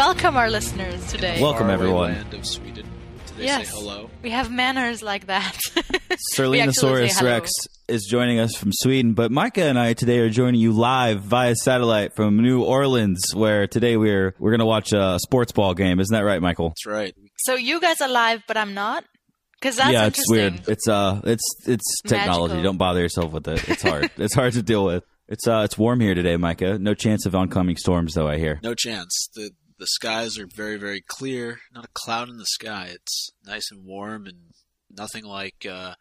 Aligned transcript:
welcome 0.00 0.34
our 0.34 0.48
listeners 0.48 1.06
today. 1.12 1.42
Welcome, 1.42 1.68
everyone. 1.68 2.14
Land 2.14 2.32
of 2.32 2.46
Sweden. 2.46 2.86
Do 3.26 3.34
they 3.36 3.44
yes, 3.44 3.68
say 3.68 3.76
hello? 3.76 4.08
we 4.22 4.30
have 4.30 4.50
manners 4.50 5.02
like 5.02 5.26
that. 5.26 5.60
We 6.38 6.60
actually 6.60 6.60
Serlinosaurus. 6.60 7.22
Rex 7.22 7.50
is 7.86 8.04
joining 8.04 8.40
us 8.40 8.54
from 8.56 8.72
Sweden, 8.72 9.14
but 9.14 9.30
Micah 9.30 9.64
and 9.64 9.78
I 9.78 9.92
today 9.92 10.18
are 10.18 10.28
joining 10.28 10.60
you 10.60 10.72
live 10.72 11.22
via 11.22 11.54
satellite 11.54 12.14
from 12.14 12.38
New 12.38 12.62
Orleans, 12.62 13.20
where 13.34 13.66
today 13.66 13.96
we're 13.96 14.34
we're 14.38 14.50
gonna 14.50 14.66
watch 14.66 14.92
a 14.92 15.18
sports 15.22 15.52
ball 15.52 15.74
game. 15.74 16.00
Isn't 16.00 16.12
that 16.12 16.24
right, 16.24 16.42
Michael? 16.42 16.70
That's 16.70 16.86
right. 16.86 17.14
So 17.38 17.54
you 17.54 17.80
guys 17.80 18.00
are 18.00 18.08
live, 18.08 18.42
but 18.48 18.56
I'm 18.56 18.74
not, 18.74 19.04
because 19.60 19.76
that's 19.76 19.92
yeah, 19.92 20.06
it's 20.06 20.28
weird. 20.28 20.68
It's 20.68 20.88
uh, 20.88 21.20
it's 21.24 21.44
it's 21.66 22.00
technology. 22.02 22.54
Magical. 22.54 22.62
Don't 22.62 22.78
bother 22.78 23.00
yourself 23.00 23.32
with 23.32 23.48
it. 23.48 23.68
It's 23.68 23.82
hard. 23.82 24.10
it's 24.16 24.34
hard 24.34 24.52
to 24.54 24.62
deal 24.62 24.84
with. 24.84 25.04
It's 25.30 25.46
uh, 25.46 25.62
it's 25.64 25.78
warm 25.78 26.00
here 26.00 26.14
today, 26.14 26.36
Micah. 26.36 26.76
No 26.78 26.92
chance 26.92 27.24
of 27.24 27.36
oncoming 27.36 27.76
storms, 27.76 28.14
though. 28.14 28.26
I 28.26 28.36
hear. 28.36 28.58
No 28.64 28.74
chance. 28.74 29.28
The 29.34 29.50
the 29.80 29.86
skies 29.86 30.38
are 30.38 30.46
very 30.46 30.76
very 30.76 31.00
clear. 31.00 31.60
Not 31.74 31.86
a 31.86 31.90
cloud 31.94 32.28
in 32.28 32.36
the 32.36 32.46
sky. 32.46 32.90
It's 32.92 33.30
nice 33.44 33.72
and 33.72 33.84
warm 33.84 34.26
and 34.26 34.52
nothing 34.88 35.24
like 35.24 35.66
uh, 35.68 35.94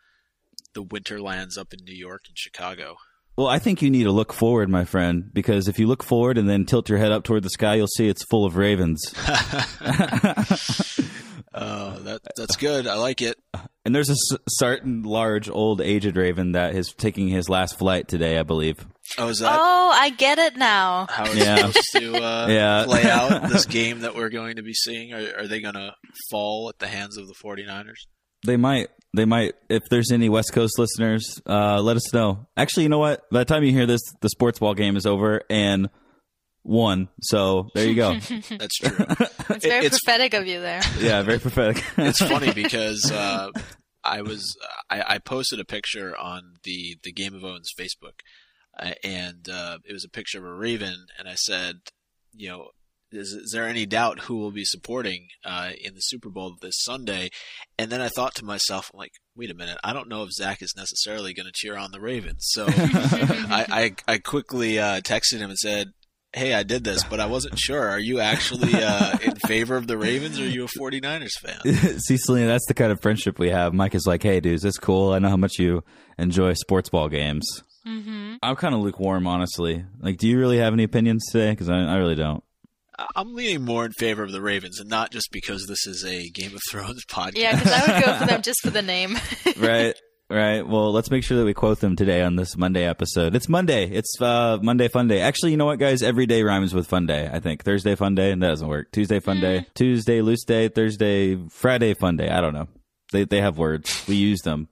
the 0.74 0.84
winterlands 0.84 1.58
up 1.58 1.74
in 1.74 1.84
New 1.84 1.96
York 1.96 2.26
and 2.28 2.38
Chicago. 2.38 2.98
Well, 3.38 3.48
I 3.48 3.58
think 3.58 3.82
you 3.82 3.90
need 3.90 4.04
to 4.04 4.12
look 4.12 4.34
forward, 4.34 4.70
my 4.70 4.84
friend, 4.84 5.32
because 5.34 5.70
if 5.70 5.80
you 5.80 5.88
look 5.88 6.04
forward 6.04 6.38
and 6.38 6.50
then 6.50 6.66
tilt 6.66 6.90
your 6.90 6.98
head 6.98 7.14
up 7.14 7.23
toward 7.23 7.44
the 7.44 7.50
sky, 7.50 7.76
you'll 7.76 7.88
see 7.88 8.10
it's 8.10 8.26
full 8.26 8.44
of 8.44 8.58
ravens. 8.58 9.02
Oh, 11.53 11.92
that 12.00 12.22
that's 12.36 12.55
good. 12.55 12.86
I 12.88 12.95
like 12.95 13.22
it. 13.22 13.38
And 13.86 13.95
there's 13.95 14.09
a 14.09 14.14
s- 14.14 14.38
certain 14.50 15.03
large, 15.03 15.50
old, 15.50 15.81
aged 15.81 16.16
raven 16.16 16.52
that 16.52 16.75
is 16.75 16.94
taking 16.94 17.28
his 17.28 17.50
last 17.50 17.78
flight 17.80 18.08
today, 18.08 18.38
I 18.38 18.44
believe. 18.44 18.86
Oh, 19.17 19.30
is 19.30 19.39
that 19.39 19.58
oh, 19.59 19.91
I 19.94 20.11
get 20.11 20.38
it 20.38 20.56
now. 20.58 21.08
how 21.09 21.23
it's 21.25 21.36
Yeah. 21.36 21.56
supposed 21.58 21.88
to 21.94 22.16
uh, 22.23 22.47
Yeah. 22.50 22.83
play 22.86 23.09
out 23.09 23.50
this 23.50 23.66
game 23.66 24.02
that 24.02 24.16
we're 24.16 24.30
going 24.30 24.58
to 24.58 24.61
be 24.61 24.73
seeing? 24.73 25.14
Are, 25.14 25.39
are 25.39 25.47
they 25.47 25.59
going 25.61 25.73
to 25.73 25.95
fall 26.30 26.69
at 26.69 26.78
the 26.80 26.88
hands 26.88 27.17
of 27.17 27.28
the 27.28 27.33
49ers? 27.44 28.06
They 28.45 28.58
might. 28.58 28.89
They 29.16 29.25
might. 29.25 29.53
If 29.69 29.81
there's 29.89 30.11
any 30.11 30.30
West 30.30 30.53
Coast 30.53 30.78
listeners, 30.78 31.41
uh, 31.47 31.81
let 31.81 31.97
us 31.97 32.13
know. 32.13 32.45
Actually, 32.56 32.84
you 32.84 32.89
know 32.89 33.00
what? 33.00 33.28
By 33.31 33.39
the 33.39 33.45
time 33.45 33.63
you 33.63 33.72
hear 33.72 33.88
this, 33.88 34.02
the 34.22 34.30
sports 34.30 34.59
ball 34.59 34.75
game 34.75 34.95
is 34.95 35.06
over 35.08 35.41
and 35.50 35.89
won. 36.70 37.09
So 37.22 37.70
there 37.73 37.88
you 37.88 37.95
go. 37.95 38.14
That's 38.58 38.78
true. 38.78 39.06
It's 39.52 39.66
very 39.66 39.88
it's 39.88 40.00
prophetic 40.00 40.36
of 40.36 40.45
you 40.45 40.62
there. 40.62 40.81
yeah, 41.00 41.23
very 41.23 41.39
prophetic. 41.39 41.84
it's 41.98 42.20
funny 42.20 42.53
because 42.53 43.12
uh, 43.12 43.50
I 44.03 44.22
was 44.22 44.56
I, 44.92 45.16
I 45.16 45.17
posted 45.17 45.59
a 45.59 45.66
picture 45.66 46.16
on 46.16 46.58
the 46.64 46.97
the 47.03 47.12
Game 47.12 47.34
of 47.34 47.44
Owns 47.44 47.73
Facebook, 47.78 48.20
uh, 48.80 48.94
and 49.03 49.50
uh, 49.50 49.80
it 49.84 49.92
was 49.92 50.06
a 50.06 50.09
picture 50.09 50.38
of 50.38 50.45
a 50.45 50.53
raven, 50.53 51.08
and 51.17 51.28
I 51.28 51.36
said, 51.36 51.78
you 52.34 52.50
know. 52.50 52.67
Is, 53.12 53.34
is 53.34 53.50
there 53.52 53.66
any 53.66 53.88
doubt 53.88 54.20
who 54.25 54.38
will 54.38 54.52
be 54.52 54.64
supporting 54.64 55.30
uh, 55.44 55.72
in 55.84 55.95
the 55.95 56.00
Super 56.00 56.30
Bowl 56.30 56.56
this 56.62 56.75
Sunday? 56.84 57.31
And 57.75 57.92
then 57.92 58.02
I 58.02 58.08
thought 58.08 58.36
to 58.36 58.45
myself, 58.45 58.92
I'm 58.94 59.00
like, 59.00 59.14
wait 59.36 59.50
a 59.50 59.56
minute, 59.56 59.80
I 59.84 59.94
don't 59.94 60.09
know 60.09 60.22
if 60.22 60.31
Zach 60.31 60.62
is 60.62 60.75
necessarily 60.78 61.34
going 61.34 61.47
to 61.47 61.52
cheer 61.52 61.75
on 61.75 61.90
the 61.90 62.00
Ravens. 62.00 62.44
So 62.52 62.67
I, 62.70 63.95
I, 64.08 64.14
I 64.14 64.17
quickly 64.20 64.78
uh, 64.78 65.02
texted 65.02 65.40
him 65.40 65.50
and 65.50 65.58
said, 65.58 65.94
hey, 66.33 66.53
I 66.53 66.63
did 66.63 66.83
this, 66.83 67.03
but 67.03 67.19
I 67.19 67.25
wasn't 67.25 67.58
sure. 67.58 67.89
Are 67.89 67.99
you 67.99 68.19
actually 68.19 68.72
uh, 68.73 69.17
in 69.22 69.35
favor 69.35 69.75
of 69.75 69.88
the 69.88 69.97
Ravens 69.97 70.39
or 70.39 70.44
are 70.44 70.47
you 70.47 70.66
a 70.66 70.67
49ers 70.67 71.31
fan? 71.41 71.99
See, 71.99 72.17
Selena, 72.17 72.47
that's 72.47 72.66
the 72.67 72.73
kind 72.73 72.91
of 72.91 73.02
friendship 73.02 73.40
we 73.40 73.50
have. 73.50 73.73
Mike 73.73 73.95
is 73.95 74.06
like, 74.06 74.23
"Hey, 74.23 74.39
dudes, 74.39 74.66
it's 74.66 74.78
cool. 74.78 75.13
I 75.13 75.19
know 75.19 75.29
how 75.29 75.38
much 75.38 75.59
you 75.59 75.84
enjoy 76.18 76.53
sports 76.53 76.89
ball 76.89 77.09
games." 77.09 77.63
Mm-hmm. 77.88 78.35
I'm 78.44 78.56
kind 78.56 78.75
of 78.75 78.81
lukewarm, 78.81 79.25
honestly. 79.25 79.85
Like, 80.00 80.18
do 80.18 80.28
you 80.28 80.38
really 80.38 80.57
have 80.57 80.73
any 80.73 80.84
opinions 80.84 81.25
today? 81.31 81.51
Because 81.51 81.69
I, 81.69 81.79
I 81.79 81.95
really 81.97 82.16
don't. 82.16 82.44
I'm 83.16 83.34
leaning 83.34 83.63
more 83.63 83.85
in 83.85 83.94
favor 83.94 84.23
of 84.23 84.31
the 84.34 84.41
Ravens, 84.41 84.79
and 84.79 84.89
not 84.89 85.12
just 85.12 85.31
because 85.31 85.66
this 85.68 85.88
is 85.88 86.03
a 86.03 86.29
Game 86.29 86.53
of 86.53 86.62
Thrones 86.69 87.06
podcast. 87.06 87.38
Yeah, 87.38 87.56
because 87.57 87.72
I 87.72 87.94
would 87.94 88.06
go 88.06 88.13
for 88.18 88.25
them 88.28 88.41
just 88.41 88.62
for 88.62 88.69
the 88.69 88.81
name. 88.81 89.18
right 89.57 89.95
right. 90.38 90.67
Well 90.67 90.91
let's 90.91 91.09
make 91.09 91.23
sure 91.23 91.38
that 91.38 91.45
we 91.45 91.53
quote 91.53 91.79
them 91.79 91.95
today 91.95 92.22
on 92.22 92.35
this 92.35 92.56
monday 92.56 92.85
episode. 92.85 93.35
It's 93.35 93.50
monday. 93.50 93.90
It's 93.90 94.22
uh 94.22 94.59
monday 94.62 94.88
fun 94.88 95.07
day. 95.07 95.22
Actually 95.22 95.51
you 95.51 95.57
know 95.57 95.66
what 95.66 95.79
guys? 95.79 96.03
Every 96.03 96.25
day 96.25 96.44
rhymes 96.44 96.73
with 96.73 96.88
fun 96.88 97.06
day 97.06 97.29
i 97.31 97.40
think. 97.40 97.63
Thursday 97.63 97.95
fun 97.95 98.16
day 98.16 98.31
and 98.31 98.41
that 98.44 98.50
doesn't 98.50 98.68
work. 98.68 98.91
Tuesday 98.91 99.19
fun 99.19 99.39
day. 99.39 99.66
Tuesday 99.73 100.22
loose 100.22 100.44
day. 100.45 100.68
Thursday 100.68 101.38
friday 101.50 101.94
fun 101.94 102.18
day. 102.18 102.29
I 102.29 102.41
don't 102.41 102.53
know. 102.53 102.68
They 103.12 103.25
they 103.25 103.41
have 103.41 103.57
words. 103.57 104.06
We 104.07 104.16
use 104.16 104.41
them 104.41 104.69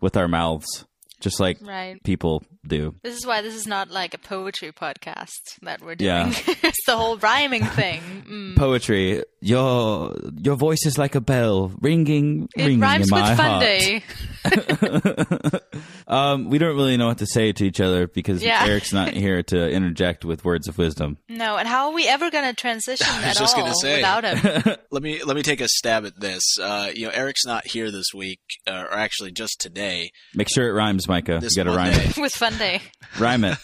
with 0.00 0.16
our 0.16 0.28
mouths 0.28 0.86
just 1.20 1.40
like 1.40 1.58
right. 1.62 2.02
people 2.02 2.42
do 2.66 2.94
This 3.02 3.16
is 3.16 3.26
why 3.26 3.42
this 3.42 3.54
is 3.54 3.66
not 3.66 3.90
like 3.90 4.14
a 4.14 4.18
poetry 4.18 4.72
podcast 4.72 5.30
that 5.62 5.80
we're 5.82 5.94
doing. 5.94 6.08
Yeah. 6.10 6.32
it's 6.62 6.84
the 6.86 6.96
whole 6.96 7.16
rhyming 7.18 7.64
thing. 7.80 8.00
Mm. 8.28 8.56
poetry 8.56 9.22
your 9.40 10.14
your 10.42 10.56
voice 10.56 10.84
is 10.86 10.98
like 10.98 11.14
a 11.14 11.20
bell 11.20 11.72
ringing 11.80 12.48
It 12.56 12.62
ringing 12.64 12.80
rhymes 12.80 13.08
in 13.08 13.14
with 13.14 13.22
my 13.22 13.34
fun 13.36 13.50
heart 13.50 13.62
day. 13.62 14.02
um 16.08 16.48
we 16.50 16.58
don't 16.58 16.76
really 16.76 16.96
know 16.96 17.08
what 17.08 17.18
to 17.18 17.26
say 17.26 17.52
to 17.52 17.64
each 17.66 17.80
other 17.80 18.06
because 18.06 18.42
Yeah. 18.42 18.64
eric's 18.66 18.92
not 18.92 19.12
here 19.12 19.42
to 19.44 19.68
interject 19.70 20.24
with 20.24 20.44
words 20.44 20.68
of 20.68 20.78
wisdom 20.78 21.18
No, 21.28 21.56
and 21.56 21.66
how 21.68 21.88
are 21.88 21.94
we 21.94 22.06
ever 22.08 22.30
going 22.30 22.44
to 22.44 22.54
transition 22.54 23.06
I 23.08 23.16
was 23.18 23.24
at 23.26 23.36
just 23.36 23.56
all 23.56 23.62
gonna 23.62 23.74
say. 23.74 23.96
without 23.96 24.24
him? 24.24 24.76
Let 24.90 25.02
me 25.02 25.22
let 25.24 25.36
me 25.36 25.42
take 25.42 25.60
a 25.60 25.68
stab 25.68 26.06
at 26.06 26.18
this. 26.18 26.42
Uh, 26.60 26.90
you 26.94 27.06
know, 27.06 27.12
Eric's 27.12 27.44
not 27.44 27.66
here 27.66 27.90
this 27.90 28.06
week, 28.14 28.40
uh, 28.66 28.84
or 28.90 28.94
actually 28.94 29.30
just 29.32 29.60
today. 29.60 30.10
Make 30.34 30.48
sure 30.52 30.68
it 30.68 30.72
rhymes, 30.72 31.06
Micah. 31.08 31.38
This 31.40 31.56
you 31.56 31.64
gotta 31.64 31.76
rhyme 31.76 31.92
it. 31.92 32.16
with 32.16 32.32
fun 32.32 32.55
day. 32.56 32.82
Rhyme 33.18 33.44
it. 33.44 33.58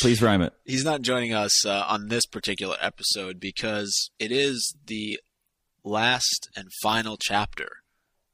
Please 0.00 0.22
rhyme 0.22 0.42
it. 0.42 0.52
He's 0.64 0.84
not 0.84 1.02
joining 1.02 1.32
us 1.32 1.64
uh, 1.66 1.84
on 1.88 2.08
this 2.08 2.26
particular 2.26 2.76
episode 2.80 3.40
because 3.40 4.10
it 4.18 4.30
is 4.32 4.74
the 4.86 5.18
last 5.82 6.48
and 6.56 6.68
final 6.82 7.16
chapter 7.20 7.68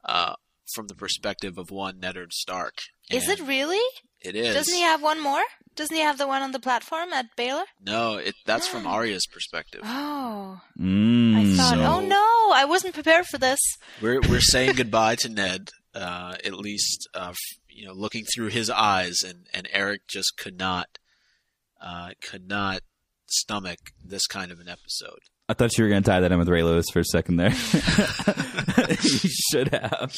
uh, 0.04 0.34
from 0.74 0.86
the 0.88 0.94
perspective 0.94 1.58
of 1.58 1.70
one 1.70 2.00
Eddard 2.02 2.32
Stark. 2.32 2.74
Is 3.10 3.28
it 3.28 3.40
really? 3.40 3.80
It 4.20 4.36
is. 4.36 4.54
Doesn't 4.54 4.74
he 4.74 4.82
have 4.82 5.02
one 5.02 5.20
more? 5.22 5.42
Doesn't 5.74 5.96
he 5.96 6.02
have 6.02 6.18
the 6.18 6.26
one 6.26 6.42
on 6.42 6.52
the 6.52 6.60
platform 6.60 7.12
at 7.12 7.34
Baelor? 7.36 7.64
No, 7.84 8.16
it, 8.16 8.34
that's 8.44 8.66
from 8.68 8.86
Arya's 8.86 9.26
perspective. 9.26 9.80
Oh, 9.84 10.60
Mm. 10.78 11.36
I 11.36 11.56
thought. 11.56 11.74
So- 11.74 11.82
oh 11.84 12.00
no, 12.00 12.52
I 12.54 12.64
wasn't 12.66 12.94
prepared 12.94 13.26
for 13.26 13.38
this. 13.38 13.58
We're 14.02 14.20
we're 14.28 14.40
saying 14.40 14.74
goodbye 14.76 15.14
to 15.20 15.28
Ned, 15.28 15.70
uh, 15.94 16.36
at 16.44 16.54
least 16.54 17.08
uh, 17.14 17.28
f- 17.30 17.36
you 17.72 17.86
know, 17.86 17.92
looking 17.92 18.24
through 18.24 18.48
his 18.48 18.70
eyes, 18.70 19.22
and, 19.26 19.46
and 19.54 19.68
Eric 19.72 20.02
just 20.08 20.36
could 20.36 20.58
not 20.58 20.98
uh, 21.80 22.10
could 22.20 22.48
not 22.48 22.80
stomach 23.26 23.78
this 24.04 24.26
kind 24.26 24.50
of 24.50 24.60
an 24.60 24.68
episode. 24.68 25.20
I 25.48 25.54
thought 25.54 25.76
you 25.76 25.82
were 25.84 25.90
gonna 25.90 26.02
tie 26.02 26.20
that 26.20 26.30
in 26.30 26.38
with 26.38 26.48
Ray 26.48 26.62
Lewis 26.62 26.86
for 26.92 27.00
a 27.00 27.04
second 27.04 27.36
there. 27.36 27.50
you 28.88 29.30
should 29.50 29.68
have. 29.68 30.14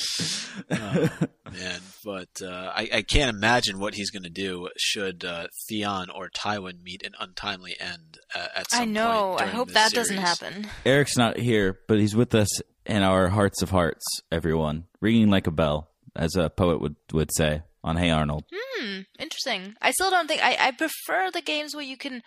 Man, 0.71 1.81
but 2.05 2.29
uh, 2.43 2.73
I, 2.75 2.89
I 2.93 3.03
can't 3.03 3.35
imagine 3.35 3.79
what 3.79 3.95
he's 3.95 4.11
going 4.11 4.23
to 4.25 4.31
do 4.31 4.69
should 4.77 5.25
uh, 5.25 5.47
Theon 5.69 6.11
or 6.11 6.29
Tywin 6.29 6.83
meet 6.83 7.03
an 7.05 7.13
untimely 7.19 7.77
end 7.79 8.19
uh, 8.35 8.49
at 8.57 8.71
some 8.71 8.83
I 8.83 8.85
know. 8.85 9.37
point 9.39 9.43
I 9.43 9.47
hope 9.47 9.69
the 9.69 9.75
that 9.75 9.93
doesn't 9.93 10.19
happen. 10.19 10.67
Eric's 10.85 11.17
not 11.17 11.39
here, 11.39 11.79
but 11.89 11.99
he's 11.99 12.17
with 12.17 12.35
us 12.35 12.49
in 12.87 13.03
our 13.03 13.29
hearts 13.29 13.63
of 13.63 13.71
hearts, 13.71 14.05
everyone. 14.31 14.85
Ringing 15.01 15.31
like 15.31 15.47
a 15.47 15.51
bell, 15.51 15.89
as 16.17 16.37
a 16.37 16.51
poet 16.51 16.81
would, 16.81 16.97
would 17.13 17.31
say 17.35 17.63
on 17.85 17.97
Hey 17.97 18.11
Arnold. 18.11 18.45
Hmm, 18.53 19.01
interesting. 19.19 19.75
I 19.81 19.91
still 19.93 20.11
don't 20.11 20.29
think 20.29 20.43
I, 20.43 20.57
I 20.61 20.71
prefer 20.73 21.31
the 21.31 21.43
games 21.43 21.75
where 21.75 21.85
you 21.85 21.97
can 21.97 22.23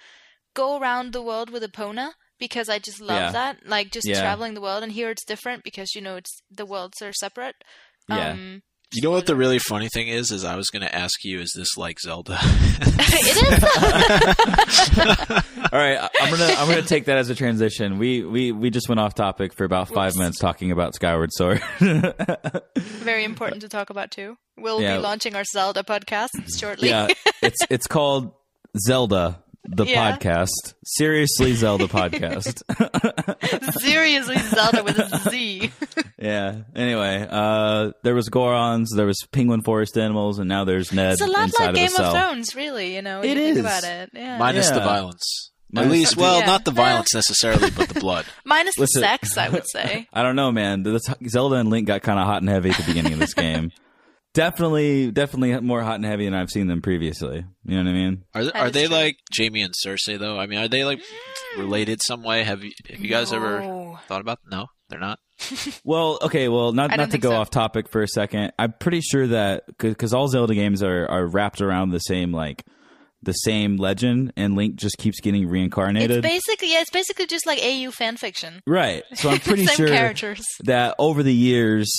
go 0.53 0.79
around 0.79 1.11
the 1.13 1.21
world 1.21 1.49
with 1.49 1.63
Epona 1.63 2.11
because 2.39 2.69
I 2.69 2.79
just 2.79 3.01
love 3.01 3.17
Yeah. 3.17 3.31
that. 3.31 3.65
Like 3.67 3.91
just 3.91 4.07
Yeah. 4.07 4.21
traveling 4.21 4.53
the 4.53 4.61
world 4.61 4.83
and 4.83 4.91
here 4.91 5.09
it's 5.09 5.25
different 5.25 5.63
because 5.63 5.95
you 5.95 6.01
know 6.01 6.15
it's 6.17 6.41
the 6.51 6.65
worlds 6.65 7.01
are 7.01 7.13
separate. 7.13 7.55
Yeah. 8.09 8.37
You 8.93 9.01
know 9.01 9.11
what 9.11 9.25
the 9.25 9.35
really 9.35 9.59
funny 9.59 9.89
thing 9.89 10.07
is? 10.07 10.31
Is 10.31 10.45
I 10.45 10.55
was 10.55 10.69
going 10.69 10.83
to 10.83 10.95
ask 10.95 11.23
you, 11.23 11.39
is 11.41 11.51
this 11.55 11.75
like 11.77 11.99
Zelda? 11.99 12.37
it 12.41 13.37
is 13.37 13.63
All 15.73 15.79
right, 15.79 15.97
I- 15.97 16.09
I'm 16.21 16.29
gonna 16.31 16.53
I'm 16.57 16.69
gonna 16.69 16.81
take 16.83 17.05
that 17.05 17.17
as 17.17 17.29
a 17.29 17.35
transition. 17.35 17.97
We 17.97 18.23
we 18.23 18.51
we 18.51 18.69
just 18.69 18.87
went 18.87 18.99
off 18.99 19.15
topic 19.15 19.53
for 19.53 19.63
about 19.65 19.87
five 19.89 20.11
Whoops. 20.13 20.17
minutes 20.19 20.39
talking 20.39 20.71
about 20.71 20.93
Skyward 20.95 21.31
Sword. 21.33 21.61
very 22.77 23.23
important 23.23 23.61
to 23.63 23.69
talk 23.69 23.89
about 23.89 24.11
too. 24.11 24.37
We'll 24.57 24.81
Yeah. 24.81 24.97
be 24.97 25.03
launching 25.03 25.35
our 25.35 25.43
Zelda 25.43 25.83
podcast 25.83 26.29
shortly. 26.57 26.89
yeah, 26.89 27.07
it's 27.41 27.57
it's 27.69 27.87
called 27.87 28.31
Zelda 28.77 29.43
the 29.67 29.85
Yeah. 29.85 30.17
podcast. 30.17 30.73
Seriously, 30.83 31.53
Zelda 31.55 31.87
podcast. 31.87 32.61
Seriously 33.81 34.37
Zelda 34.37 34.83
with 34.83 34.97
a 34.99 35.29
Z. 35.29 35.71
yeah. 36.19 36.61
Anyway, 36.75 37.27
uh, 37.29 37.91
there 38.03 38.15
was 38.15 38.29
Gorons, 38.29 38.87
there 38.95 39.05
was 39.05 39.19
penguin 39.31 39.61
forest 39.61 39.97
animals, 39.97 40.39
and 40.39 40.47
now 40.49 40.63
there's 40.65 40.91
Ned 40.93 41.13
It's 41.13 41.21
a 41.21 41.27
lot 41.27 41.51
like 41.59 41.69
of 41.69 41.75
Game 41.75 41.89
cell. 41.89 42.05
of 42.05 42.13
Thrones, 42.13 42.55
really, 42.55 42.95
you 42.95 43.01
know, 43.01 43.21
when 43.21 43.29
It 43.29 43.37
you 43.37 43.43
think 43.55 43.59
about 43.59 43.83
it. 43.83 44.09
Yeah. 44.13 44.37
Minus 44.37 44.69
the 44.69 44.79
violence. 44.79 45.51
Minus 45.71 45.85
At 45.87 45.91
least, 45.91 46.15
the- 46.15 46.21
well, 46.21 46.39
Yeah. 46.39 46.45
not 46.45 46.63
the 46.65 46.71
violence 46.71 47.13
necessarily, 47.13 47.69
but 47.71 47.89
the 47.89 47.99
blood. 47.99 48.25
Minus 48.45 48.75
the 48.75 48.85
sex, 48.87 49.37
I 49.37 49.49
would 49.49 49.67
say. 49.67 50.07
I 50.13 50.23
don't 50.23 50.35
know, 50.35 50.51
man. 50.51 50.83
The, 50.83 50.99
Zelda 51.27 51.55
and 51.55 51.69
Link 51.69 51.87
got 51.87 52.01
kind 52.01 52.19
of 52.19 52.25
hot 52.25 52.41
and 52.41 52.49
heavy 52.49 52.69
at 52.69 52.77
the 52.77 52.83
beginning 52.83 53.13
of 53.13 53.19
this 53.19 53.33
game. 53.33 53.71
Definitely, 54.35 55.11
definitely 55.11 55.57
more 55.61 55.81
hot 55.81 55.95
and 55.95 56.05
heavy 56.05 56.25
than 56.25 56.33
I've 56.33 56.49
seen 56.49 56.67
them 56.67 56.81
previously. 56.81 57.45
You 57.63 57.77
know 57.77 57.83
what 57.83 57.89
I 57.89 57.93
mean? 57.93 58.23
Are 58.33 58.43
they, 58.43 58.51
are 58.51 58.69
they 58.69 58.87
like 58.87 59.17
Jaime 59.35 59.61
and 59.61 59.73
Cersei 59.73 60.19
though? 60.19 60.37
I 60.37 60.45
mean, 60.45 60.59
are 60.59 60.67
they 60.67 60.83
like 60.83 60.99
mm. 60.99 61.59
related 61.59 62.01
some 62.03 62.21
way? 62.21 62.43
Have 62.43 62.61
you 62.63 62.71
have 62.89 62.99
you 62.99 63.09
guys 63.09 63.31
ever 63.31 63.97
thought 64.07 64.19
about? 64.19 64.39
No, 64.51 64.67
they're 64.89 64.99
not. 64.99 65.19
Well, 65.83 66.17
okay, 66.21 66.47
well, 66.49 66.71
not 66.71 66.95
not 66.97 67.11
to 67.11 67.17
go 67.17 67.29
so. 67.29 67.35
off 67.35 67.49
topic 67.49 67.89
for 67.89 68.01
a 68.01 68.07
second. 68.07 68.53
I'm 68.57 68.73
pretty 68.73 69.01
sure 69.01 69.27
that 69.27 69.63
because 69.77 70.13
all 70.13 70.27
Zelda 70.27 70.55
games 70.55 70.81
are 70.83 71.07
are 71.07 71.25
wrapped 71.27 71.61
around 71.61 71.91
the 71.91 71.99
same 71.99 72.31
like 72.31 72.65
the 73.21 73.33
same 73.33 73.77
legend, 73.77 74.33
and 74.35 74.55
Link 74.55 74.75
just 74.75 74.97
keeps 74.97 75.19
getting 75.19 75.43
It's 75.43 75.51
reincarnated. 75.51 76.21
basically 76.21 76.73
yeah, 76.73 76.81
it's 76.81 76.89
basically 76.89 77.27
just 77.27 77.45
like 77.45 77.59
AU 77.61 77.91
fan 77.91 78.17
fiction. 78.17 78.61
right. 78.67 79.03
So 79.13 79.29
I'm 79.29 79.39
pretty 79.41 79.65
sure 79.65 79.87
characters. 79.87 80.43
that 80.63 80.95
over 80.99 81.23
the 81.23 81.33
years, 81.33 81.89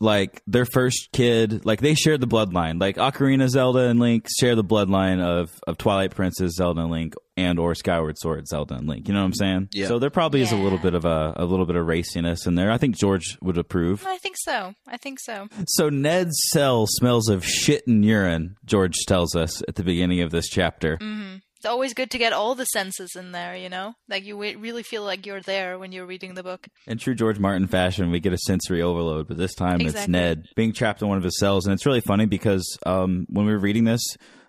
like 0.00 0.42
their 0.46 0.64
first 0.66 1.08
kid, 1.12 1.64
like 1.64 1.80
they 1.80 1.94
shared 1.94 2.20
the 2.20 2.26
bloodline. 2.26 2.80
Like 2.80 2.96
Ocarina 2.96 3.48
Zelda 3.48 3.88
and 3.88 4.00
Link 4.00 4.26
share 4.38 4.54
the 4.54 4.64
bloodline 4.64 5.20
of 5.20 5.50
of 5.66 5.78
Twilight 5.78 6.14
Princess 6.14 6.52
Zelda 6.54 6.82
and 6.82 6.90
Link, 6.90 7.14
and 7.36 7.58
or 7.58 7.74
Skyward 7.74 8.18
Sword 8.18 8.46
Zelda 8.46 8.74
and 8.74 8.88
Link. 8.88 9.08
You 9.08 9.14
know 9.14 9.20
what 9.20 9.26
I'm 9.26 9.34
saying? 9.34 9.68
Yeah. 9.72 9.88
So 9.88 9.98
there 9.98 10.10
probably 10.10 10.42
is 10.42 10.52
a 10.52 10.56
little 10.56 10.78
bit 10.78 10.94
of 10.94 11.04
a 11.04 11.34
a 11.36 11.44
little 11.44 11.66
bit 11.66 11.76
of 11.76 11.86
raciness 11.86 12.46
in 12.46 12.54
there. 12.54 12.70
I 12.70 12.78
think 12.78 12.96
George 12.96 13.38
would 13.40 13.58
approve. 13.58 14.04
I 14.06 14.18
think 14.18 14.36
so. 14.38 14.74
I 14.86 14.96
think 14.96 15.20
so. 15.20 15.48
So 15.66 15.88
Ned's 15.88 16.36
cell 16.50 16.86
smells 16.88 17.28
of 17.28 17.44
shit 17.44 17.86
and 17.86 18.04
urine. 18.04 18.56
George 18.64 18.96
tells 19.06 19.34
us 19.34 19.62
at 19.66 19.76
the 19.76 19.84
beginning 19.84 20.20
of 20.20 20.30
this 20.30 20.48
chapter. 20.48 20.98
Mm. 20.98 21.42
It's 21.64 21.70
always 21.70 21.94
good 21.94 22.10
to 22.10 22.18
get 22.18 22.34
all 22.34 22.54
the 22.54 22.66
senses 22.66 23.16
in 23.16 23.32
there, 23.32 23.56
you 23.56 23.70
know? 23.70 23.94
Like 24.06 24.24
you 24.24 24.38
really 24.38 24.82
feel 24.82 25.02
like 25.02 25.24
you're 25.24 25.40
there 25.40 25.78
when 25.78 25.92
you're 25.92 26.04
reading 26.04 26.34
the 26.34 26.42
book. 26.42 26.68
In 26.86 26.98
true 26.98 27.14
George 27.14 27.38
Martin 27.38 27.68
fashion, 27.68 28.10
we 28.10 28.20
get 28.20 28.34
a 28.34 28.38
sensory 28.38 28.82
overload, 28.82 29.28
but 29.28 29.38
this 29.38 29.54
time 29.54 29.80
it's 29.80 30.06
Ned 30.06 30.44
being 30.56 30.74
trapped 30.74 31.00
in 31.00 31.08
one 31.08 31.16
of 31.16 31.24
his 31.24 31.38
cells, 31.38 31.64
and 31.64 31.72
it's 31.72 31.86
really 31.86 32.02
funny 32.02 32.26
because 32.26 32.76
um, 32.84 33.24
when 33.30 33.46
we 33.46 33.52
were 33.52 33.58
reading 33.58 33.84
this, 33.84 34.02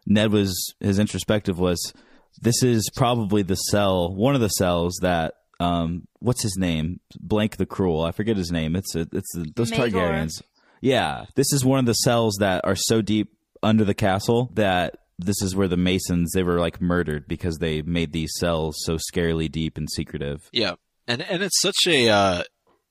Ned 0.06 0.34
was 0.34 0.76
his 0.82 1.00
introspective 1.00 1.58
was, 1.58 1.94
"This 2.42 2.62
is 2.64 2.90
probably 2.94 3.44
the 3.44 3.56
cell, 3.56 4.14
one 4.14 4.36
of 4.36 4.42
the 4.42 4.50
cells 4.50 5.00
that." 5.02 5.36
Um, 5.62 6.10
what's 6.20 6.44
his 6.44 6.58
name? 6.58 7.00
Blank 7.18 7.56
the 7.56 7.66
Cruel. 7.66 8.02
I 8.02 8.12
forget 8.12 8.36
his 8.36 8.52
name. 8.52 8.76
It's 8.76 8.94
a, 8.94 9.08
it's 9.14 9.34
the, 9.34 9.50
those 9.56 9.72
Maegor. 9.72 9.94
Targaryens. 9.94 10.42
Yeah, 10.82 11.28
this 11.36 11.54
is 11.54 11.64
one 11.64 11.80
of 11.80 11.86
the 11.86 11.94
cells 11.94 12.36
that 12.42 12.66
are 12.66 12.76
so 12.76 13.02
deep 13.02 13.32
under 13.64 13.86
the 13.86 13.94
castle 13.94 14.52
that 14.56 14.98
this 15.18 15.42
is 15.42 15.56
where 15.56 15.68
the 15.68 15.78
Masons 15.78 16.32
they 16.34 16.44
were 16.44 16.60
like 16.60 16.82
murdered 16.82 17.28
because 17.28 17.58
they 17.58 17.82
made 17.82 18.12
these 18.12 18.34
cells 18.38 18.76
so 18.80 18.98
scarily 18.98 19.52
deep 19.52 19.78
and 19.78 19.90
secretive. 19.90 20.50
Yeah, 20.52 20.76
and 21.08 21.22
and 21.22 21.42
it's 21.44 21.62
such 21.62 21.78
a 21.88 22.10
uh, 22.10 22.44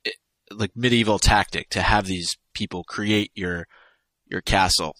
it- 0.05 0.17
like 0.51 0.71
medieval 0.75 1.19
tactic 1.19 1.69
to 1.71 1.83
have 1.83 2.07
these 2.07 2.29
people 2.55 2.85
create 2.85 3.31
your 3.35 3.67
your 4.27 4.41
castle, 4.41 4.95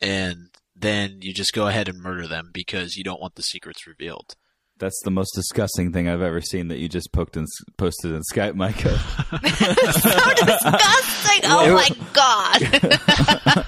and 0.00 0.50
then 0.76 1.18
you 1.20 1.34
just 1.34 1.52
go 1.52 1.66
ahead 1.66 1.88
and 1.88 1.98
murder 1.98 2.26
them 2.28 2.50
because 2.52 2.94
you 2.96 3.02
don't 3.02 3.20
want 3.20 3.34
the 3.34 3.42
secrets 3.42 3.86
revealed. 3.86 4.34
That's 4.78 5.00
the 5.02 5.10
most 5.10 5.32
disgusting 5.34 5.92
thing 5.92 6.08
I've 6.08 6.22
ever 6.22 6.40
seen 6.40 6.68
that 6.68 6.78
you 6.78 6.88
just 6.88 7.12
poked 7.12 7.36
and 7.36 7.48
posted 7.78 8.12
in 8.12 8.22
Skype, 8.32 8.54
Micah. 8.54 8.96
so 8.98 10.34
disgusting! 10.46 11.40
Oh 11.46 11.74
my 11.74 11.90
god! 12.12 13.64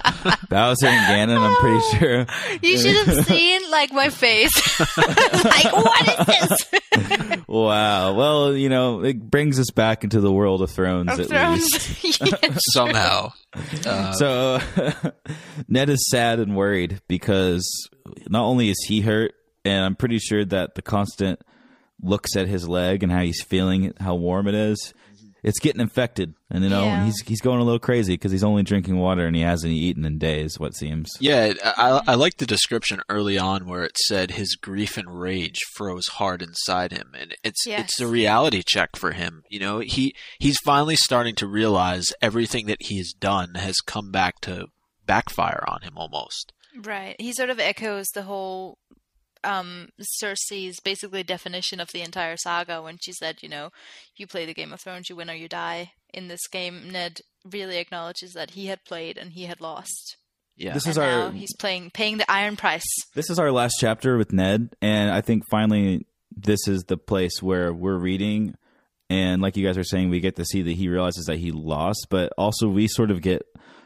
Bowser 0.51 0.87
and 0.87 1.29
Ganon, 1.31 1.37
I'm 1.39 1.55
pretty 1.61 1.97
sure. 1.97 2.25
you 2.61 2.77
should 2.77 3.07
have 3.07 3.25
seen 3.25 3.71
like 3.71 3.91
my 3.93 4.09
face. 4.09 4.51
like 4.97 5.73
what 5.73 6.07
is 6.29 6.69
this? 6.69 7.41
Wow. 7.47 8.13
Well, 8.15 8.55
you 8.55 8.67
know, 8.69 9.01
it 9.03 9.19
brings 9.31 9.59
us 9.59 9.71
back 9.71 10.03
into 10.03 10.19
the 10.19 10.31
world 10.31 10.61
of 10.61 10.69
Thrones 10.69 11.11
Of 11.13 11.21
at 11.21 11.27
Thrones. 11.27 12.03
least. 12.03 12.21
Yeah. 12.43 12.55
Somehow, 12.73 13.31
uh, 13.85 14.11
So 14.11 14.59
Ned 15.67 15.89
is 15.89 16.05
sad 16.09 16.39
and 16.39 16.55
worried 16.55 17.01
because 17.07 17.65
not 18.27 18.43
only 18.43 18.69
is 18.69 18.77
he 18.87 19.01
hurt, 19.01 19.33
and 19.63 19.85
I'm 19.85 19.95
pretty 19.95 20.19
sure 20.19 20.43
that 20.45 20.75
the 20.75 20.81
constant 20.81 21.39
looks 22.01 22.35
at 22.35 22.47
his 22.47 22.67
leg 22.67 23.03
and 23.03 23.11
how 23.11 23.21
he's 23.21 23.41
feeling, 23.41 23.93
how 23.99 24.15
warm 24.15 24.47
it 24.47 24.55
is. 24.55 24.93
It's 25.43 25.59
getting 25.59 25.81
infected, 25.81 26.35
and 26.51 26.63
you 26.63 26.69
know, 26.69 26.83
Yeah. 26.83 26.97
and 26.97 27.05
he's 27.05 27.19
he's 27.25 27.41
going 27.41 27.59
a 27.59 27.63
little 27.63 27.79
crazy 27.79 28.13
because 28.13 28.31
he's 28.31 28.43
only 28.43 28.61
drinking 28.63 28.97
water 28.97 29.25
and 29.25 29.35
he 29.35 29.41
hasn't 29.41 29.71
eaten 29.73 30.05
in 30.05 30.17
days. 30.17 30.59
What 30.59 30.75
seems. 30.75 31.09
yeah, 31.19 31.53
I, 31.63 32.01
I 32.07 32.15
like 32.15 32.37
the 32.37 32.45
description 32.45 33.01
early 33.09 33.37
on 33.37 33.65
where 33.67 33.83
it 33.83 33.97
said 33.97 34.31
his 34.31 34.55
grief 34.55 34.97
and 34.97 35.19
rage 35.19 35.59
froze 35.75 36.07
hard 36.07 36.41
inside 36.41 36.91
him, 36.91 37.13
and 37.17 37.35
it's 37.43 37.65
Yes. 37.65 37.85
it's 37.85 37.99
a 38.01 38.07
reality 38.07 38.61
check 38.65 38.95
for 38.95 39.13
him. 39.13 39.43
You 39.49 39.59
know, 39.61 39.79
he 39.79 40.13
he's 40.39 40.57
finally 40.63 40.95
starting 40.97 41.35
to 41.35 41.47
realize 41.47 42.07
everything 42.21 42.67
that 42.67 42.81
he's 42.83 43.13
done 43.13 43.55
has 43.55 43.77
come 43.79 44.11
back 44.11 44.41
to 44.41 44.67
backfire 45.05 45.63
on 45.67 45.81
him 45.81 45.93
almost. 45.97 46.53
Right. 46.79 47.15
He 47.19 47.33
sort 47.33 47.49
of 47.49 47.59
echoes 47.59 48.07
the 48.13 48.23
whole 48.23 48.77
um 49.43 49.89
Cersei's 49.99 50.79
basically 50.79 51.23
definition 51.23 51.79
of 51.79 51.91
the 51.91 52.01
entire 52.01 52.37
saga 52.37 52.81
when 52.81 52.97
she 53.01 53.11
said, 53.11 53.37
you 53.41 53.49
know, 53.49 53.71
you 54.15 54.27
play 54.27 54.45
the 54.45 54.53
Game 54.53 54.71
of 54.71 54.79
Thrones, 54.79 55.09
you 55.09 55.15
win 55.15 55.29
or 55.29 55.33
you 55.33 55.47
die. 55.49 55.93
In 56.13 56.27
this 56.27 56.47
game, 56.47 56.91
Ned 56.91 57.21
really 57.49 57.77
acknowledges 57.77 58.33
that 58.33 58.51
he 58.51 58.67
had 58.67 58.83
played 58.85 59.17
and 59.17 59.31
he 59.33 59.45
had 59.45 59.61
lost. 59.61 60.17
Yeah, 60.57 60.73
This 60.73 60.85
and 60.85 60.91
is 60.91 60.97
now 60.97 61.25
our 61.27 61.31
he's 61.31 61.55
playing 61.55 61.89
paying 61.91 62.17
the 62.17 62.29
iron 62.31 62.55
price. 62.55 62.83
This 63.15 63.29
is 63.29 63.39
our 63.39 63.51
last 63.51 63.75
chapter 63.79 64.17
with 64.17 64.33
Ned, 64.33 64.75
and 64.81 65.09
I 65.09 65.21
think 65.21 65.43
finally 65.49 66.05
this 66.35 66.67
is 66.67 66.83
the 66.83 66.97
place 66.97 67.41
where 67.41 67.73
we're 67.73 67.97
reading, 67.97 68.55
and 69.09 69.41
like 69.41 69.57
you 69.57 69.65
guys 69.65 69.77
are 69.77 69.83
saying, 69.83 70.09
we 70.09 70.19
get 70.19 70.35
to 70.35 70.45
see 70.45 70.61
that 70.61 70.73
he 70.73 70.87
realizes 70.89 71.25
that 71.25 71.39
he 71.39 71.51
lost, 71.51 72.07
but 72.09 72.31
also 72.37 72.67
we 72.67 72.87
sort 72.87 73.09
of 73.11 73.21
get 73.21 73.41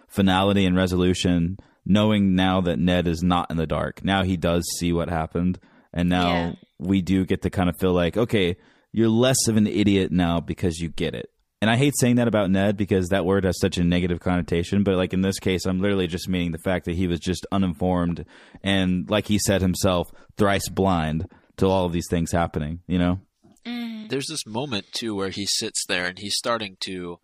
finality 0.08 0.66
and 0.66 0.76
resolution, 0.76 1.58
knowing 1.86 2.36
now 2.36 2.62
that 2.62 2.80
Ned 2.80 3.08
is 3.08 3.24
not 3.24 3.50
in 3.52 3.58
the 3.58 3.68
dark. 3.68 4.04
Now 4.04 4.24
he 4.24 4.36
does 4.36 4.64
see 4.78 4.92
what 4.92 5.08
happened, 5.10 5.60
and 5.94 6.10
now 6.10 6.30
Yeah. 6.30 6.52
we 6.80 7.02
do 7.02 7.26
get 7.26 7.42
to 7.44 7.50
kind 7.50 7.70
of 7.70 7.78
feel 7.80 7.94
like, 7.94 8.18
okay, 8.18 8.58
you're 8.92 9.10
less 9.10 9.48
of 9.48 9.56
an 9.56 9.68
idiot 9.68 10.12
now 10.12 10.40
because 10.40 10.80
you 10.80 10.90
get 10.90 11.14
it. 11.16 11.30
And 11.62 11.72
I 11.72 11.78
hate 11.78 11.94
saying 11.98 12.18
that 12.18 12.28
about 12.28 12.52
Ned 12.52 12.78
because 12.78 13.10
that 13.10 13.26
word 13.26 13.44
has 13.46 13.60
such 13.60 13.78
a 13.78 13.84
negative 13.84 14.20
connotation. 14.20 14.84
But 14.84 14.96
like 14.96 15.14
in 15.14 15.22
this 15.22 15.40
case, 15.40 15.66
I'm 15.66 15.80
literally 15.80 16.08
just 16.08 16.30
meaning 16.30 16.52
the 16.52 16.58
fact 16.58 16.86
that 16.86 16.96
he 16.96 17.08
was 17.08 17.20
just 17.20 17.48
uninformed 17.52 18.26
and, 18.62 19.10
like 19.10 19.28
he 19.28 19.40
said 19.40 19.62
himself, 19.62 20.08
thrice 20.38 20.70
blind 20.70 21.28
to 21.58 21.68
all 21.68 21.86
of 21.86 21.94
these 21.94 22.08
things 22.10 22.32
happening. 22.32 22.82
You 22.88 23.00
know? 23.00 23.20
Mm. 23.66 24.10
there's 24.10 24.28
this 24.28 24.46
moment 24.46 24.86
too 24.92 25.16
where 25.16 25.30
he 25.30 25.48
sits 25.48 25.84
there 25.88 26.06
and 26.06 26.20
he's 26.20 26.36
starting 26.36 26.78
to 26.82 27.20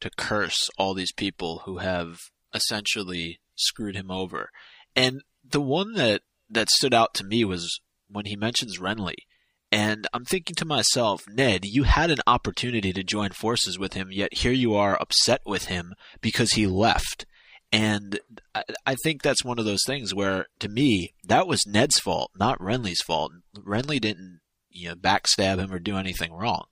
to 0.00 0.10
curse 0.16 0.68
all 0.76 0.94
these 0.94 1.12
people 1.12 1.62
who 1.64 1.78
have 1.78 2.18
essentially 2.52 3.40
screwed 3.54 3.94
him 3.94 4.10
over. 4.10 4.50
And 4.94 5.22
the 5.48 5.60
one 5.60 5.94
that 5.94 6.22
that 6.50 6.70
stood 6.70 6.92
out 6.92 7.14
to 7.14 7.24
me 7.24 7.44
was 7.44 7.80
when 8.08 8.26
he 8.26 8.36
mentions 8.36 8.78
Renly. 8.78 9.14
And 9.76 10.06
I'm 10.14 10.24
thinking 10.24 10.54
to 10.56 10.64
myself, 10.64 11.24
Ned, 11.28 11.66
you 11.66 11.82
had 11.82 12.10
an 12.10 12.20
opportunity 12.26 12.94
to 12.94 13.04
join 13.04 13.32
forces 13.32 13.78
with 13.78 13.92
him, 13.92 14.08
yet 14.10 14.32
here 14.32 14.52
you 14.52 14.74
are 14.74 14.96
upset 14.98 15.42
with 15.44 15.66
him 15.66 15.92
because 16.22 16.52
he 16.52 16.66
left. 16.66 17.26
And 17.70 18.18
I, 18.54 18.62
I 18.86 18.94
think 19.04 19.20
that's 19.20 19.44
one 19.44 19.58
of 19.58 19.66
those 19.66 19.82
things 19.86 20.14
where, 20.14 20.46
to 20.60 20.70
me, 20.70 21.12
that 21.24 21.46
was 21.46 21.66
Ned's 21.66 21.98
fault, 21.98 22.30
not 22.34 22.58
Renly's 22.58 23.02
fault. 23.02 23.32
Renly 23.54 24.00
didn't, 24.00 24.40
you 24.70 24.88
know, 24.88 24.94
backstab 24.94 25.58
him 25.58 25.70
or 25.70 25.78
do 25.78 25.98
anything 25.98 26.32
wrong. 26.32 26.64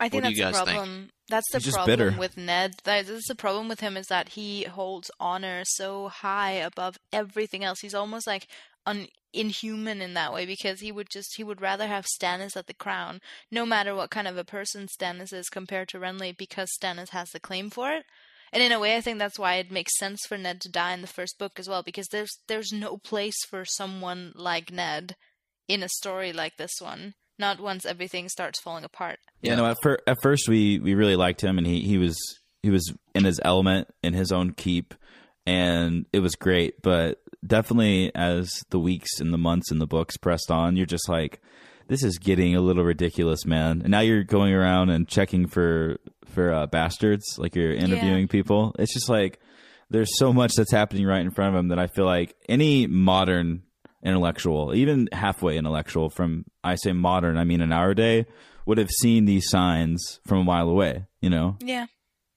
I 0.00 0.08
think 0.08 0.24
What 0.24 0.30
do 0.30 0.34
you 0.36 0.44
that's 0.44 0.58
the 0.58 0.64
guys 0.64 0.66
think? 0.66 0.76
problem. 0.76 1.10
That's 1.28 1.52
the 1.52 1.60
just 1.60 1.76
problem 1.76 1.98
bitter. 1.98 2.18
with 2.18 2.36
Ned. 2.36 2.74
That 2.82 3.06
this 3.06 3.18
is 3.18 3.24
the 3.28 3.34
problem 3.36 3.68
with 3.68 3.78
him 3.78 3.96
is 3.96 4.06
that 4.06 4.30
he 4.30 4.64
holds 4.64 5.10
honor 5.20 5.62
so 5.64 6.08
high 6.08 6.52
above 6.52 6.98
everything 7.12 7.62
else. 7.62 7.78
He's 7.80 7.94
almost 7.94 8.26
like 8.26 8.48
un- 8.86 9.08
inhuman 9.32 10.00
in 10.00 10.14
that 10.14 10.32
way 10.32 10.46
because 10.46 10.80
he 10.80 10.90
would 10.90 11.10
just 11.10 11.36
he 11.36 11.44
would 11.44 11.60
rather 11.60 11.86
have 11.86 12.06
Stannis 12.06 12.56
at 12.56 12.66
the 12.66 12.74
crown, 12.74 13.20
no 13.50 13.66
matter 13.66 13.94
what 13.94 14.10
kind 14.10 14.26
of 14.26 14.36
a 14.36 14.44
person 14.44 14.86
Stannis 14.86 15.32
is 15.32 15.48
compared 15.48 15.88
to 15.88 15.98
Renly, 15.98 16.36
because 16.36 16.70
Stannis 16.80 17.10
has 17.10 17.30
the 17.30 17.40
claim 17.40 17.70
for 17.70 17.90
it. 17.90 18.04
And 18.52 18.62
in 18.62 18.72
a 18.72 18.80
way, 18.80 18.96
I 18.96 19.02
think 19.02 19.18
that's 19.18 19.38
why 19.38 19.56
it 19.56 19.70
makes 19.70 19.98
sense 19.98 20.20
for 20.26 20.38
Ned 20.38 20.60
to 20.62 20.70
die 20.70 20.94
in 20.94 21.02
the 21.02 21.06
first 21.06 21.38
book 21.38 21.58
as 21.58 21.68
well, 21.68 21.82
because 21.82 22.08
there's 22.08 22.30
there's 22.48 22.72
no 22.72 22.96
place 22.96 23.36
for 23.48 23.64
someone 23.64 24.32
like 24.34 24.72
Ned 24.72 25.16
in 25.68 25.82
a 25.82 25.88
story 25.88 26.32
like 26.32 26.56
this 26.56 26.80
one. 26.80 27.14
Not 27.38 27.60
once 27.60 27.86
everything 27.86 28.28
starts 28.28 28.60
falling 28.60 28.84
apart. 28.84 29.20
You 29.42 29.54
know, 29.54 29.66
at, 29.66 29.76
fir- 29.80 30.00
at 30.08 30.16
first 30.22 30.48
we, 30.48 30.80
we 30.80 30.94
really 30.94 31.14
liked 31.14 31.40
him, 31.40 31.56
and 31.56 31.66
he, 31.66 31.82
he 31.82 31.96
was 31.96 32.18
he 32.62 32.70
was 32.70 32.92
in 33.14 33.24
his 33.24 33.40
element 33.44 33.88
in 34.02 34.14
his 34.14 34.32
own 34.32 34.52
keep, 34.52 34.94
and 35.48 36.04
it 36.12 36.20
was 36.20 36.34
great. 36.34 36.82
But 36.82 37.22
definitely, 37.44 38.12
as 38.14 38.64
the 38.68 38.78
weeks 38.78 39.18
and 39.18 39.32
the 39.32 39.38
months 39.38 39.70
and 39.70 39.80
the 39.80 39.86
books 39.86 40.18
pressed 40.18 40.50
on, 40.50 40.76
you're 40.76 40.84
just 40.84 41.08
like, 41.08 41.40
this 41.88 42.04
is 42.04 42.18
getting 42.18 42.54
a 42.54 42.60
little 42.60 42.84
ridiculous, 42.84 43.46
man. 43.46 43.80
And 43.80 43.90
now 43.90 44.00
you're 44.00 44.24
going 44.24 44.52
around 44.52 44.90
and 44.90 45.08
checking 45.08 45.46
for 45.46 45.98
for 46.26 46.52
uh, 46.52 46.66
bastards, 46.66 47.24
like 47.38 47.56
you're 47.56 47.72
interviewing 47.72 48.28
people. 48.28 48.74
It's 48.78 48.92
just 48.92 49.08
like 49.08 49.40
there's 49.88 50.18
so 50.18 50.34
much 50.34 50.52
that's 50.54 50.70
happening 50.70 51.06
right 51.06 51.22
in 51.22 51.30
front 51.30 51.48
of 51.48 51.54
them 51.54 51.68
that 51.68 51.78
I 51.78 51.86
feel 51.86 52.04
like 52.04 52.36
any 52.46 52.86
modern 52.86 53.62
intellectual, 54.04 54.74
even 54.74 55.08
halfway 55.12 55.56
intellectual 55.56 56.10
from 56.10 56.44
I 56.62 56.74
say 56.74 56.92
modern, 56.92 57.38
I 57.38 57.44
mean 57.44 57.62
in 57.62 57.72
our 57.72 57.94
day, 57.94 58.26
would 58.66 58.76
have 58.76 58.90
seen 58.90 59.24
these 59.24 59.48
signs 59.48 60.20
from 60.26 60.40
a 60.40 60.44
mile 60.44 60.68
away, 60.68 61.06
you 61.22 61.30
know? 61.30 61.56
Yeah. 61.60 61.86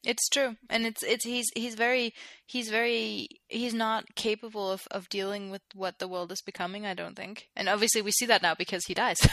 It's 0.04 0.28
true, 0.30 0.56
and 0.70 0.86
it's 0.86 1.04
it's 1.04 1.24
he's 1.24 1.46
he's 1.56 1.76
very 1.76 2.14
he's 2.48 2.70
very 2.70 3.28
he's 3.50 3.74
not 3.74 4.06
capable 4.16 4.72
of 4.72 4.88
of 4.90 5.08
dealing 5.10 5.52
with 5.52 5.62
what 5.76 6.00
the 6.00 6.08
world 6.08 6.32
is 6.32 6.42
becoming. 6.42 6.86
I 6.86 6.94
don't 6.96 7.16
think, 7.16 7.48
and 7.56 7.70
obviously 7.70 8.02
we 8.02 8.12
see 8.12 8.26
that 8.26 8.42
now 8.42 8.56
because 8.56 8.86
he 8.86 8.94
dies. 8.94 9.18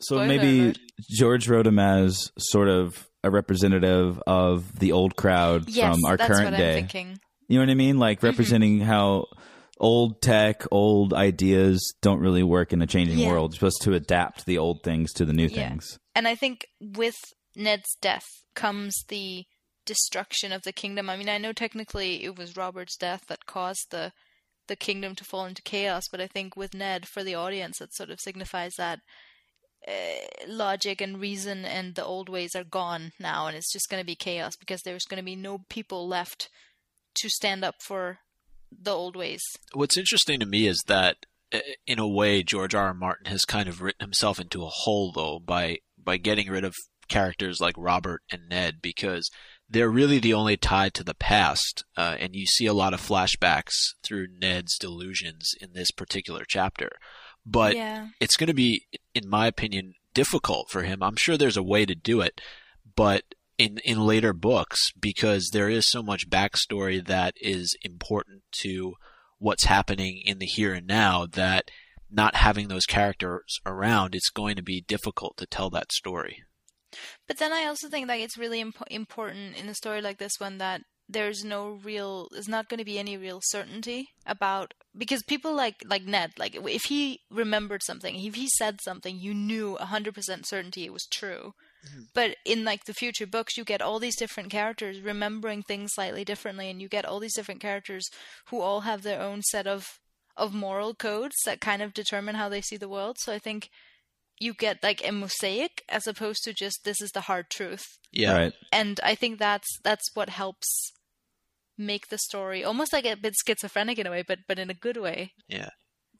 So 0.00 0.16
Spoiler 0.16 0.26
maybe 0.26 0.60
alert. 0.60 0.78
George 1.08 1.48
wrote 1.48 1.68
him 1.68 1.78
as 1.78 2.32
sort 2.36 2.68
of 2.68 3.08
a 3.22 3.30
representative 3.30 4.20
of 4.26 4.76
the 4.80 4.90
old 4.90 5.14
crowd 5.14 5.68
yes, 5.68 5.94
from 5.94 6.04
our 6.04 6.16
that's 6.16 6.32
current 6.34 6.50
what 6.50 6.58
day. 6.58 6.70
I'm 6.70 6.88
thinking. 6.88 7.20
You 7.46 7.58
know 7.58 7.62
what 7.66 7.70
I 7.70 7.74
mean? 7.74 7.98
Like 8.00 8.18
Mm-hmm. 8.18 8.26
representing 8.26 8.80
how 8.80 9.26
old 9.78 10.20
tech, 10.20 10.64
old 10.72 11.14
ideas 11.14 11.94
don't 12.02 12.18
really 12.18 12.42
work 12.42 12.72
in 12.72 12.82
a 12.82 12.88
changing 12.88 13.18
Yeah. 13.20 13.28
world. 13.28 13.52
You're 13.52 13.58
supposed 13.70 13.82
to 13.82 13.94
adapt 13.94 14.46
the 14.46 14.58
old 14.58 14.82
things 14.82 15.12
to 15.12 15.24
the 15.24 15.32
new 15.32 15.46
Yeah. 15.46 15.68
things. 15.68 15.96
And 16.16 16.26
I 16.26 16.34
think 16.34 16.66
with 16.80 17.14
Ned's 17.54 17.94
death 18.02 18.26
comes 18.56 18.94
the 19.06 19.44
destruction 19.84 20.52
of 20.52 20.62
the 20.62 20.72
kingdom. 20.72 21.10
I 21.10 21.16
mean, 21.16 21.28
I 21.28 21.38
know 21.38 21.52
technically 21.52 22.24
it 22.24 22.36
was 22.36 22.56
Robert's 22.56 22.96
death 22.96 23.24
that 23.28 23.46
caused 23.46 23.90
the 23.90 24.12
the 24.66 24.76
kingdom 24.76 25.14
to 25.14 25.24
fall 25.24 25.44
into 25.44 25.60
chaos, 25.62 26.08
but 26.10 26.22
I 26.22 26.26
think 26.26 26.56
with 26.56 26.72
Ned, 26.72 27.06
for 27.06 27.22
the 27.22 27.34
audience, 27.34 27.82
it 27.82 27.94
sort 27.94 28.08
of 28.08 28.18
signifies 28.18 28.72
that 28.78 29.00
uh, 29.86 30.46
logic 30.48 31.02
and 31.02 31.20
reason 31.20 31.66
and 31.66 31.94
the 31.94 32.04
old 32.04 32.30
ways 32.30 32.54
are 32.54 32.64
gone 32.64 33.12
now, 33.20 33.46
and 33.46 33.56
it's 33.56 33.72
just 33.72 33.90
going 33.90 34.00
to 34.00 34.06
be 34.06 34.14
chaos 34.14 34.56
because 34.56 34.80
there's 34.80 35.04
going 35.04 35.18
to 35.18 35.24
be 35.24 35.36
no 35.36 35.60
people 35.68 36.08
left 36.08 36.48
to 37.16 37.28
stand 37.28 37.62
up 37.62 37.76
for 37.82 38.20
the 38.72 38.90
old 38.90 39.16
ways. 39.16 39.42
What's 39.74 39.98
interesting 39.98 40.40
to 40.40 40.46
me 40.46 40.66
is 40.66 40.82
that, 40.86 41.26
uh, 41.52 41.58
in 41.86 41.98
a 41.98 42.08
way, 42.08 42.42
George 42.42 42.74
R. 42.74 42.86
R. 42.86 42.94
Martin 42.94 43.26
has 43.26 43.44
kind 43.44 43.68
of 43.68 43.82
written 43.82 44.04
himself 44.04 44.40
into 44.40 44.64
a 44.64 44.70
hole, 44.70 45.12
though, 45.12 45.38
by 45.38 45.78
by 46.02 46.16
getting 46.16 46.50
rid 46.50 46.64
of 46.64 46.74
characters 47.08 47.60
like 47.60 47.74
Robert 47.76 48.22
and 48.30 48.48
Ned, 48.48 48.76
because 48.80 49.30
they're 49.74 49.90
really 49.90 50.20
the 50.20 50.32
only 50.34 50.56
tie 50.56 50.88
to 50.90 51.02
the 51.02 51.14
past, 51.14 51.84
uh, 51.96 52.16
and 52.20 52.34
you 52.34 52.46
see 52.46 52.66
a 52.66 52.72
lot 52.72 52.94
of 52.94 53.00
flashbacks 53.00 53.72
through 54.04 54.28
Ned's 54.40 54.78
delusions 54.78 55.50
in 55.60 55.72
this 55.72 55.90
particular 55.90 56.44
chapter. 56.48 56.90
But 57.44 57.74
yeah. 57.74 58.08
it's 58.20 58.36
going 58.36 58.46
to 58.46 58.54
be, 58.54 58.86
in 59.14 59.28
my 59.28 59.48
opinion, 59.48 59.94
difficult 60.14 60.70
for 60.70 60.82
him. 60.82 61.02
I'm 61.02 61.16
sure 61.16 61.36
there's 61.36 61.56
a 61.56 61.62
way 61.62 61.84
to 61.86 61.94
do 61.96 62.20
it, 62.20 62.40
but 62.94 63.24
in 63.58 63.78
in 63.84 64.06
later 64.06 64.32
books, 64.32 64.92
because 64.98 65.50
there 65.52 65.68
is 65.68 65.90
so 65.90 66.02
much 66.02 66.30
backstory 66.30 67.04
that 67.04 67.34
is 67.40 67.76
important 67.82 68.42
to 68.62 68.94
what's 69.38 69.64
happening 69.64 70.22
in 70.24 70.38
the 70.38 70.46
here 70.46 70.72
and 70.72 70.86
now, 70.86 71.26
that 71.26 71.70
not 72.10 72.36
having 72.36 72.68
those 72.68 72.86
characters 72.86 73.60
around, 73.66 74.14
it's 74.14 74.30
going 74.30 74.54
to 74.54 74.62
be 74.62 74.84
difficult 74.86 75.36
to 75.38 75.46
tell 75.46 75.68
that 75.70 75.90
story. 75.90 76.44
But 77.26 77.38
then 77.38 77.52
I 77.52 77.64
also 77.66 77.88
think 77.88 78.06
that 78.08 78.18
it's 78.18 78.38
really 78.38 78.60
imp- 78.60 78.82
important 78.90 79.56
in 79.56 79.68
a 79.68 79.74
story 79.74 80.00
like 80.00 80.18
this 80.18 80.38
one 80.38 80.58
that 80.58 80.82
there's 81.08 81.44
no 81.44 81.78
real, 81.82 82.28
there's 82.32 82.48
not 82.48 82.68
going 82.68 82.78
to 82.78 82.84
be 82.84 82.98
any 82.98 83.16
real 83.16 83.40
certainty 83.42 84.08
about 84.26 84.74
because 84.96 85.22
people 85.22 85.54
like 85.54 85.76
like 85.84 86.04
Ned, 86.04 86.32
like 86.38 86.54
if 86.54 86.84
he 86.84 87.20
remembered 87.30 87.82
something, 87.82 88.16
if 88.16 88.34
he 88.34 88.48
said 88.56 88.80
something, 88.82 89.18
you 89.18 89.34
knew 89.34 89.76
hundred 89.76 90.14
percent 90.14 90.46
certainty 90.46 90.84
it 90.84 90.92
was 90.92 91.06
true. 91.06 91.52
Mm-hmm. 91.86 92.02
But 92.14 92.36
in 92.46 92.64
like 92.64 92.84
the 92.84 92.94
future 92.94 93.26
books, 93.26 93.56
you 93.56 93.64
get 93.64 93.82
all 93.82 93.98
these 93.98 94.16
different 94.16 94.50
characters 94.50 95.00
remembering 95.00 95.62
things 95.62 95.92
slightly 95.94 96.24
differently, 96.24 96.70
and 96.70 96.80
you 96.80 96.88
get 96.88 97.04
all 97.04 97.20
these 97.20 97.34
different 97.34 97.60
characters 97.60 98.08
who 98.46 98.60
all 98.60 98.82
have 98.82 99.02
their 99.02 99.20
own 99.20 99.42
set 99.42 99.66
of 99.66 99.86
of 100.36 100.54
moral 100.54 100.94
codes 100.94 101.36
that 101.44 101.60
kind 101.60 101.82
of 101.82 101.94
determine 101.94 102.34
how 102.34 102.48
they 102.48 102.60
see 102.60 102.76
the 102.76 102.88
world. 102.88 103.16
So 103.20 103.32
I 103.32 103.38
think 103.38 103.68
you 104.38 104.52
get 104.54 104.82
like 104.82 105.06
a 105.06 105.12
mosaic 105.12 105.82
as 105.88 106.06
opposed 106.06 106.42
to 106.44 106.52
just 106.52 106.80
this 106.84 107.00
is 107.00 107.10
the 107.12 107.22
hard 107.22 107.50
truth 107.50 107.84
Yeah. 108.12 108.36
Right. 108.36 108.52
and 108.72 109.00
i 109.02 109.14
think 109.14 109.38
that's 109.38 109.78
that's 109.82 110.10
what 110.14 110.28
helps 110.28 110.92
make 111.76 112.08
the 112.08 112.18
story 112.18 112.62
almost 112.64 112.92
like 112.92 113.04
a 113.04 113.16
bit 113.16 113.34
schizophrenic 113.46 113.98
in 113.98 114.06
a 114.06 114.10
way 114.10 114.22
but 114.26 114.40
but 114.48 114.58
in 114.58 114.70
a 114.70 114.74
good 114.74 114.96
way 114.96 115.32
Yeah. 115.48 115.70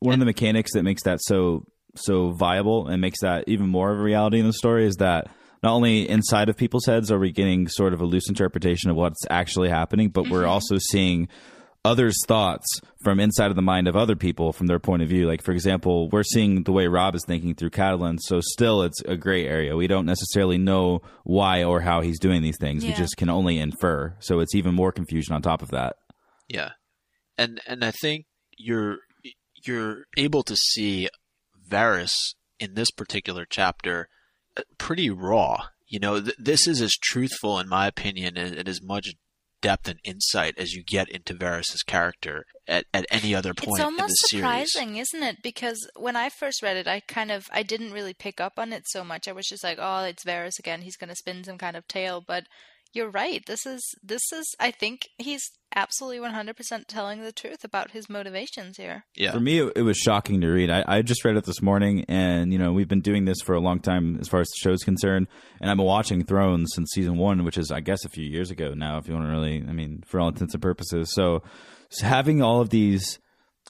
One 0.01 0.15
of 0.15 0.21
the 0.21 0.27
mechanics 0.27 0.73
that 0.75 0.83
makes 0.83 1.05
that 1.05 1.21
so 1.23 1.65
so 1.97 2.33
viable 2.33 2.89
and 2.89 3.01
makes 3.01 3.21
that 3.21 3.45
even 3.47 3.69
more 3.69 3.93
of 3.93 3.99
a 3.99 4.03
reality 4.03 4.39
in 4.39 4.47
the 4.47 4.53
story 4.53 4.87
is 4.87 4.97
that 4.97 5.29
not 5.63 5.73
only 5.73 6.07
inside 6.09 6.49
of 6.51 6.57
people's 6.57 6.85
heads 6.85 7.11
are 7.11 7.19
we 7.19 7.33
getting 7.33 7.69
sort 7.69 7.95
of 7.95 8.01
a 8.01 8.05
loose 8.05 8.29
interpretation 8.29 8.91
of 8.91 8.97
what's 8.97 9.23
actually 9.31 9.71
happening, 9.71 10.11
but 10.11 10.29
we're 10.29 10.41
mm-hmm. 10.41 10.51
also 10.51 10.77
seeing 10.79 11.29
others' 11.85 12.19
thoughts 12.27 12.67
from 13.03 13.21
inside 13.21 13.51
of 13.51 13.57
the 13.57 13.63
mind 13.63 13.87
of 13.87 13.97
other 13.97 14.17
people 14.17 14.53
from 14.53 14.67
their 14.67 14.79
point 14.79 15.03
of 15.03 15.09
view. 15.09 15.27
Like, 15.27 15.43
for 15.43 15.53
example, 15.53 16.09
we're 16.09 16.23
seeing 16.23 16.63
the 16.63 16.73
way 16.73 16.87
Robb 16.87 17.15
is 17.15 17.25
thinking 17.27 17.55
through 17.55 17.71
Catelyn, 17.71 18.19
so 18.21 18.41
still 18.41 18.83
it's 18.83 19.01
a 19.03 19.17
gray 19.17 19.47
area. 19.47 19.77
We 19.77 19.87
don't 19.87 20.07
necessarily 20.07 20.59
know 20.59 21.03
why 21.25 21.63
or 21.63 21.81
how 21.81 22.01
he's 22.01 22.19
doing 22.19 22.43
these 22.43 22.59
things. 22.59 22.85
We 22.85 22.93
just 22.93 23.17
can 23.17 23.29
only 23.29 23.59
infer. 23.59 24.17
So 24.21 24.41
it's 24.41 24.55
even 24.55 24.75
more 24.75 24.93
confusion 24.93 25.35
on 25.35 25.43
top 25.43 25.63
of 25.63 25.71
that. 25.71 25.97
Yeah, 26.49 26.71
and 27.37 27.61
and 27.67 27.85
I 27.85 27.91
think 27.91 28.27
you're 28.57 28.99
you're 29.65 30.05
able 30.17 30.43
to 30.45 30.57
see 30.57 31.09
Varys 31.69 32.13
in 32.61 32.75
this 32.75 32.91
particular 32.91 33.47
chapter 33.49 34.09
uh, 34.57 34.63
pretty 34.79 35.11
raw. 35.11 35.67
You 35.87 36.01
know, 36.01 36.21
th- 36.21 36.37
this 36.39 36.67
is 36.67 36.81
as 36.81 36.95
truthful, 36.95 37.59
in 37.59 37.69
my 37.69 37.87
opinion, 37.87 38.37
and, 38.37 38.55
and 38.55 38.69
as 38.69 38.83
much 38.83 39.09
depth 39.65 39.89
and 39.89 39.99
insight 40.05 40.59
as 40.59 40.75
you 40.75 40.85
get 40.85 41.09
into 41.09 41.35
Varys's 41.35 41.83
character 41.83 42.45
at, 42.69 42.85
at 42.93 43.07
any 43.11 43.35
other 43.35 43.55
point 43.55 43.71
it's 43.71 43.79
in 43.79 43.85
almost 43.85 44.09
the 44.23 44.29
series. 44.29 44.43
surprising 44.43 44.97
isn't 44.97 45.23
it? 45.23 45.37
Because 45.43 45.89
when 45.97 46.17
i 46.17 46.29
first 46.29 46.63
read 46.63 46.77
it 46.77 46.87
i 46.87 47.01
kind 47.01 47.31
of 47.31 47.47
i 47.51 47.63
didn't 47.63 47.93
really 47.93 48.13
pick 48.13 48.41
up 48.41 48.59
on 48.59 48.73
it 48.73 48.85
so 48.87 49.03
much. 49.03 49.27
I 49.27 49.33
was 49.33 49.47
just 49.47 49.65
like 49.65 49.79
oh 49.81 50.05
it's 50.05 50.25
Varys 50.25 50.59
again. 50.59 50.83
He's 50.83 50.97
going 50.99 51.09
to 51.09 51.17
spin 51.17 51.45
some 51.45 51.59
kind 51.59 51.77
of 51.77 51.89
tale 51.89 52.23
but 52.27 52.45
you're 52.95 53.11
right 53.11 53.45
this 53.47 53.67
is 53.67 53.83
this 54.03 54.23
is 54.33 54.47
i 54.61 54.71
think 54.71 55.09
he's 55.19 55.43
absolutely 55.77 56.21
100% 56.21 56.87
telling 56.87 57.23
the 57.23 57.33
truth 57.33 57.65
about 57.65 57.91
his 57.91 58.09
motivations 58.09 58.77
here 58.77 59.05
Yeah, 59.17 59.33
For 59.33 59.41
me, 59.41 59.59
it, 59.59 59.73
it 59.75 59.83
was 59.83 59.97
shocking 59.97 60.41
to 60.43 60.47
read. 60.47 60.71
I, 60.71 60.85
I 60.87 61.03
just 61.03 61.25
read 61.25 61.37
it 61.37 61.45
this 61.45 61.61
morning, 61.61 62.05
and 62.09 62.53
you 62.53 62.61
know 62.61 62.73
we've 62.73 62.87
been 62.87 63.01
doing 63.01 63.25
this 63.25 63.41
for 63.41 63.57
a 63.57 63.61
long 63.61 63.81
time 63.81 64.17
as 64.21 64.29
far 64.29 64.41
as 64.41 64.49
the 64.49 64.57
show's 64.63 64.85
concerned. 64.85 65.27
And 65.61 65.69
I've 65.69 65.77
been 65.77 65.85
watching 65.87 66.25
Thrones 66.25 66.71
since 66.75 66.91
season 66.93 67.19
one, 67.19 67.45
which 67.45 67.59
is 67.59 67.73
I 67.73 67.81
guess 67.81 68.05
a 68.05 68.09
few 68.09 68.25
years 68.25 68.53
ago 68.53 68.73
now, 68.75 68.99
if 68.99 69.09
you 69.09 69.15
want 69.15 69.27
to 69.27 69.33
really, 69.33 69.65
I 69.69 69.73
mean, 69.73 70.05
for 70.07 70.21
all 70.21 70.29
intents 70.29 70.55
and 70.55 70.63
purposes. 70.63 71.13
So, 71.13 71.43
so 71.91 72.07
having 72.07 72.41
all 72.41 72.61
of 72.61 72.71
these 72.71 73.19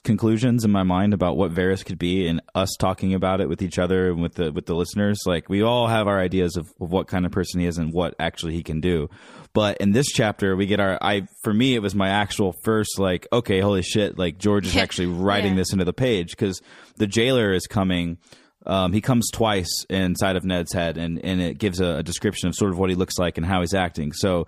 conclusions 0.05 0.63
in 0.63 0.71
my 0.71 0.83
mind 0.83 1.13
about 1.13 1.35
what 1.35 1.51
Varys 1.51 1.83
could 1.83 1.97
be, 1.99 2.27
and 2.27 2.41
us 2.55 2.69
talking 2.79 3.13
about 3.13 3.41
it 3.41 3.49
with 3.49 3.61
each 3.61 3.77
other 3.77 4.09
and 4.11 4.21
with 4.21 4.35
the 4.35 4.51
with 4.53 4.65
the 4.67 4.75
listeners, 4.75 5.19
like 5.25 5.49
we 5.49 5.61
all 5.61 5.87
have 5.87 6.07
our 6.07 6.19
ideas 6.19 6.55
of, 6.55 6.67
of 6.79 6.91
what 6.91 7.07
kind 7.07 7.25
of 7.25 7.33
person 7.33 7.59
he 7.59 7.65
is 7.65 7.77
and 7.77 7.91
what 7.91 8.15
actually 8.19 8.53
he 8.53 8.63
can 8.63 8.79
do. 8.79 9.09
But 9.53 9.77
in 9.77 9.91
this 9.91 10.07
chapter, 10.07 10.55
we 10.55 10.65
get 10.65 10.79
our. 10.79 10.97
I 11.01 11.27
for 11.43 11.53
me, 11.53 11.75
it 11.75 11.79
was 11.79 11.93
my 11.95 12.09
actual 12.09 12.53
first 12.63 12.97
like, 12.99 13.27
okay, 13.33 13.59
holy 13.59 13.81
shit! 13.81 14.17
Like 14.17 14.37
George 14.37 14.67
is 14.67 14.77
actually 14.77 15.07
writing 15.07 15.51
Yeah. 15.53 15.57
this 15.57 15.73
into 15.73 15.83
the 15.85 15.93
page 15.93 16.29
because 16.31 16.61
the 16.95 17.07
jailer 17.07 17.53
is 17.53 17.67
coming. 17.67 18.17
Um, 18.67 18.93
he 18.93 19.01
comes 19.01 19.29
twice 19.31 19.69
inside 19.89 20.37
of 20.37 20.43
Ned's 20.43 20.73
head, 20.73 20.97
and 20.97 21.23
and 21.23 21.41
it 21.41 21.57
gives 21.57 21.79
a, 21.81 21.97
a 21.97 22.03
description 22.03 22.47
of 22.49 22.55
sort 22.55 22.71
of 22.71 22.79
what 22.79 22.89
he 22.89 22.95
looks 22.95 23.17
like 23.19 23.37
and 23.37 23.45
how 23.45 23.61
he's 23.61 23.73
acting. 23.75 24.11
So, 24.11 24.47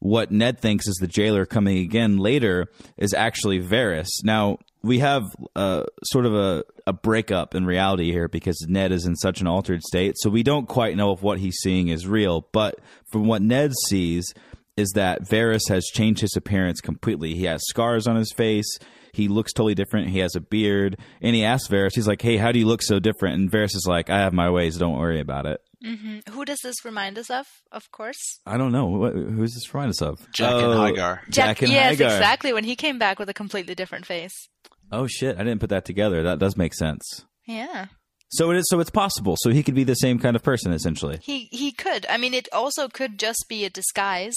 what 0.00 0.30
Ned 0.30 0.58
thinks 0.60 0.86
is 0.88 0.96
the 0.96 1.06
jailer 1.06 1.44
coming 1.44 1.78
again 1.78 2.16
later 2.18 2.68
is 2.96 3.12
actually 3.12 3.60
Varys. 3.60 4.08
Now 4.24 4.58
we 4.82 5.00
have 5.00 5.24
uh, 5.56 5.84
sort 6.04 6.26
of 6.26 6.34
a, 6.34 6.64
a 6.86 6.92
breakup 6.92 7.54
in 7.54 7.66
reality 7.66 8.12
here 8.12 8.28
because 8.28 8.64
Ned 8.68 8.92
is 8.92 9.06
in 9.06 9.16
such 9.16 9.40
an 9.40 9.46
altered 9.46 9.82
state, 9.82 10.14
so 10.18 10.30
we 10.30 10.42
don't 10.42 10.66
quite 10.66 10.96
know 10.96 11.12
if 11.12 11.22
what 11.22 11.38
he's 11.38 11.56
seeing 11.56 11.88
is 11.88 12.06
real. 12.06 12.48
But 12.52 12.78
from 13.10 13.26
what 13.26 13.42
Ned 13.42 13.72
sees, 13.88 14.32
is 14.78 14.92
that 14.92 15.24
Varys 15.24 15.68
has 15.68 15.84
changed 15.86 16.20
his 16.20 16.36
appearance 16.36 16.80
completely. 16.80 17.34
He 17.34 17.44
has 17.44 17.60
scars 17.66 18.06
on 18.06 18.14
his 18.14 18.32
face. 18.32 18.78
He 19.12 19.26
looks 19.26 19.52
totally 19.52 19.74
different. 19.74 20.10
He 20.10 20.20
has 20.20 20.36
a 20.36 20.40
beard. 20.40 20.98
And 21.20 21.34
he 21.34 21.44
asks 21.44 21.66
Varys, 21.66 21.96
he's 21.96 22.06
like, 22.06 22.22
hey, 22.22 22.36
how 22.36 22.52
do 22.52 22.60
you 22.60 22.66
look 22.66 22.82
so 22.82 23.00
different? 23.00 23.40
And 23.40 23.50
Varys 23.50 23.74
is 23.74 23.86
like, 23.88 24.08
I 24.08 24.18
have 24.18 24.32
my 24.32 24.50
ways. 24.50 24.78
Don't 24.78 24.96
worry 24.96 25.18
about 25.18 25.46
it. 25.46 25.60
Hmm 25.84 26.18
who 26.30 26.44
does 26.44 26.58
this 26.62 26.84
remind 26.84 27.18
us 27.18 27.30
of 27.30 27.46
of 27.70 27.90
course 27.92 28.40
I 28.44 28.56
don't 28.56 28.72
know. 28.72 28.86
What, 28.86 29.12
who's 29.14 29.54
this 29.54 29.72
remind 29.72 29.90
us 29.90 30.02
of? 30.02 30.18
Jaqen 30.36 30.62
Oh, 30.62 30.92
H'ghar. 30.92 31.20
Jack 31.30 31.62
and 31.62 31.70
yes 31.70 31.96
H'ghar. 31.96 32.16
exactly 32.16 32.52
when 32.52 32.64
he 32.64 32.74
came 32.74 32.98
back 32.98 33.18
with 33.20 33.28
a 33.28 33.34
completely 33.34 33.74
different 33.74 34.04
face 34.06 34.48
Oh, 34.90 35.06
shit. 35.06 35.36
I 35.36 35.40
didn't 35.44 35.60
put 35.60 35.68
that 35.70 35.84
together. 35.84 36.22
That 36.22 36.38
does 36.38 36.56
make 36.56 36.72
sense. 36.74 37.04
yeah 37.46 37.86
So 38.30 38.50
it 38.50 38.56
is. 38.56 38.64
So 38.70 38.80
it's 38.80 38.90
possible. 38.90 39.36
So 39.38 39.50
he 39.50 39.62
could 39.62 39.74
be 39.74 39.84
the 39.84 39.94
same 39.94 40.18
kind 40.18 40.34
of 40.34 40.42
person, 40.42 40.72
essentially. 40.72 41.18
He 41.22 41.48
he 41.52 41.72
could. 41.72 42.06
I 42.08 42.16
mean, 42.16 42.34
it 42.34 42.48
also 42.52 42.88
could 42.88 43.18
just 43.18 43.44
be 43.48 43.64
a 43.66 43.70
disguise, 43.70 44.36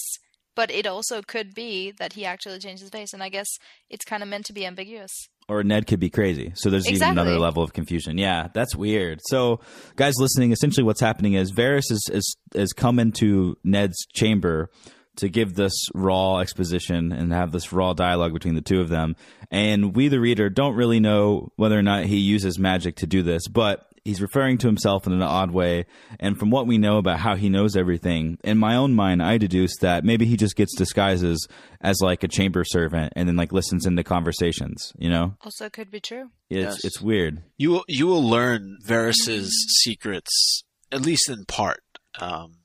but 0.55 0.69
it 0.69 0.85
also 0.85 1.21
could 1.21 1.53
be 1.55 1.91
that 1.99 2.13
he 2.13 2.25
actually 2.25 2.59
changed 2.59 2.81
his 2.81 2.89
face. 2.91 3.13
And 3.13 3.23
I 3.23 3.29
guess 3.29 3.47
it's 3.89 4.05
kind 4.05 4.21
of 4.23 4.29
meant 4.29 4.45
to 4.47 4.53
be 4.53 4.65
ambiguous. 4.65 5.11
Or 5.51 5.63
Ned 5.63 5.85
could 5.85 5.99
be 5.99 6.09
crazy. 6.09 6.53
So 6.55 6.69
there's 6.69 6.89
even 6.89 7.09
another 7.09 7.37
level 7.37 7.61
of 7.61 7.73
confusion. 7.73 8.17
Yeah, 8.17 8.47
that's 8.53 8.73
weird. 8.73 9.19
So, 9.27 9.59
guys 9.97 10.13
listening, 10.17 10.53
essentially 10.53 10.85
what's 10.85 11.01
happening 11.01 11.33
is 11.33 11.51
Varys 11.51 11.91
is 11.91 12.09
is, 12.11 12.37
is 12.55 12.71
come 12.71 12.99
into 12.99 13.57
Ned's 13.63 14.05
chamber 14.13 14.69
to 15.17 15.27
give 15.27 15.55
this 15.55 15.73
raw 15.93 16.39
exposition 16.39 17.11
and 17.11 17.33
have 17.33 17.51
this 17.51 17.73
raw 17.73 17.91
dialogue 17.91 18.31
between 18.31 18.55
the 18.55 18.61
two 18.61 18.79
of 18.79 18.87
them. 18.87 19.17
And 19.51 19.93
we, 19.93 20.07
the 20.07 20.21
reader, 20.21 20.49
don't 20.49 20.75
really 20.75 21.01
know 21.01 21.51
whether 21.57 21.77
or 21.77 21.83
not 21.83 22.05
he 22.05 22.17
uses 22.17 22.57
magic 22.57 22.95
to 22.97 23.07
do 23.07 23.21
this, 23.21 23.49
but 23.49 23.90
he's 24.03 24.21
referring 24.21 24.57
to 24.59 24.67
himself 24.67 25.05
in 25.07 25.13
an 25.13 25.21
odd 25.21 25.51
way. 25.51 25.85
And 26.19 26.37
from 26.39 26.49
what 26.49 26.67
we 26.67 26.77
know 26.77 26.97
about 26.97 27.19
how 27.19 27.35
he 27.35 27.49
knows 27.49 27.75
everything, 27.75 28.37
in 28.43 28.57
my 28.57 28.75
own 28.75 28.93
mind, 28.93 29.21
I 29.21 29.37
deduce 29.37 29.77
that 29.81 30.03
maybe 30.03 30.25
he 30.25 30.37
just 30.37 30.55
gets 30.55 30.75
disguises 30.75 31.47
as 31.81 31.99
like 32.01 32.23
a 32.23 32.27
chamber 32.27 32.63
servant 32.63 33.13
and 33.15 33.27
then 33.27 33.35
like 33.35 33.51
listens 33.51 33.85
into 33.85 34.03
conversations. 34.03 34.91
You 34.97 35.09
know, 35.09 35.35
Also, 35.41 35.69
could 35.69 35.91
be 35.91 35.99
true. 35.99 36.31
it's 36.49 36.75
Yes. 36.75 36.85
it's 36.85 37.01
weird. 37.01 37.43
You 37.57 37.69
will, 37.71 37.85
you 37.87 38.07
will 38.07 38.23
learn 38.27 38.77
Varys's 38.85 39.51
secrets 39.83 40.63
at 40.91 41.01
least 41.01 41.29
in 41.29 41.45
part 41.45 41.81
um, 42.19 42.55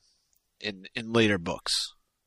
in 0.60 0.86
in 0.94 1.12
later 1.12 1.38
books. 1.38 1.72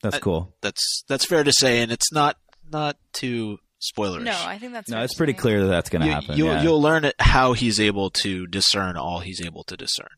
That's 0.01 0.15
I- 0.15 0.19
cool. 0.19 0.55
That's 0.61 1.03
that's 1.09 1.25
fair 1.25 1.43
to 1.43 1.51
say, 1.51 1.81
and 1.81 1.91
it's 1.91 2.11
not 2.13 2.37
not 2.71 2.97
too 3.11 3.57
spoilerish. 3.81 4.23
No, 4.23 4.37
I 4.45 4.57
think 4.57 4.73
that's 4.73 4.89
No, 4.89 5.01
it's 5.03 5.13
pretty 5.15 5.33
clear 5.33 5.61
that 5.61 5.67
that's 5.67 5.89
going 5.89 6.01
to 6.01 6.07
you, 6.07 6.13
happen. 6.13 6.37
You'll 6.37 6.47
yeah. 6.47 6.61
you'll 6.63 6.81
learn 6.81 7.11
how 7.19 7.53
he's 7.53 7.79
able 7.79 8.09
to 8.11 8.45
discern 8.47 8.97
all 8.97 9.19
he's 9.19 9.41
able 9.45 9.63
to 9.65 9.77
discern. 9.77 10.09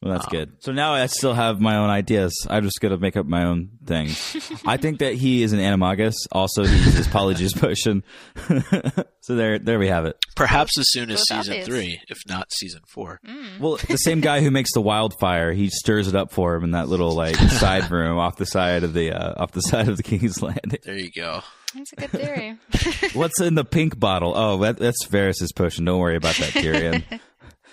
Well, 0.00 0.12
that's 0.12 0.26
Um, 0.26 0.30
good. 0.30 0.52
So 0.60 0.70
now 0.70 0.92
I 0.94 1.06
still 1.06 1.34
have 1.34 1.60
my 1.60 1.74
own 1.76 1.90
ideas. 1.90 2.32
I'm 2.48 2.62
just 2.62 2.80
gonna 2.80 2.98
make 2.98 3.16
up 3.16 3.26
my 3.26 3.42
own 3.44 3.70
things. 3.84 4.36
I 4.66 4.76
think 4.76 5.00
that 5.00 5.14
he 5.14 5.42
is 5.42 5.52
an 5.52 5.58
animagus. 5.58 6.14
Also, 6.30 6.62
he 6.64 6.76
uses 6.76 7.08
Polyjuice 7.08 7.56
potion. 7.60 8.04
so 9.20 9.34
there, 9.34 9.58
there 9.58 9.78
we 9.80 9.88
have 9.88 10.04
it. 10.06 10.16
Perhaps 10.36 10.78
as 10.78 10.86
soon 10.90 11.10
as 11.10 11.18
Both 11.18 11.24
season 11.38 11.52
obvious. 11.54 11.66
three, 11.66 12.00
if 12.08 12.18
not 12.28 12.52
season 12.52 12.82
four. 12.88 13.18
Mm. 13.26 13.58
Well, 13.58 13.76
the 13.88 13.96
same 13.96 14.20
guy 14.20 14.40
who 14.40 14.52
makes 14.52 14.72
the 14.72 14.80
wildfire, 14.80 15.52
he 15.52 15.68
stirs 15.68 16.06
it 16.06 16.14
up 16.14 16.30
for 16.32 16.54
him 16.54 16.62
in 16.62 16.70
that 16.72 16.88
little 16.88 17.12
like 17.12 17.34
side 17.36 17.90
room 17.90 18.18
off 18.18 18.36
the 18.36 18.46
side 18.46 18.84
of 18.84 18.94
the 18.94 19.10
uh, 19.12 19.34
off 19.42 19.50
the 19.50 19.62
side 19.62 19.88
of 19.88 19.96
the 19.96 20.04
King's 20.04 20.40
Landing. 20.42 20.78
There 20.84 20.96
you 20.96 21.10
go. 21.10 21.42
That's 21.74 21.92
a 21.92 21.96
good 21.96 22.10
theory. 22.10 22.56
What's 23.12 23.40
in 23.40 23.54
the 23.54 23.64
pink 23.64 23.98
bottle? 23.98 24.32
Oh, 24.34 24.58
that, 24.58 24.78
that's 24.78 25.06
Varys's 25.06 25.52
potion. 25.52 25.84
Don't 25.84 26.00
worry 26.00 26.16
about 26.16 26.36
that, 26.36 26.50
Tyrion. 26.50 27.04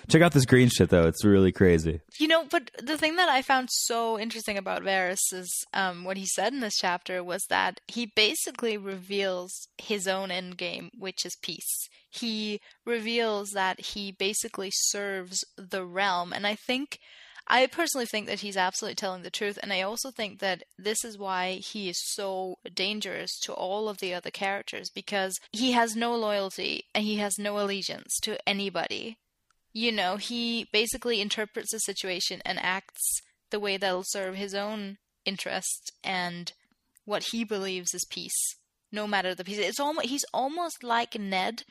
Check 0.07 0.21
out 0.21 0.33
this 0.33 0.45
green 0.45 0.69
shit 0.69 0.89
though. 0.89 1.07
It's 1.07 1.25
really 1.25 1.51
crazy. 1.51 2.01
You 2.19 2.27
know, 2.27 2.45
but 2.49 2.69
the 2.81 2.97
thing 2.97 3.15
that 3.15 3.29
I 3.29 3.41
found 3.41 3.69
so 3.71 4.19
interesting 4.19 4.57
about 4.57 4.83
Varys 4.83 5.33
is 5.33 5.51
um, 5.73 6.03
what 6.03 6.17
he 6.17 6.27
said 6.27 6.53
in 6.53 6.59
this 6.59 6.77
chapter 6.77 7.23
was 7.23 7.43
that 7.49 7.79
he 7.87 8.11
basically 8.15 8.77
reveals 8.77 9.67
his 9.77 10.07
own 10.07 10.29
end 10.29 10.57
game, 10.57 10.91
which 10.97 11.25
is 11.25 11.37
peace. 11.41 11.89
He 12.09 12.59
reveals 12.85 13.49
that 13.51 13.79
he 13.79 14.11
basically 14.11 14.69
serves 14.71 15.43
the 15.57 15.85
realm, 15.85 16.33
and 16.33 16.45
I 16.45 16.55
think. 16.55 16.99
I 17.47 17.67
personally 17.67 18.07
think 18.07 18.27
that 18.27 18.39
he's 18.39 18.57
absolutely 18.57 18.95
telling 18.95 19.21
the 19.21 19.29
truth, 19.29 19.59
and 19.61 19.71
I 19.71 19.81
also 19.81 20.09
think 20.09 20.39
that 20.39 20.63
this 20.79 21.05
is 21.05 21.17
why 21.17 21.53
he 21.55 21.89
is 21.89 22.01
so 22.03 22.55
dangerous 22.73 23.39
to 23.41 23.53
all 23.53 23.87
of 23.87 23.99
the 23.99 24.13
other 24.13 24.31
characters 24.31 24.89
because 24.89 25.37
he 25.51 25.73
has 25.73 25.95
no 25.95 26.15
loyalty 26.15 26.85
and 26.95 27.03
he 27.03 27.17
has 27.17 27.37
no 27.37 27.59
allegiance 27.59 28.17
to 28.23 28.37
anybody 28.49 29.17
you 29.75 29.91
know, 29.91 30.15
he 30.15 30.69
basically 30.71 31.19
interprets 31.19 31.71
the 31.71 31.79
situation 31.79 32.41
and 32.45 32.57
acts 32.61 33.21
the 33.51 33.59
way 33.59 33.75
that'll 33.75 34.05
serve 34.05 34.35
his 34.35 34.55
own 34.55 34.97
interest 35.25 35.91
and 36.01 36.53
what 37.03 37.25
he 37.31 37.43
believes 37.43 37.93
is 37.93 38.07
peace, 38.09 38.55
no 38.89 39.05
matter 39.05 39.35
the 39.35 39.43
peace. 39.43 39.57
It's 39.57 39.79
almost 39.79 40.07
he's 40.07 40.23
almost 40.33 40.81
like 40.81 41.19
Ned, 41.19 41.63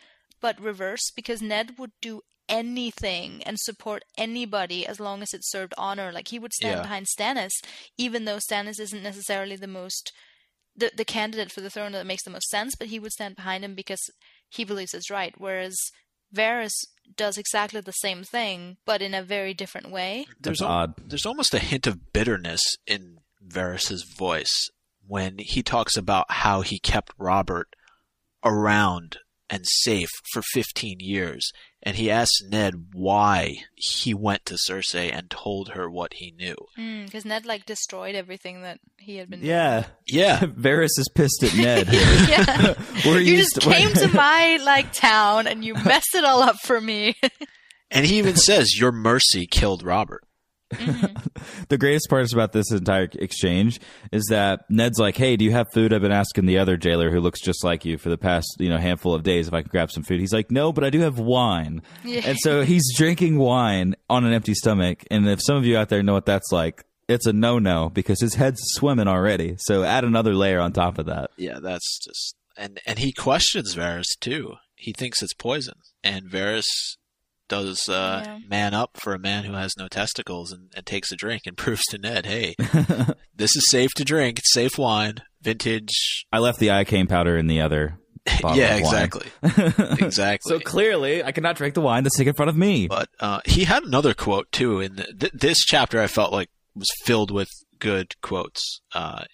but 0.42 0.60
reverse 0.60 1.10
because 1.16 1.40
Ned 1.40 1.78
would 1.78 1.92
do 2.02 2.20
anything 2.48 3.42
and 3.44 3.58
support 3.58 4.04
anybody 4.18 4.86
as 4.86 5.00
long 5.00 5.22
as 5.22 5.32
it 5.34 5.40
served 5.44 5.74
honor. 5.78 6.12
Like 6.12 6.28
he 6.28 6.38
would 6.38 6.52
stand 6.52 6.76
Yeah. 6.76 6.82
behind 6.82 7.06
Stannis, 7.06 7.52
even 7.98 8.24
though 8.24 8.38
Stannis 8.38 8.80
isn't 8.80 9.02
necessarily 9.02 9.56
the 9.56 9.66
most 9.66 10.12
the 10.76 10.90
the 10.96 11.04
candidate 11.04 11.52
for 11.52 11.60
the 11.60 11.70
throne 11.70 11.92
that 11.92 12.06
makes 12.06 12.24
the 12.24 12.30
most 12.30 12.48
sense, 12.48 12.74
but 12.76 12.88
he 12.88 12.98
would 12.98 13.12
stand 13.12 13.36
behind 13.36 13.64
him 13.64 13.74
because 13.74 14.00
he 14.48 14.64
believes 14.64 14.92
it's 14.94 15.10
right. 15.10 15.34
Whereas 15.38 15.76
Varys 16.34 16.72
does 17.16 17.38
exactly 17.38 17.80
the 17.80 17.92
same 17.92 18.24
thing, 18.24 18.76
but 18.84 19.00
in 19.00 19.14
a 19.14 19.22
very 19.22 19.54
different 19.54 19.90
way. 19.90 20.26
There's 20.40 20.60
al- 20.60 20.68
odd. 20.68 20.94
there's 21.08 21.26
almost 21.26 21.54
a 21.54 21.60
hint 21.60 21.86
of 21.86 22.12
bitterness 22.12 22.60
in 22.86 23.18
Varys's 23.46 24.02
voice 24.02 24.68
when 25.06 25.36
he 25.38 25.62
talks 25.62 25.96
about 25.96 26.26
how 26.30 26.62
he 26.62 26.78
kept 26.80 27.12
Robert 27.18 27.68
around 28.42 29.18
and 29.50 29.64
safe 29.66 30.08
for 30.32 30.42
15 30.52 30.96
years, 31.00 31.50
and 31.82 31.96
he 31.96 32.10
asks 32.10 32.40
Ned 32.48 32.86
why 32.94 33.52
he 33.74 34.14
went 34.14 34.46
to 34.46 34.54
Cersei 34.68 35.12
and 35.14 35.28
told 35.30 35.70
her 35.70 35.88
what 35.90 36.14
he 36.14 36.30
knew. 36.32 36.56
Hmm, 36.76 37.04
because 37.04 37.24
Ned 37.26 37.44
like 37.44 37.66
destroyed 37.66 38.14
everything 38.14 38.62
that 38.62 38.80
he 38.98 39.16
had 39.16 39.28
been. 39.28 39.44
Yeah, 39.44 39.84
Yeah, 40.06 40.38
Varys 40.42 40.98
is 40.98 41.10
pissed 41.14 41.42
at 41.44 41.54
Ned. 41.54 41.86
doing. 41.88 42.00
yeah. 42.28 42.74
We're 43.06 43.20
you 43.20 43.36
just 43.36 43.56
to- 43.56 43.60
came 43.60 43.92
to 43.92 44.08
my 44.08 44.58
like 44.64 44.92
town 44.92 45.46
and 45.46 45.62
you 45.64 45.74
messed 45.74 46.14
it 46.14 46.24
all 46.24 46.42
up 46.42 46.56
for 46.64 46.80
me. 46.80 47.14
and 47.90 48.06
he 48.06 48.16
even 48.18 48.36
says 48.36 48.78
your 48.78 48.92
mercy 48.92 49.46
killed 49.46 49.82
Robert. 49.82 50.23
Mm-hmm. 50.74 51.64
the 51.68 51.78
greatest 51.78 52.08
part 52.08 52.32
about 52.32 52.52
this 52.52 52.70
entire 52.70 53.08
exchange 53.14 53.80
is 54.12 54.24
that 54.30 54.60
Ned's 54.68 54.98
like, 54.98 55.16
"Hey, 55.16 55.36
do 55.36 55.44
you 55.44 55.52
have 55.52 55.66
food?" 55.72 55.92
I've 55.92 56.02
been 56.02 56.12
asking 56.12 56.46
the 56.46 56.58
other 56.58 56.76
jailer 56.76 57.10
who 57.10 57.20
looks 57.20 57.40
just 57.40 57.64
like 57.64 57.84
you 57.84 57.98
for 57.98 58.08
the 58.08 58.18
past 58.18 58.46
you 58.58 58.68
know 58.68 58.78
handful 58.78 59.14
of 59.14 59.22
days 59.22 59.48
if 59.48 59.54
I 59.54 59.62
could 59.62 59.70
grab 59.70 59.90
some 59.90 60.02
food. 60.02 60.20
He's 60.20 60.32
like, 60.32 60.50
"No, 60.50 60.72
but 60.72 60.84
I 60.84 60.90
do 60.90 61.00
have 61.00 61.18
wine," 61.18 61.82
Yeah. 62.04 62.22
and 62.24 62.38
so 62.40 62.62
he's 62.62 62.84
drinking 62.96 63.38
wine 63.38 63.94
on 64.08 64.24
an 64.24 64.32
empty 64.32 64.54
stomach. 64.54 65.04
And 65.10 65.28
if 65.28 65.40
some 65.42 65.56
of 65.56 65.64
you 65.64 65.76
out 65.76 65.88
there 65.88 66.02
know 66.02 66.14
what 66.14 66.26
that's 66.26 66.50
like, 66.52 66.84
it's 67.08 67.26
a 67.26 67.32
no-no 67.32 67.90
because 67.90 68.20
his 68.20 68.34
head's 68.34 68.60
swimming 68.72 69.08
already. 69.08 69.56
So 69.58 69.82
add 69.84 70.04
another 70.04 70.34
layer 70.34 70.60
on 70.60 70.72
top 70.72 70.98
of 70.98 71.06
that. 71.06 71.30
Yeah, 71.36 71.58
that's 71.62 71.98
just 72.04 72.36
and 72.56 72.80
and 72.86 72.98
he 72.98 73.12
questions 73.12 73.74
Varys 73.74 74.18
too. 74.20 74.54
He 74.76 74.92
thinks 74.92 75.22
it's 75.22 75.34
poison, 75.34 75.74
and 76.02 76.30
Varys 76.30 76.64
does 77.48 77.88
uh, 77.88 78.22
Yeah. 78.24 78.38
man 78.48 78.74
up 78.74 78.90
for 79.00 79.14
a 79.14 79.18
man 79.18 79.44
who 79.44 79.52
has 79.54 79.72
no 79.78 79.88
testicles 79.88 80.50
and, 80.52 80.72
and 80.76 80.84
takes 80.86 81.12
a 81.12 81.16
drink 81.16 81.42
and 81.46 81.56
proves 81.56 81.82
to 81.90 81.98
Ned, 81.98 82.26
hey, 82.26 82.54
this 83.34 83.54
is 83.56 83.64
safe 83.70 83.90
to 83.96 84.04
drink. 84.04 84.38
It's 84.38 84.52
safe 84.52 84.78
wine, 84.78 85.16
vintage. 85.42 86.24
I 86.32 86.38
left 86.38 86.58
the 86.58 86.68
iocane 86.68 87.08
powder 87.08 87.36
in 87.36 87.46
the 87.46 87.60
other. 87.60 87.98
bottle 88.40 88.56
yeah, 88.58 88.76
of 88.76 88.82
wine. 88.84 89.02
exactly, 89.04 89.26
exactly. 90.06 90.48
So 90.48 90.58
clearly, 90.58 91.22
I 91.22 91.30
cannot 91.32 91.56
drink 91.56 91.74
the 91.74 91.82
wine 91.82 92.04
that's 92.04 92.16
sitting 92.16 92.28
in 92.28 92.34
front 92.34 92.48
of 92.48 92.56
me. 92.56 92.86
But 92.88 93.10
uh, 93.20 93.40
he 93.44 93.64
had 93.64 93.82
another 93.82 94.14
quote 94.14 94.50
too. 94.50 94.80
In 94.80 94.96
the, 94.96 95.04
th- 95.04 95.32
this 95.34 95.58
chapter, 95.58 96.00
I 96.00 96.06
felt 96.06 96.32
like 96.32 96.48
was 96.74 96.88
filled 97.04 97.30
with 97.30 97.50
good 97.78 98.14
quotes 98.22 98.80
uh, 98.94 99.24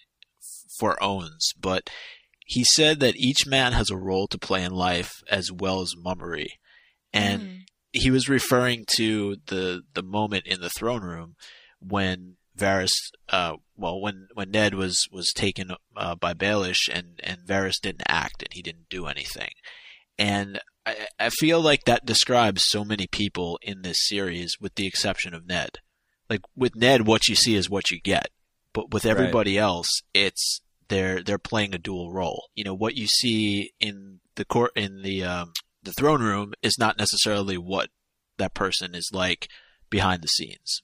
for 0.77 1.01
owns. 1.01 1.51
But 1.57 1.89
he 2.45 2.65
said 2.75 2.99
that 2.99 3.15
each 3.15 3.47
man 3.47 3.71
has 3.71 3.89
a 3.89 3.95
role 3.97 4.27
to 4.27 4.37
play 4.37 4.61
in 4.61 4.73
life 4.73 5.13
as 5.29 5.53
well 5.53 5.79
as 5.81 5.93
mummery, 5.97 6.49
and 7.13 7.41
Mm. 7.41 7.57
He 7.93 8.11
was 8.11 8.29
referring 8.29 8.85
to 8.97 9.37
the 9.47 9.81
the 9.93 10.03
moment 10.03 10.47
in 10.47 10.61
the 10.61 10.69
throne 10.69 11.03
room 11.03 11.35
when 11.79 12.37
Varys, 12.57 12.91
uh, 13.29 13.55
well, 13.75 13.99
when 13.99 14.27
when 14.33 14.51
Ned 14.51 14.73
was 14.73 15.07
was 15.11 15.31
taken 15.33 15.71
uh, 15.95 16.15
by 16.15 16.33
Baelish 16.33 16.89
and 16.91 17.19
and 17.23 17.39
Varys 17.47 17.79
didn't 17.81 18.03
act 18.07 18.43
and 18.43 18.53
he 18.53 18.61
didn't 18.61 18.89
do 18.89 19.07
anything, 19.07 19.51
and 20.17 20.59
I, 20.85 21.07
I 21.19 21.29
feel 21.29 21.61
like 21.61 21.85
that 21.85 22.05
describes 22.05 22.63
so 22.65 22.83
many 22.83 23.07
people 23.07 23.59
in 23.61 23.81
this 23.81 23.97
series, 24.07 24.57
with 24.59 24.75
the 24.75 24.87
exception 24.87 25.33
of 25.33 25.47
Ned. 25.47 25.77
Like 26.29 26.41
with 26.55 26.75
Ned, 26.75 27.07
what 27.07 27.27
you 27.27 27.35
see 27.35 27.55
is 27.55 27.69
what 27.69 27.91
you 27.91 27.99
get, 27.99 28.29
but 28.73 28.91
with 28.91 29.05
everybody 29.05 29.57
else, 29.57 29.87
it's 30.13 30.61
they're 30.87 31.23
they're 31.23 31.37
playing 31.37 31.73
a 31.73 31.79
dual 31.79 32.11
role. 32.11 32.49
You 32.53 32.63
know 32.63 32.73
what 32.73 32.95
you 32.95 33.07
see 33.07 33.71
in 33.79 34.19
the 34.35 34.45
court 34.45 34.71
in 34.75 35.01
the 35.01 35.23
um, 35.23 35.53
the 35.83 35.93
throne 35.93 36.21
room 36.21 36.53
is 36.61 36.77
not 36.79 36.97
necessarily 36.97 37.57
what 37.57 37.89
that 38.37 38.53
person 38.53 38.95
is 38.95 39.09
like 39.13 39.47
behind 39.89 40.21
the 40.21 40.27
scenes. 40.27 40.81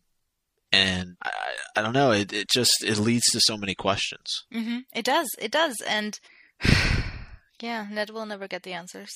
And 0.72 1.16
I, 1.22 1.30
I 1.30 1.80
I 1.80 1.82
don't 1.84 1.94
know. 1.94 2.12
It, 2.12 2.34
it 2.34 2.50
just 2.50 2.72
it 2.84 2.98
leads 2.98 3.26
to 3.32 3.40
so 3.40 3.58
many 3.58 3.76
questions. 3.76 4.44
hmm 4.52 4.80
It 4.94 5.06
does. 5.06 5.28
It 5.40 5.52
does. 5.52 5.76
And 5.88 6.20
yeah, 7.62 7.88
Ned 7.90 8.10
will 8.10 8.26
never 8.26 8.48
get 8.48 8.64
the 8.64 8.74
answers. 8.74 9.12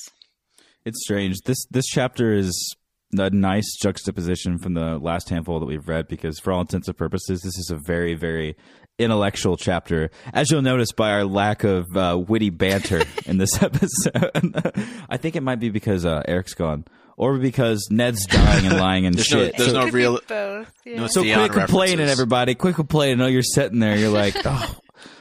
It's 0.86 1.02
strange. 1.04 1.42
This 1.46 1.66
this 1.70 1.86
chapter 1.88 2.34
is 2.34 2.76
a 3.18 3.30
nice 3.30 3.76
juxtaposition 3.82 4.58
from 4.58 4.74
the 4.74 4.98
last 4.98 5.30
handful 5.30 5.60
that 5.60 5.66
we've 5.66 5.88
read 5.88 6.08
because, 6.08 6.40
for 6.40 6.52
all 6.54 6.62
intents 6.62 6.88
and 6.88 6.98
purposes, 6.98 7.42
this 7.42 7.58
is 7.58 7.70
a 7.72 7.78
very 7.86 8.14
very 8.16 8.56
intellectual 9.00 9.58
chapter. 9.58 10.12
As 10.34 10.52
you'll 10.52 10.62
notice 10.62 10.92
by 10.92 11.12
our 11.12 11.26
lack 11.26 11.64
of 11.64 11.86
uh, 11.96 12.18
witty 12.28 12.50
banter 12.52 13.02
in 13.26 13.38
this 13.38 13.62
episode, 13.62 14.32
I 15.10 15.18
think 15.18 15.36
it 15.36 15.42
might 15.44 15.60
be 15.60 15.70
because 15.70 16.06
uh, 16.06 16.22
Eric's 16.28 16.54
gone, 16.54 16.86
or 17.18 17.38
because 17.38 17.88
Ned's 17.90 18.26
dying 18.28 18.68
and 18.68 18.78
lying 18.78 19.06
and 19.06 19.16
There's 19.18 19.32
no- 19.32 19.46
shit. 19.46 19.58
there's 19.58 19.72
so, 19.72 19.86
no 19.86 19.92
real- 19.92 20.20
both. 20.28 20.72
Yeah. 20.86 20.98
no, 20.98 21.08
so 21.08 21.24
Theon 21.24 21.40
quit 21.40 21.52
complaining, 21.52 21.98
references. 21.98 22.12
everybody. 22.20 22.56
Quit 22.56 22.76
complaining. 22.76 23.20
I 23.22 23.24
know 23.26 23.28
you're 23.30 23.42
sitting 23.44 23.80
there. 23.80 23.98
You're 23.98 24.10
like, 24.10 24.36
oh, 24.46 24.78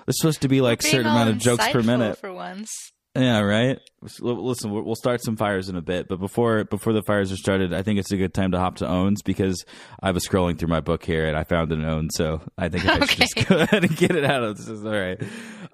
there's 0.07 0.19
supposed 0.19 0.43
to 0.43 0.49
be 0.49 0.61
like 0.61 0.81
a 0.83 0.87
certain 0.87 1.07
amount 1.07 1.31
of 1.31 1.39
jokes 1.39 1.67
per 1.69 1.83
minute. 1.83 2.19
for 2.19 2.33
once. 2.33 2.71
Yeah, 3.17 3.41
right. 3.41 3.81
Listen, 4.21 4.71
we'll 4.71 4.85
we'll 4.85 4.95
start 4.95 5.21
some 5.23 5.37
fires 5.37 5.69
in 5.69 5.75
a 5.75 5.83
bit, 5.83 6.07
but 6.09 6.21
before 6.21 6.63
before 6.63 6.93
the 6.93 7.03
fires 7.03 7.33
are 7.33 7.37
started, 7.37 7.75
I 7.75 7.83
think 7.83 7.99
it's 7.99 8.13
a 8.13 8.17
good 8.17 8.33
time 8.33 8.53
to 8.53 8.59
hop 8.59 8.77
to 8.77 8.87
owns 8.87 9.21
because 9.23 9.65
I 10.01 10.13
was 10.13 10.25
scrolling 10.27 10.57
through 10.57 10.69
my 10.69 10.81
book 10.81 11.05
here 11.05 11.27
and 11.27 11.37
I 11.37 11.43
found 11.43 11.73
an 11.73 11.85
own, 11.85 12.09
so 12.11 12.41
I 12.57 12.69
think 12.69 12.87
I 12.87 13.05
should 13.05 13.19
just 13.19 13.49
go 13.49 13.57
ahead 13.61 13.83
and 13.85 13.97
get 13.97 14.13
it 14.15 14.25
out 14.25 14.45
of 14.45 14.57
this. 14.57 14.69
Is 14.69 14.87
all 14.87 14.93
right. 14.93 15.21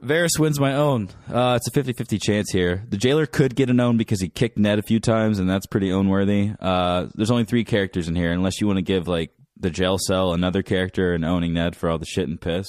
Varys 0.03 0.39
wins 0.39 0.59
my 0.59 0.75
own. 0.75 1.11
Uh, 1.31 1.59
it's 1.61 1.69
a 1.69 1.71
50-50 1.71 2.23
chance 2.23 2.51
here. 2.53 2.85
The 2.89 2.97
jailer 2.97 3.27
could 3.27 3.55
get 3.55 3.71
an 3.71 3.81
own 3.81 3.97
because 3.97 4.21
he 4.21 4.29
kicked 4.29 4.59
Ned 4.59 4.79
a 4.79 4.83
few 4.83 5.01
times, 5.01 5.39
and 5.39 5.49
that's 5.49 5.67
pretty 5.67 5.93
own 5.93 6.09
worthy. 6.09 6.53
Uh, 6.59 7.07
there's 7.15 7.31
only 7.31 7.45
three 7.45 7.65
characters 7.65 8.09
in 8.09 8.15
here, 8.17 8.33
unless 8.33 8.61
you 8.61 8.67
want 8.67 8.79
to 8.79 8.83
give 8.83 9.09
like 9.09 9.31
the 9.59 9.71
jail 9.71 9.99
cell 9.99 10.33
another 10.33 10.63
character 10.63 11.13
and 11.13 11.25
owning 11.25 11.53
Ned 11.55 11.77
for 11.77 11.91
all 11.91 11.99
the 11.99 12.07
shit 12.07 12.29
and 12.29 12.41
piss. 12.41 12.67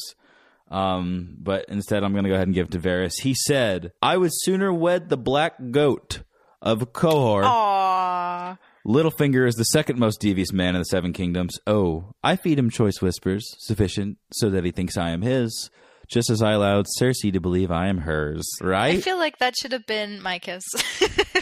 Um, 0.69 1.37
but 1.39 1.65
instead, 1.69 2.03
I'm 2.03 2.11
going 2.11 2.25
to 2.25 2.29
go 2.29 2.35
ahead 2.35 2.47
and 2.47 2.55
give 2.55 2.67
it 2.67 2.71
to 2.71 2.79
Varys. 2.79 3.21
He 3.21 3.33
said, 3.33 3.93
I 4.01 4.17
would 4.17 4.31
sooner 4.33 4.73
wed 4.73 5.09
the 5.09 5.17
black 5.17 5.53
goat 5.71 6.23
of 6.61 6.91
Qohor. 6.93 7.43
Aww. 7.43 8.57
Littlefinger 8.85 9.45
is 9.47 9.55
the 9.55 9.65
second 9.65 9.99
most 9.99 10.21
devious 10.21 10.53
man 10.53 10.75
in 10.75 10.79
the 10.81 10.85
Seven 10.85 11.11
Kingdoms. 11.11 11.59
Oh, 11.67 12.13
I 12.23 12.37
feed 12.37 12.57
him 12.57 12.69
choice 12.69 13.01
whispers, 13.01 13.45
sufficient 13.59 14.17
so 14.31 14.49
that 14.49 14.63
he 14.63 14.71
thinks 14.71 14.97
I 14.97 15.09
am 15.09 15.21
his, 15.21 15.69
just 16.07 16.29
as 16.29 16.41
I 16.41 16.53
allowed 16.53 16.85
Cersei 16.99 17.33
to 17.33 17.41
believe 17.41 17.69
I 17.69 17.87
am 17.87 17.99
hers, 17.99 18.47
right? 18.61 18.95
I 18.95 19.01
feel 19.01 19.17
like 19.17 19.39
that 19.39 19.55
should 19.57 19.73
have 19.73 19.85
been 19.85 20.21
Micah's 20.21 20.63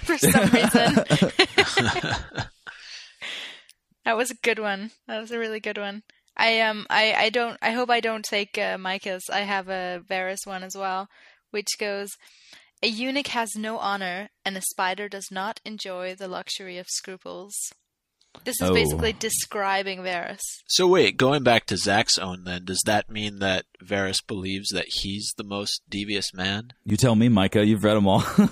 for 0.04 0.18
some 0.18 0.50
reason. 0.50 0.96
that 4.06 4.18
was 4.18 4.32
a 4.32 4.36
good 4.36 4.58
one. 4.58 4.90
That 5.08 5.22
was 5.22 5.30
a 5.30 5.38
really 5.38 5.60
good 5.60 5.78
one. 5.78 6.02
I 6.38 6.60
um 6.62 6.86
I 6.90 7.14
I 7.14 7.30
don't 7.30 7.58
I 7.62 7.72
hope 7.72 7.90
I 7.90 8.00
don't 8.02 8.26
take 8.26 8.58
uh, 8.58 8.78
Micah's. 8.78 9.24
I 9.32 9.40
have 9.42 9.70
a 9.70 10.02
Varys 10.10 10.46
one 10.46 10.64
as 10.64 10.76
well, 10.76 11.08
which 11.52 11.78
goes. 11.80 12.10
A 12.84 12.88
eunuch 12.88 13.28
has 13.28 13.56
no 13.56 13.78
honor, 13.80 14.30
and 14.44 14.56
a 14.58 14.62
spider 14.62 15.08
does 15.10 15.28
not 15.32 15.60
enjoy 15.66 16.14
the 16.14 16.28
luxury 16.28 16.78
of 16.78 16.88
scruples. 16.90 17.54
This 18.44 18.62
is 18.62 18.70
Oh. 18.70 18.74
basically 18.74 19.14
describing 19.14 20.00
Varys. 20.00 20.42
So 20.68 20.86
wait, 20.88 21.16
going 21.16 21.42
back 21.42 21.66
to 21.68 21.78
Zach's 21.78 22.18
own, 22.18 22.44
then 22.44 22.66
does 22.66 22.82
that 22.86 23.10
mean 23.10 23.40
that 23.40 23.64
Varys 23.82 24.20
believes 24.28 24.68
that 24.70 24.88
he's 24.90 25.34
the 25.38 25.46
most 25.46 25.84
devious 25.90 26.34
man? 26.34 26.74
you 26.84 26.98
tell 26.98 27.16
me, 27.16 27.30
Micah. 27.30 27.66
You've 27.66 27.86
read 27.86 27.94
them 27.96 28.08
all. 28.08 28.20
uh, 28.38 28.46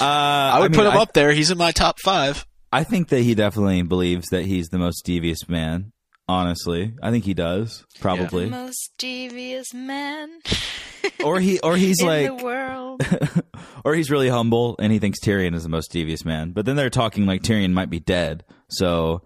I 0.00 0.58
would 0.60 0.72
mean, 0.72 0.78
put 0.78 0.86
him 0.86 0.98
I- 0.98 1.02
up 1.02 1.12
there. 1.12 1.32
He's 1.32 1.50
in 1.52 1.58
my 1.58 1.70
top 1.72 1.98
five. 2.00 2.46
I 2.72 2.84
think 2.84 3.08
that 3.08 3.22
he 3.22 3.34
definitely 3.34 3.82
believes 3.82 4.28
that 4.30 4.44
he's 4.46 4.68
the 4.68 4.78
most 4.78 5.04
devious 5.04 5.48
man. 5.48 5.92
Honestly, 6.30 6.94
I 7.02 7.10
think 7.10 7.24
he 7.24 7.34
does. 7.34 7.84
Probably, 7.98 8.44
The 8.44 8.50
most 8.52 8.92
devious 8.98 9.74
man 9.74 10.30
or 11.24 11.40
he, 11.40 11.58
or 11.58 11.76
he's 11.76 12.00
in 12.00 12.06
like, 12.06 12.26
the 12.26 12.44
world. 12.44 13.02
or 13.84 13.96
he's 13.96 14.12
really 14.12 14.28
humble 14.28 14.76
and 14.78 14.92
he 14.92 15.00
thinks 15.00 15.18
Tyrion 15.18 15.56
is 15.56 15.64
the 15.64 15.68
most 15.68 15.90
devious 15.90 16.24
man. 16.24 16.52
But 16.52 16.66
then 16.66 16.76
they're 16.76 16.88
talking 16.88 17.26
like 17.26 17.42
Tyrion 17.42 17.72
might 17.72 17.90
be 17.90 17.98
dead, 17.98 18.44
so 18.68 19.22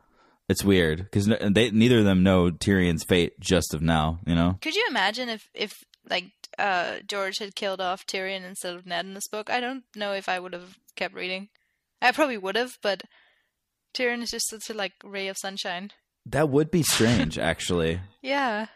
it's 0.49 0.65
weird 0.65 0.99
because 0.99 1.27
they 1.27 1.71
neither 1.71 1.99
of 1.99 2.07
them 2.07 2.23
know 2.23 2.51
Tyrion's 2.51 3.05
fate 3.05 3.39
just 3.39 3.75
of 3.75 3.83
now. 3.83 4.21
You 4.27 4.35
know, 4.35 4.57
Could 4.63 4.75
you 4.75 4.87
imagine 4.89 5.29
if 5.29 5.47
if 5.53 5.73
like 6.09 6.31
uh 6.59 7.01
George 7.07 7.37
had 7.39 7.55
killed 7.55 7.83
off 7.83 8.07
Tyrion 8.07 8.45
instead 8.45 8.75
of 8.75 8.87
Ned 8.87 9.05
in 9.05 9.13
this 9.13 9.29
book? 9.29 9.51
I 9.51 9.61
don't 9.61 9.85
know 9.95 10.15
if 10.15 10.27
I 10.27 10.41
would 10.41 10.55
have 10.55 10.79
kept 10.97 11.15
reading. 11.15 11.51
I 12.01 12.13
probably 12.13 12.39
would 12.39 12.57
have, 12.57 12.79
but 12.83 13.03
Tyrion 13.95 14.23
is 14.23 14.31
just 14.31 14.49
such 14.49 14.71
a 14.71 14.75
like 14.75 14.93
ray 15.05 15.29
of 15.29 15.37
sunshine. 15.37 15.91
That 16.27 16.49
would 16.49 16.71
be 16.71 16.83
strange, 16.83 17.39
actually. 17.39 18.01
Yeah. 18.23 18.67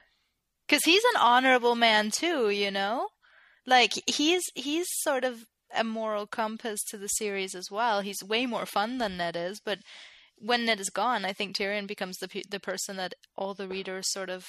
Cuz 0.69 0.81
he's 0.85 1.03
an 1.15 1.21
honorable 1.21 1.75
man 1.75 2.11
too, 2.11 2.51
you 2.51 2.71
know? 2.71 3.09
Like 3.67 3.93
he's 4.07 4.43
he's 4.55 4.87
sort 5.01 5.25
of 5.25 5.45
a 5.75 5.83
moral 5.85 6.27
compass 6.27 6.81
to 6.91 6.99
the 6.99 7.09
series 7.09 7.55
as 7.55 7.71
well. 7.71 8.03
He's 8.03 8.23
way 8.23 8.45
more 8.45 8.67
fun 8.67 8.99
than 8.99 9.17
Ned 9.17 9.37
is, 9.37 9.61
but 9.65 9.79
when 10.37 10.67
Ned 10.67 10.81
is 10.81 10.91
gone, 10.91 11.25
I 11.25 11.33
think 11.33 11.57
Tyrion 11.57 11.87
becomes 11.87 12.19
the 12.19 12.29
pe- 12.29 12.43
the 12.51 12.61
person 12.61 12.97
that 12.99 13.15
all 13.37 13.55
the 13.55 13.67
readers 13.69 14.13
sort 14.13 14.29
of 14.29 14.45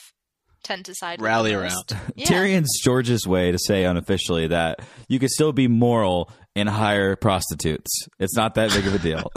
tend 0.64 0.84
to 0.86 0.94
side 0.96 1.22
Rally 1.22 1.52
the 1.52 1.62
around. 1.62 1.98
Yeah. 2.16 2.26
Tyrion's 2.26 2.82
George's 2.84 3.26
way 3.26 3.52
to 3.54 3.58
say 3.58 3.86
unofficially 3.86 4.48
that 4.48 4.82
you 5.08 5.18
could 5.20 5.30
still 5.30 5.54
be 5.54 5.70
moral 5.70 6.30
and 6.56 6.68
hire 6.68 7.16
prostitutes. 7.16 7.90
It's 8.20 8.36
not 8.36 8.56
that 8.56 8.72
big 8.72 8.86
of 8.86 8.94
a 8.94 9.00
deal. 9.00 9.32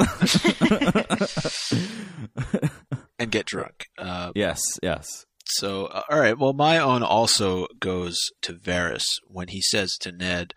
and 3.23 3.33
get 3.33 3.47
drunk. 3.47 3.87
Uh, 3.99 4.33
yes, 4.35 4.61
yes. 4.83 5.27
so, 5.45 5.87
uh, 5.87 6.03
all 6.11 6.21
right. 6.21 6.39
Well, 6.39 6.53
my 6.53 6.79
own 6.79 7.03
also 7.03 7.67
goes 7.81 8.19
to 8.43 8.55
Varys 8.55 9.05
when 9.27 9.49
he 9.49 9.61
says 9.61 9.97
to 10.01 10.13
Ned, 10.13 10.55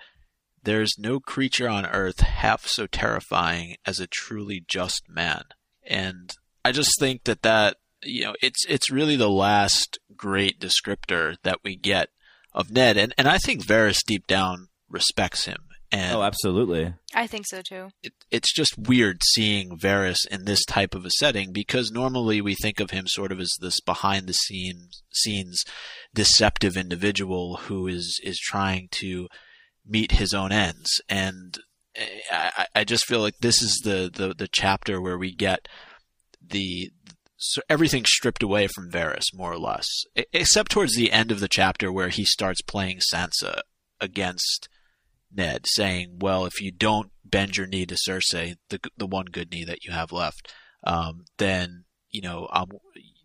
"There's 0.64 0.96
no 0.98 1.20
creature 1.20 1.70
on 1.70 1.86
earth 1.86 2.22
half 2.22 2.68
so 2.68 2.88
terrifying 2.88 3.76
as 3.86 4.00
a 4.00 4.08
truly 4.08 4.64
just 4.68 5.04
man." 5.08 5.44
And 5.88 6.32
I 6.64 6.72
just 6.72 7.00
think 7.00 7.24
that 7.26 7.44
that 7.44 7.78
you 8.04 8.26
know, 8.26 8.36
it's 8.42 8.66
it's 8.68 8.92
really 8.92 9.16
the 9.16 9.30
last 9.30 10.00
great 10.16 10.60
descriptor 10.60 11.36
that 11.44 11.60
we 11.64 11.76
get 11.76 12.10
of 12.54 12.72
Ned, 12.72 12.98
and 12.98 13.14
and 13.18 13.28
I 13.28 13.38
think 13.38 13.66
Varys 13.66 14.04
deep 14.06 14.28
down 14.28 14.70
respects 14.90 15.46
him. 15.46 15.68
And 15.96 16.16
Oh, 16.16 16.24
absolutely. 16.24 16.94
I 17.14 17.26
think 17.26 17.46
so 17.48 17.62
too. 17.62 17.90
it, 18.04 18.12
it's 18.30 18.54
just 18.54 18.78
weird 18.78 19.22
seeing 19.24 19.78
Varys 19.80 20.28
in 20.30 20.44
this 20.44 20.66
type 20.66 20.94
of 20.94 21.06
a 21.06 21.10
setting 21.12 21.54
because 21.54 21.90
normally 21.92 22.42
we 22.42 22.54
think 22.56 22.80
of 22.82 22.92
him 22.92 23.06
sort 23.08 23.32
of 23.32 23.40
as 23.40 23.54
this 23.62 23.80
behind 23.80 24.28
the 24.28 24.34
scenes 24.34 25.04
scenes 25.14 25.64
deceptive 26.14 26.76
individual 26.76 27.58
who 27.68 27.88
is 27.88 28.20
is 28.24 28.38
trying 28.40 28.90
to 28.92 29.28
meet 29.86 30.14
his 30.14 30.34
own 30.34 30.52
ends 30.52 30.90
and 31.08 31.60
I, 32.32 32.52
I 32.58 32.66
I 32.82 32.84
just 32.84 33.06
feel 33.06 33.22
like 33.22 33.38
this 33.40 33.62
is 33.62 33.80
the, 33.84 34.10
the, 34.14 34.34
the 34.34 34.50
chapter 34.50 35.00
where 35.02 35.18
we 35.18 35.34
get 35.34 35.68
the 36.46 36.92
so 37.38 37.62
everything 37.70 38.04
stripped 38.06 38.44
away 38.44 38.68
from 38.68 38.92
Varys 38.92 39.34
more 39.34 39.54
or 39.54 39.60
less 39.60 39.88
except 40.34 40.72
towards 40.72 40.96
the 40.96 41.12
end 41.12 41.32
of 41.32 41.40
the 41.40 41.48
chapter 41.48 41.90
where 41.92 42.10
he 42.10 42.26
starts 42.26 42.62
playing 42.62 43.00
Sansa 43.14 43.62
against 44.02 44.68
Ned, 45.36 45.66
saying, 45.68 46.18
"Well, 46.20 46.46
if 46.46 46.62
you 46.62 46.72
don't 46.72 47.12
bend 47.24 47.58
your 47.58 47.68
knee 47.68 47.86
to 47.86 47.96
Cersei, 47.96 48.56
the 48.70 48.80
the 48.98 49.08
one 49.08 49.26
good 49.26 49.52
knee 49.52 49.66
that 49.66 49.84
you 49.84 49.92
have 49.92 50.12
left, 50.12 50.54
um, 50.86 51.26
then 51.38 51.86
you 52.12 52.22
know 52.22 52.48
um, 52.52 52.70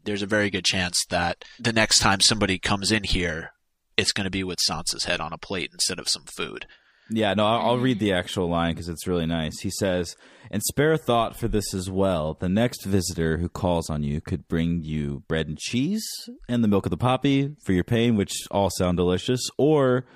there's 0.05 0.23
a 0.23 0.27
very 0.27 0.51
good 0.51 0.65
chance 0.65 1.05
that 1.11 1.45
the 1.59 1.73
next 1.73 1.99
time 1.99 2.21
somebody 2.21 2.59
comes 2.59 2.91
in 2.91 3.05
here, 3.05 3.53
it's 3.97 4.13
going 4.13 4.25
to 4.25 4.31
be 4.31 4.45
with 4.45 4.59
Sansa's 4.69 5.05
head 5.05 5.21
on 5.21 5.33
a 5.33 5.39
plate 5.39 5.71
instead 5.73 5.99
of 5.99 6.09
some 6.09 6.25
food." 6.25 6.67
Yeah, 7.13 7.35
no, 7.35 7.45
I'll, 7.45 7.61
I'll 7.71 7.79
read 7.79 7.99
the 7.99 8.13
actual 8.13 8.49
line 8.49 8.73
because 8.73 8.89
it's 8.89 9.09
really 9.09 9.27
nice. 9.27 9.61
He 9.61 9.71
says, 9.71 10.17
"And 10.51 10.63
spare 10.63 10.93
a 10.93 10.99
thought 10.99 11.37
for 11.37 11.49
this 11.49 11.75
as 11.75 11.91
well. 11.91 12.37
The 12.39 12.49
next 12.49 12.85
visitor 12.85 13.39
who 13.39 13.49
calls 13.49 13.91
on 13.91 14.03
you 14.05 14.21
could 14.21 14.47
bring 14.47 14.83
you 14.85 15.25
bread 15.27 15.49
and 15.49 15.59
cheese 15.59 16.05
and 16.49 16.63
the 16.63 16.69
milk 16.69 16.87
of 16.87 16.91
the 16.91 16.97
poppy 16.97 17.57
for 17.65 17.73
your 17.73 17.85
pain, 17.85 18.17
which 18.17 18.33
all 18.51 18.71
sound 18.71 18.97
delicious, 18.97 19.41
or 19.59 20.07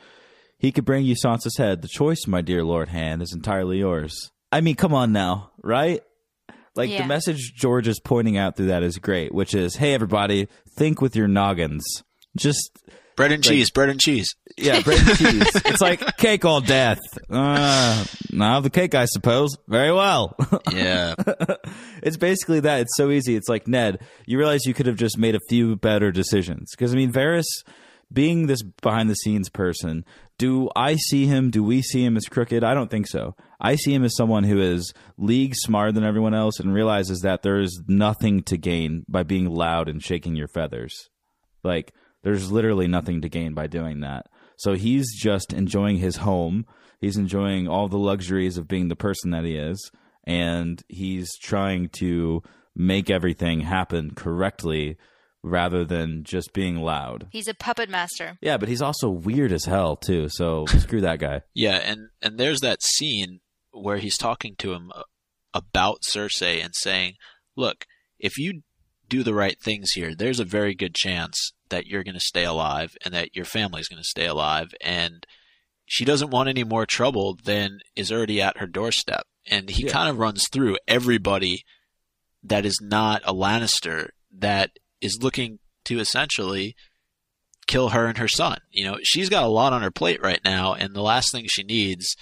he 0.65 0.73
could 0.73 0.85
bring 0.85 1.05
you 1.05 1.15
Sansa's 1.15 1.59
head. 1.59 1.83
The 1.83 1.89
choice, 1.89 2.27
my 2.27 2.41
dear 2.41 2.65
Lord 2.65 2.89
Hand, 2.89 3.21
is 3.21 3.33
entirely 3.35 3.79
yours. 3.79 4.31
I 4.51 4.63
mean, 4.63 4.77
come 4.77 4.95
on 4.95 5.13
now, 5.13 5.51
right? 5.63 6.01
Like 6.75 6.91
the 6.91 7.05
message 7.05 7.53
George 7.55 7.87
is 7.87 8.01
pointing 8.01 8.37
out 8.37 8.57
through 8.57 8.67
that 8.67 8.83
is 8.83 8.99
great, 8.99 9.33
which 9.33 9.55
is, 9.55 9.77
hey, 9.77 9.95
everybody, 9.95 10.49
think 10.77 11.01
with 11.01 11.15
your 11.15 11.29
noggins. 11.29 11.85
Just 12.37 12.71
Bread 13.17 13.31
and 13.31 13.45
cheese, 13.45 13.71
bread 13.71 13.91
and 13.91 14.01
cheese. 14.01 14.35
yeah, 14.57 14.81
bread 14.81 14.99
and 15.07 15.17
cheese. 15.17 15.51
It's 15.67 15.81
like 15.81 16.17
cake 16.17 16.45
all 16.45 16.61
death. 16.61 16.99
Uh, 17.31 18.05
now 18.33 18.59
the 18.59 18.71
cake, 18.71 18.95
I 18.97 19.05
suppose. 19.05 19.57
Very 19.69 19.93
well. 19.93 20.35
Yeah, 20.73 21.15
it's 22.03 22.17
basically 22.17 22.61
that. 22.61 22.81
It's 22.81 22.97
so 22.97 23.11
easy. 23.11 23.37
It's 23.37 23.49
like 23.49 23.69
Ned. 23.69 24.01
You 24.27 24.39
realize 24.39 24.65
you 24.67 24.75
could 24.75 24.87
have 24.87 24.97
just 24.97 25.17
made 25.19 25.37
a 25.37 25.41
few 25.49 25.77
better 25.77 26.11
decisions 26.11 26.71
because 26.73 26.93
I 26.93 26.97
mean, 26.97 27.13
Varys, 27.13 27.45
being 28.15 28.47
this 28.47 28.63
behind 28.63 29.11
the 29.11 29.15
scenes 29.15 29.51
person, 29.51 30.05
do 30.39 30.71
I 30.75 30.97
see 30.97 31.27
him? 31.27 31.51
Do 31.51 31.63
we 31.63 31.83
see 31.83 32.05
him 32.05 32.17
as 32.17 32.27
crooked? 32.27 32.65
I 32.65 32.75
don't 32.75 32.91
think 32.91 33.07
so. 33.07 33.37
I 33.61 33.77
see 33.77 33.93
him 33.93 34.05
as 34.05 34.17
someone 34.17 34.45
who 34.45 34.61
is 34.61 34.93
league 35.17 35.55
smarter 35.55 35.93
than 35.93 36.05
everyone 36.05 36.35
else 36.35 36.59
and 36.59 36.73
realizes 36.73 37.21
that 37.21 37.43
there 37.43 37.61
is 37.61 37.83
nothing 37.87 38.43
to 38.45 38.57
gain 38.57 39.05
by 39.09 39.23
being 39.23 39.49
loud 39.51 39.89
and 39.89 40.03
shaking 40.03 40.37
your 40.37 40.49
feathers. 40.49 41.11
Like 41.63 41.93
there's 42.23 42.51
literally 42.51 42.89
nothing 42.89 43.21
to 43.23 43.29
gain 43.29 43.55
by 43.55 43.67
doing 43.67 44.01
that. 44.01 44.27
So 44.57 44.75
he's 44.75 45.15
just 45.15 45.53
enjoying 45.53 45.99
his 45.99 46.17
home. 46.17 46.67
He's 47.01 47.17
enjoying 47.17 47.69
all 47.69 47.89
the 47.89 47.99
luxuries 47.99 48.57
of 48.57 48.69
being 48.69 48.89
the 48.89 48.97
person 48.97 49.31
that 49.31 49.45
he 49.45 49.57
is 49.57 49.91
and 50.25 50.83
he's 50.89 51.37
trying 51.39 51.91
to 51.91 52.43
make 52.75 53.11
everything 53.11 53.61
happen 53.61 54.13
correctly 54.15 54.97
rather 55.45 55.85
than 55.85 56.25
just 56.25 56.53
being 56.55 56.77
loud. 56.79 57.29
He's 57.31 57.49
a 57.49 57.55
puppet 57.55 57.91
master. 57.91 58.39
Yeah, 58.41 58.57
but 58.57 58.69
he's 58.69 58.81
also 58.83 59.11
weird 59.11 59.53
as 59.53 59.67
hell 59.67 59.95
too. 59.95 60.29
So 60.31 60.65
screw 60.79 61.03
that 61.03 61.19
guy. 61.19 61.43
yeah, 61.55 61.77
and 61.77 62.09
and 62.23 62.39
there's 62.39 62.61
that 62.61 62.83
scene 62.83 63.41
where 63.73 63.99
he's 63.99 64.17
talking 64.17 64.55
to 64.59 64.73
him 64.73 64.91
uh, 64.95 65.03
about 65.53 65.99
Cersei 66.09 66.65
and 66.65 66.75
saying, 66.75 67.15
"Look, 67.57 67.85
if 68.19 68.39
you 68.39 68.63
do 69.09 69.23
the 69.23 69.35
right 69.35 69.61
things 69.63 69.91
here, 69.93 70.15
there's 70.15 70.41
a 70.41 70.45
very 70.45 70.75
good 70.75 70.95
chance 70.95 71.53
that 71.69 71.87
you're 71.87 72.05
going 72.05 72.15
to 72.15 72.21
stay 72.21 72.45
alive 72.45 72.93
and 73.05 73.13
that 73.13 73.35
your 73.37 73.45
family's 73.45 73.89
going 73.89 74.01
to 74.03 74.09
stay 74.09 74.27
alive 74.27 74.69
and 74.81 75.27
she 75.87 76.05
doesn't 76.07 76.31
want 76.31 76.49
any 76.49 76.65
more 76.65 76.87
trouble 76.87 77.37
than 77.45 77.81
is 77.95 78.11
already 78.11 78.41
at 78.41 78.57
her 78.59 78.67
doorstep. 78.67 79.27
And 79.47 79.69
he 79.69 79.85
Yeah. 79.85 79.93
kind 79.93 80.09
of 80.09 80.19
runs 80.19 80.49
through 80.51 80.79
everybody 80.89 81.65
that 82.43 82.65
is 82.65 82.79
not 82.83 83.21
a 83.27 83.35
Lannister 83.35 84.09
that 84.33 84.71
is 85.01 85.19
looking 85.21 85.59
to 85.87 85.99
essentially 85.99 86.75
kill 87.67 87.91
her 87.91 88.07
and 88.07 88.19
her 88.19 88.29
son. 88.29 88.59
You 88.71 88.85
know, 88.85 88.99
she's 89.03 89.29
got 89.29 89.45
a 89.45 89.49
lot 89.49 89.73
on 89.73 89.83
her 89.83 89.91
plate 89.91 90.23
right 90.23 90.41
now, 90.45 90.75
and 90.75 90.95
the 90.95 91.03
last 91.03 91.33
thing 91.33 91.47
she 91.49 91.63
needs 91.63 92.17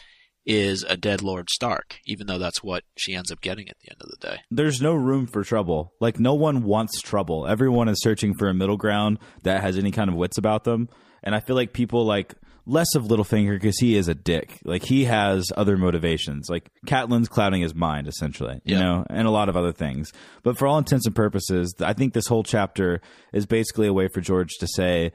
is 0.45 0.85
a 0.89 0.97
dead 0.97 1.23
Lord 1.23 1.49
Stark, 1.51 1.99
even 2.05 2.27
though 2.27 2.39
that's 2.39 2.63
what 2.63 2.83
she 2.97 3.15
ends 3.15 3.31
up 3.31 3.41
getting 3.41 3.69
at 3.69 3.77
the 3.81 3.93
end 3.93 4.01
of 4.01 4.09
the 4.11 4.17
day. 4.17 4.41
There's 4.51 4.83
no 4.83 4.95
room 4.95 5.27
for 5.27 5.45
trouble. 5.45 5.93
Like 6.01 6.19
no 6.19 6.35
one 6.35 6.65
wants 6.65 7.01
trouble. 7.01 7.47
Everyone 7.47 7.89
is 7.89 8.03
searching 8.03 8.35
for 8.35 8.49
a 8.49 8.55
middle 8.55 8.77
ground 8.77 9.19
that 9.45 9.63
has 9.63 9.79
any 9.79 9.93
kind 9.93 10.11
of 10.11 10.17
wits 10.17 10.39
about 10.39 10.65
them. 10.65 10.89
And 11.23 11.35
I 11.35 11.41
feel 11.41 11.55
like 11.55 11.73
people 11.73 12.05
like 12.05 12.35
less 12.67 12.95
of 12.95 13.05
Littlefinger 13.05 13.53
because 13.55 13.79
he 13.79 13.97
is 13.97 14.09
a 14.09 14.15
dick. 14.15 14.59
Like 14.65 14.85
he 14.85 15.05
has 15.05 15.47
other 15.57 15.77
motivations. 15.77 16.49
Like 16.49 16.71
Catelyn's 16.87 17.29
clouding 17.29 17.63
his 17.63 17.75
mind 17.75 18.07
essentially, 18.09 18.61
you 18.65 18.77
Yeah. 18.77 18.83
know, 18.83 19.07
and 19.11 19.27
a 19.27 19.31
lot 19.33 19.49
of 19.49 19.57
other 19.57 19.73
things. 19.73 20.13
But 20.43 20.57
for 20.57 20.67
all 20.67 20.79
intents 20.79 21.07
and 21.07 21.15
purposes, 21.15 21.75
I 21.81 21.93
think 21.93 22.13
this 22.15 22.27
whole 22.29 22.45
chapter 22.45 23.01
is 23.33 23.47
basically 23.47 23.87
a 23.89 23.93
way 23.93 24.09
for 24.09 24.21
George 24.21 24.51
to 24.61 24.67
say, 24.69 25.13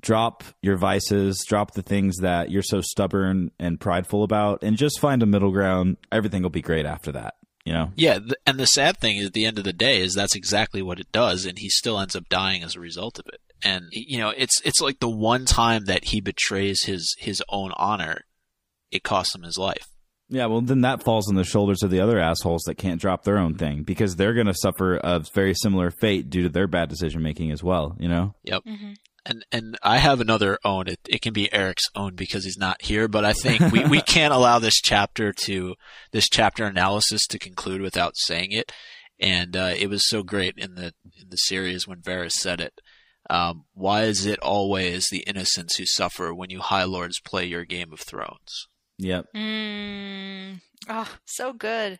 drop 0.00 0.44
your 0.62 0.76
vices, 0.76 1.44
drop 1.46 1.72
the 1.74 1.82
things 1.82 2.16
that 2.18 2.50
you're 2.50 2.62
so 2.62 2.80
stubborn 2.80 3.50
and 3.58 3.78
prideful 3.80 4.22
about, 4.22 4.62
and 4.62 4.76
just 4.76 4.98
find 5.00 5.22
a 5.22 5.26
middle 5.26 5.50
ground. 5.52 5.96
Everything 6.10 6.42
will 6.42 6.50
be 6.50 6.62
great 6.62 6.86
after 6.86 7.12
that. 7.12 7.34
You 7.64 7.72
know? 7.74 7.92
Yeah, 7.94 8.18
th- 8.18 8.32
and 8.46 8.58
the 8.58 8.66
sad 8.66 8.98
thing 8.98 9.18
is, 9.18 9.26
at 9.26 9.32
the 9.34 9.44
end 9.44 9.58
of 9.58 9.64
the 9.64 9.72
day, 9.72 10.00
is 10.00 10.14
that's 10.14 10.34
exactly 10.34 10.80
what 10.82 10.98
it 10.98 11.12
does, 11.12 11.44
and 11.44 11.58
he 11.58 11.68
still 11.68 11.98
ends 12.00 12.16
up 12.16 12.28
dying 12.28 12.62
as 12.62 12.74
a 12.74 12.80
result 12.80 13.18
of 13.18 13.26
it. 13.28 13.40
And 13.62 13.84
you 13.92 14.18
know, 14.18 14.30
it's 14.36 14.60
it's 14.64 14.80
like 14.80 15.00
the 15.00 15.10
one 15.10 15.44
time 15.44 15.84
that 15.84 16.06
he 16.06 16.20
betrays 16.20 16.84
his 16.84 17.14
his 17.18 17.42
own 17.50 17.72
honor, 17.76 18.22
it 18.90 19.02
costs 19.02 19.34
him 19.34 19.42
his 19.42 19.58
life. 19.58 19.86
Yeah, 20.32 20.46
well, 20.46 20.60
then 20.60 20.82
that 20.82 21.02
falls 21.02 21.28
on 21.28 21.34
the 21.34 21.42
shoulders 21.44 21.82
of 21.82 21.90
the 21.90 21.98
other 22.00 22.18
assholes 22.20 22.62
that 22.62 22.76
can't 22.76 23.00
drop 23.00 23.24
their 23.24 23.36
own 23.36 23.54
thing 23.56 23.82
because 23.82 24.14
they're 24.14 24.32
going 24.32 24.46
to 24.46 24.54
suffer 24.54 24.94
a 25.02 25.24
very 25.34 25.54
similar 25.54 25.90
fate 25.90 26.30
due 26.30 26.44
to 26.44 26.48
their 26.48 26.68
bad 26.68 26.88
decision 26.88 27.20
making 27.20 27.50
as 27.50 27.64
well. 27.64 27.96
You 27.98 28.08
know? 28.08 28.34
Yep. 28.44 28.62
Mhm. 28.64 28.96
And 29.26 29.44
and 29.52 29.76
I 29.82 29.98
have 29.98 30.20
another 30.20 30.58
own. 30.64 30.88
It 30.88 31.00
it 31.08 31.20
can 31.20 31.32
be 31.32 31.52
Eric's 31.52 31.88
own 31.94 32.14
because 32.14 32.44
he's 32.44 32.58
not 32.58 32.82
here, 32.82 33.06
but 33.06 33.24
I 33.24 33.32
think 33.32 33.60
we, 33.72 33.84
we 33.84 34.00
can't 34.16 34.32
allow 34.34 34.58
this 34.58 34.80
chapter 34.80 35.32
to 35.44 35.74
this 36.12 36.28
chapter 36.28 36.64
analysis 36.64 37.26
to 37.28 37.38
conclude 37.38 37.82
without 37.82 38.16
saying 38.16 38.52
it. 38.52 38.72
And 39.20 39.54
uh, 39.56 39.74
it 39.76 39.88
was 39.90 40.08
so 40.08 40.22
great 40.22 40.54
in 40.56 40.74
the 40.74 40.94
in 41.20 41.28
the 41.28 41.36
series 41.36 41.86
when 41.86 42.00
Varys 42.00 42.32
said 42.32 42.60
it. 42.60 42.80
Um, 43.28 43.66
why 43.74 44.04
is 44.04 44.26
it 44.26 44.38
always 44.40 45.06
the 45.10 45.24
innocents 45.26 45.76
who 45.76 45.84
suffer 45.86 46.34
when 46.34 46.50
you 46.50 46.60
High 46.60 46.84
Lords 46.84 47.20
play 47.20 47.44
your 47.44 47.64
Game 47.64 47.92
of 47.92 48.00
Thrones? 48.00 48.66
Yep, 48.98 49.26
Mm. 49.34 50.60
Oh, 50.88 51.14
so 51.24 51.52
good. 51.52 51.98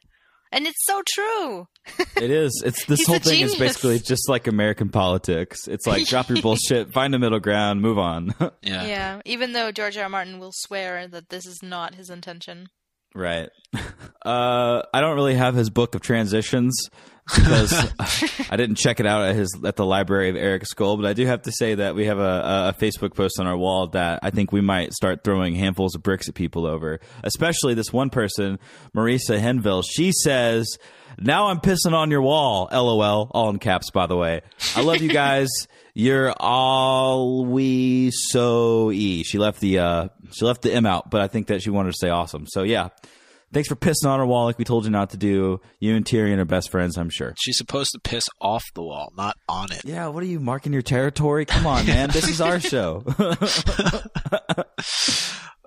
And 0.53 0.67
it's 0.67 0.85
so 0.85 1.01
true. 1.09 1.69
it 2.17 2.31
is. 2.31 2.63
It's 2.65 2.85
this 2.87 2.99
He's 3.01 3.07
whole 3.07 3.17
a 3.17 3.21
thing 3.21 3.41
is 3.43 3.55
basically 3.55 3.99
just 4.01 4.29
like 4.29 4.47
American 4.49 4.89
politics. 4.89 5.69
It's 5.69 5.87
like 5.87 6.07
drop 6.07 6.29
your 6.29 6.43
bullshit, 6.43 6.93
find 6.93 7.15
a 7.15 7.19
middle 7.19 7.39
ground, 7.41 7.81
move 7.83 7.99
on. 7.99 8.35
Yeah. 8.63 8.87
Yeah. 8.87 9.21
Even 9.25 9.53
though 9.53 9.71
George 9.73 9.97
R. 9.97 10.05
R. 10.05 10.09
Martin 10.09 10.39
will 10.39 10.53
swear 10.53 11.07
that 11.09 11.29
this 11.29 11.47
is 11.47 11.61
not 11.63 11.95
his 11.95 12.11
intention. 12.11 12.69
right. 13.15 13.49
Uh, 14.25 14.83
I 14.93 15.01
don't 15.01 15.15
really 15.15 15.35
have 15.35 15.55
his 15.55 15.71
book 15.71 15.95
of 15.95 16.01
transitions 16.03 16.91
because 17.35 17.73
I 18.51 18.57
didn't 18.57 18.77
check 18.77 19.01
it 19.01 19.07
out 19.07 19.25
at 19.25 19.35
his 19.35 19.57
at 19.64 19.77
the 19.77 19.87
library 19.87 20.29
of 20.31 20.37
Eric 20.37 20.66
Skull, 20.66 20.97
but 20.97 21.07
I 21.07 21.12
do 21.12 21.27
have 21.27 21.43
to 21.43 21.53
say 21.53 21.75
that 21.77 21.95
we 21.95 22.07
have 22.07 22.19
a, 22.19 22.75
a 22.75 22.81
Facebook 22.81 23.14
post 23.14 23.38
on 23.40 23.47
our 23.47 23.57
wall 23.57 23.88
that 23.88 24.21
I 24.23 24.31
think 24.31 24.53
we 24.53 24.61
might 24.61 24.93
start 24.93 25.25
throwing 25.25 25.55
handfuls 25.55 25.95
of 25.95 26.03
bricks 26.03 26.29
at 26.29 26.35
people 26.35 26.66
over. 26.66 27.01
Especially 27.23 27.75
this 27.75 27.93
one 27.93 28.11
person, 28.11 28.59
Marisa 28.95 29.40
Henville. 29.40 29.85
She 29.88 30.12
says, 30.12 30.79
"Now 31.19 31.49
I'm 31.49 31.61
pissing 31.61 31.93
on 31.93 32.11
your 32.11 32.23
wall." 32.23 32.69
LOL, 32.73 33.31
all 33.33 33.51
in 33.51 33.59
caps, 33.59 33.90
by 33.90 34.07
the 34.07 34.16
way. 34.16 34.43
I 34.77 34.83
love 34.83 35.01
you 35.01 35.09
guys. 35.11 35.49
You're 35.95 36.33
all 36.38 37.45
we 37.45 38.11
so 38.12 38.93
e. 38.93 39.25
She 39.25 39.38
left 39.38 39.61
the 39.61 39.81
uh 39.81 40.09
she 40.33 40.45
left 40.45 40.62
the 40.62 40.73
M 40.73 40.87
out, 40.87 41.11
but 41.11 41.21
I 41.21 41.27
think 41.27 41.49
that 41.49 41.62
she 41.62 41.71
wanted 41.71 41.93
to 41.93 41.99
say 41.99 42.09
awesome. 42.09 42.47
So 42.47 42.62
yeah. 42.62 42.88
Thanks 43.53 43.69
for 43.69 43.75
pissing 43.75 44.07
on 44.07 44.21
our 44.21 44.27
wall 44.27 44.45
like 44.45 44.59
we 44.59 44.65
told 44.65 44.85
you 44.85 44.91
not 44.91 45.11
to 45.11 45.17
do. 45.17 45.61
You 45.81 45.97
and 45.97 46.05
Tyrion 46.05 46.39
are 46.39 46.45
best 46.45 46.71
friends, 46.71 46.97
I'm 46.97 47.11
sure. 47.11 47.35
She's 47.41 47.57
supposed 47.57 47.91
to 47.93 47.99
piss 47.99 48.29
off 48.41 48.63
the 48.75 48.83
wall, 48.83 49.13
not 49.17 49.37
on 49.49 49.73
it. 49.73 49.83
Yeah, 49.85 50.07
what 50.07 50.23
are 50.23 50.27
you 50.27 50.39
marking 50.39 50.73
your 50.73 50.83
territory? 50.83 51.45
Come 51.47 51.67
on, 51.67 51.85
man. 51.87 52.11
This 52.11 52.29
is 52.29 52.41
our 52.41 52.61
show. 52.61 53.05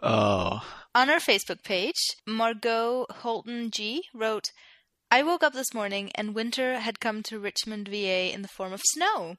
Oh, 0.06 0.60
On 0.94 1.10
our 1.10 1.20
Facebook 1.20 1.64
page, 1.64 1.96
Margot 2.28 3.06
Holton 3.10 3.72
G 3.72 4.04
wrote, 4.14 4.52
I 5.10 5.24
woke 5.24 5.44
up 5.44 5.54
this 5.54 5.74
morning 5.74 6.12
and 6.14 6.36
winter 6.36 6.80
had 6.80 7.00
come 7.00 7.24
to 7.24 7.40
Richmond, 7.40 7.88
VA 7.88 8.34
in 8.34 8.42
the 8.42 8.50
form 8.50 8.74
of 8.74 8.82
snow. 8.94 9.38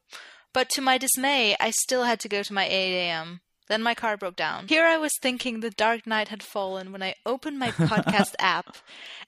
But 0.55 0.71
to 0.71 0.81
my 0.81 0.97
dismay, 0.97 1.55
I 1.61 1.71
still 1.71 2.05
had 2.05 2.19
to 2.21 2.29
go 2.31 2.43
to 2.43 2.53
my 2.55 2.65
8 2.65 2.71
a.m. 2.71 3.41
Then 3.68 3.83
my 3.83 3.94
car 3.94 4.18
broke 4.18 4.37
down. 4.37 4.68
Here 4.68 4.85
I 4.85 4.98
was 4.98 5.12
thinking 5.22 5.61
the 5.61 5.70
dark 5.70 6.07
night 6.07 6.29
had 6.29 6.42
fallen 6.42 6.92
when 6.92 7.03
I 7.03 7.14
opened 7.24 7.59
my 7.59 7.70
podcast 7.70 8.35
app. 8.38 8.77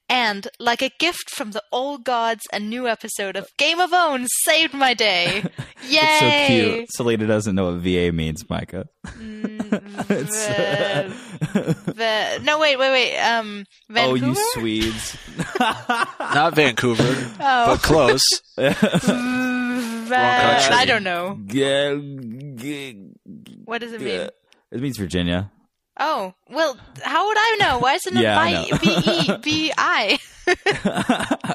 And, 0.09 0.46
like 0.61 0.83
a 0.83 0.90
gift 1.01 1.31
from 1.31 1.51
the 1.51 1.62
old 1.72 2.05
gods, 2.05 2.42
a 2.53 2.61
new 2.61 2.87
episode 2.87 3.35
of 3.35 3.49
Game 3.57 3.81
of 3.81 3.92
Owns 3.92 4.29
saved 4.44 4.72
my 4.72 4.94
day. 4.94 5.42
Yay! 5.88 5.99
It's 5.99 6.20
so 6.20 6.46
cute. 6.46 6.87
Selena 6.92 7.27
doesn't 7.27 7.57
know 7.57 7.72
what 7.72 7.81
VA 7.81 8.12
means, 8.12 8.49
Micah. 8.49 8.87
V- 9.07 10.22
v- 11.92 12.38
no, 12.44 12.59
wait, 12.59 12.79
wait, 12.79 12.90
wait. 12.90 13.18
Um, 13.18 13.64
Vancouver? 13.88 14.12
Oh, 14.12 14.14
you 14.14 14.35
Swedes. 14.53 15.16
not 15.59 16.55
Vancouver, 16.55 17.03
Oh. 17.40 17.66
but 17.75 17.83
close. 17.83 18.22
V- 18.57 18.72
country. 18.75 20.75
I 20.75 20.85
don't 20.87 21.05
know. 21.05 21.38
Yeah, 21.49 21.94
g- 22.57 23.06
What 23.67 23.83
does 23.83 23.93
it 23.93 24.01
yeah. 24.01 24.19
mean? 24.19 24.29
It 24.73 24.81
means 24.81 24.97
Virginia. 24.97 25.51
Oh, 25.99 26.35
well, 26.51 26.77
how 27.03 27.27
would 27.27 27.37
I 27.39 27.57
know? 27.61 27.79
Why 27.79 27.95
isn't 27.95 28.17
it 28.17 28.23
Yeah, 28.23 28.39
I 28.39 28.53
by 28.53 28.69
know. 28.69 28.79
B 28.79 28.97
E 29.05 29.37
B 29.43 29.73
I? 29.77 30.19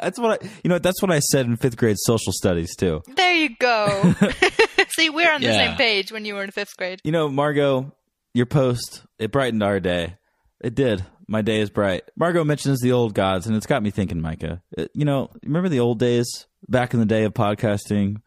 that's 0.02 0.20
what 0.20 0.44
I, 0.44 0.50
you 0.64 0.70
know. 0.70 0.80
That's 0.80 1.02
what 1.02 1.12
I 1.12 1.20
said 1.20 1.46
in 1.46 1.58
fifth 1.58 1.78
grade 1.78 1.98
social 2.00 2.34
studies 2.34 2.76
too. 2.76 3.02
There 3.16 3.34
you 3.34 3.56
go. 3.60 4.14
See, 4.96 5.10
we're 5.10 5.32
on 5.32 5.42
the 5.42 5.48
Yeah. 5.48 5.68
same 5.70 5.78
page 5.78 6.12
when 6.12 6.26
you 6.26 6.36
were 6.36 6.44
in 6.44 6.52
fifth 6.52 6.76
grade. 6.78 7.00
You 7.04 7.12
know, 7.12 7.30
Margot, 7.30 7.94
your 8.34 8.46
post 8.46 9.04
it 9.20 9.32
brightened 9.32 9.64
our 9.64 9.80
day. 9.80 10.16
It 10.60 10.76
did. 10.76 11.06
My 11.28 11.42
day 11.42 11.62
is 11.62 11.70
bright. 11.70 12.04
Margot 12.18 12.44
mentions 12.44 12.82
the 12.82 12.92
old 12.92 13.14
gods, 13.14 13.48
and 13.48 13.56
it's 13.56 13.66
got 13.68 13.82
me 13.84 13.90
thinking, 13.92 14.20
Micah. 14.22 14.62
It- 14.78 14.92
you 14.94 15.06
know, 15.06 15.30
remember 15.44 15.70
the 15.70 15.80
old 15.80 16.00
days 16.00 16.48
back 16.68 16.94
in 16.94 17.00
the 17.00 17.06
day 17.06 17.24
of 17.24 17.34
podcasting? 17.34 18.18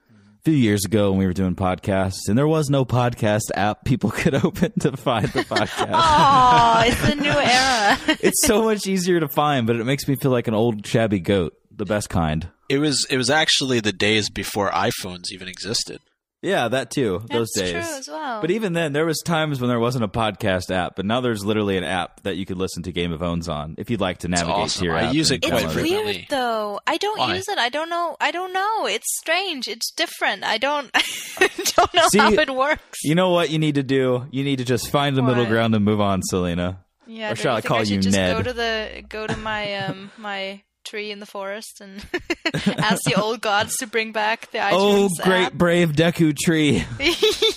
A 0.46 0.50
few 0.50 0.58
years 0.58 0.84
ago 0.84 1.08
when 1.08 1.20
we 1.20 1.24
were 1.24 1.32
doing 1.32 1.54
podcasts, 1.54 2.28
and 2.28 2.36
there 2.36 2.46
was 2.46 2.68
no 2.68 2.84
podcast 2.84 3.44
app 3.54 3.86
people 3.86 4.10
could 4.20 4.34
open 4.34 4.78
to 4.80 4.94
find 4.94 5.26
the 5.28 5.40
podcast. 5.40 5.92
Oh, 5.94 6.82
it's 6.84 7.02
a 7.10 7.14
new 7.14 7.30
era. 7.30 7.98
it's 8.20 8.46
so 8.46 8.62
much 8.64 8.86
easier 8.86 9.20
to 9.20 9.28
find, 9.28 9.66
but 9.66 9.76
it 9.76 9.84
makes 9.84 10.06
me 10.06 10.16
feel 10.16 10.30
like 10.30 10.46
an 10.46 10.52
old 10.52 10.86
shabby 10.86 11.18
goat, 11.18 11.54
the 11.74 11.86
best 11.86 12.10
kind. 12.10 12.50
It 12.68 12.76
was 12.76 13.06
it 13.08 13.16
was 13.16 13.30
actually 13.30 13.80
the 13.80 13.94
days 13.94 14.28
before 14.28 14.70
iPhones 14.70 15.32
even 15.32 15.48
existed. 15.48 16.02
Yeah, 16.44 16.68
that 16.68 16.90
too. 16.90 17.22
those 17.30 17.50
That's 17.54 17.72
days. 17.72 17.86
true 17.86 17.98
as 17.98 18.08
well. 18.08 18.40
But 18.40 18.50
even 18.50 18.74
then, 18.74 18.92
there 18.92 19.06
was 19.06 19.20
times 19.24 19.60
when 19.60 19.68
there 19.68 19.80
wasn't 19.80 20.04
a 20.04 20.08
podcast 20.08 20.70
app, 20.70 20.94
but 20.96 21.06
now 21.06 21.20
there's 21.20 21.44
literally 21.44 21.76
an 21.78 21.84
app 21.84 22.22
that 22.24 22.36
you 22.36 22.44
could 22.44 22.58
listen 22.58 22.82
to 22.84 22.92
Game 22.92 23.12
of 23.12 23.22
Owns 23.22 23.48
on 23.48 23.74
if 23.78 23.88
you'd 23.90 24.00
like 24.00 24.18
to 24.18 24.28
navigate 24.28 24.54
awesome. 24.54 24.80
to 24.80 24.84
your 24.86 24.96
I 24.96 25.04
app 25.04 25.14
use 25.14 25.30
it 25.30 25.40
quite 25.42 25.64
It's 25.64 25.74
weird 25.74 26.26
though. 26.28 26.80
I 26.86 26.98
don't 26.98 27.18
Why? 27.18 27.34
use 27.34 27.48
it. 27.48 27.58
I 27.58 27.70
don't 27.70 27.88
know. 27.88 28.16
I 28.20 28.30
don't 28.30 28.52
know. 28.52 28.86
It's 28.86 29.06
strange. 29.18 29.68
It's 29.68 29.90
different. 29.92 30.44
I 30.44 30.58
don't. 30.58 30.90
I 30.94 31.48
don't 31.76 31.94
know 31.94 32.08
See, 32.08 32.18
how 32.18 32.30
it 32.32 32.54
works. 32.54 32.98
You 33.02 33.14
know 33.14 33.30
what 33.30 33.50
you 33.50 33.58
need 33.58 33.76
to 33.76 33.82
do? 33.82 34.26
You 34.30 34.44
need 34.44 34.56
to 34.58 34.64
just 34.64 34.90
find 34.90 35.16
the 35.16 35.22
middle 35.22 35.46
ground 35.46 35.74
and 35.74 35.84
move 35.84 36.00
on, 36.00 36.20
Selena. 36.22 36.84
Yeah. 37.06 37.26
or 37.26 37.28
don't 37.30 37.38
shall 37.38 37.52
you 37.52 37.58
I 37.58 37.60
think 37.60 37.68
call 37.68 37.78
I 37.78 37.82
you 37.82 38.00
just 38.00 38.16
Ned? 38.16 38.36
Go 38.36 38.42
to 38.42 38.52
the 38.52 39.02
go 39.08 39.26
to 39.26 39.36
my 39.36 39.74
um 39.76 40.10
my 40.18 40.62
tree 40.84 41.10
in 41.10 41.18
the 41.20 41.26
forest 41.26 41.80
and 41.80 42.04
ask 42.78 43.02
the 43.04 43.14
old 43.20 43.40
gods 43.40 43.76
to 43.78 43.86
bring 43.86 44.12
back 44.12 44.50
the 44.52 44.58
Oh, 44.72 45.08
great 45.22 45.46
app. 45.46 45.52
brave 45.54 45.92
Deku 45.92 46.36
tree! 46.36 46.84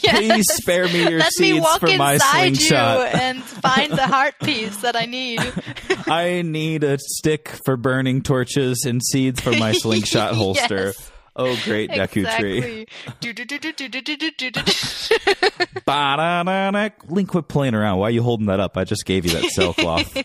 Yes. 0.08 0.20
Please 0.20 0.46
spare 0.54 0.86
me 0.86 1.10
your 1.10 1.20
Let 1.20 1.34
me 1.38 1.60
walk 1.60 1.82
for 1.82 1.88
my 1.98 2.14
inside 2.14 2.48
you 2.52 2.56
slingshot. 2.56 3.14
and 3.16 3.44
find 3.44 3.92
the 3.92 4.08
heart 4.08 4.36
piece 4.42 4.78
that 4.78 4.96
I 4.96 5.06
need. 5.06 5.40
I 6.08 6.44
need 6.44 6.86
a 6.86 6.98
stick 6.98 7.50
for 7.66 7.76
burning 7.76 8.22
torches 8.22 8.86
and 8.86 9.02
seeds 9.04 9.42
for 9.42 9.52
my 9.52 9.74
slingshot 9.74 10.34
holster. 10.34 10.94
Yes. 10.98 11.12
Oh, 11.36 11.60
great 11.66 11.90
Deku 11.92 12.26
tree! 12.40 12.88
exactly. 12.88 12.88
Ba-da-da-da. 15.86 16.90
Link, 17.10 17.30
quit 17.30 17.48
playing 17.48 17.74
around. 17.76 18.00
Why 18.00 18.08
are 18.08 18.12
you 18.12 18.24
holding 18.24 18.48
that 18.48 18.60
up? 18.60 18.78
I 18.78 18.84
just 18.84 19.06
gave 19.06 19.26
you 19.26 19.32
that 19.40 19.50
cell 19.52 19.74
cloth. 19.74 20.16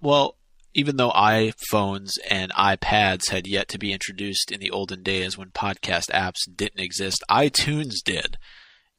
Well, 0.00 0.36
even 0.76 0.98
though 0.98 1.10
iPhones 1.10 2.10
and 2.28 2.52
iPads 2.52 3.30
had 3.30 3.46
yet 3.46 3.66
to 3.66 3.78
be 3.78 3.94
introduced 3.94 4.52
in 4.52 4.60
the 4.60 4.70
olden 4.70 5.02
days 5.02 5.38
when 5.38 5.48
podcast 5.48 6.10
apps 6.10 6.40
didn't 6.54 6.80
exist, 6.80 7.24
iTunes 7.30 7.94
did, 8.04 8.36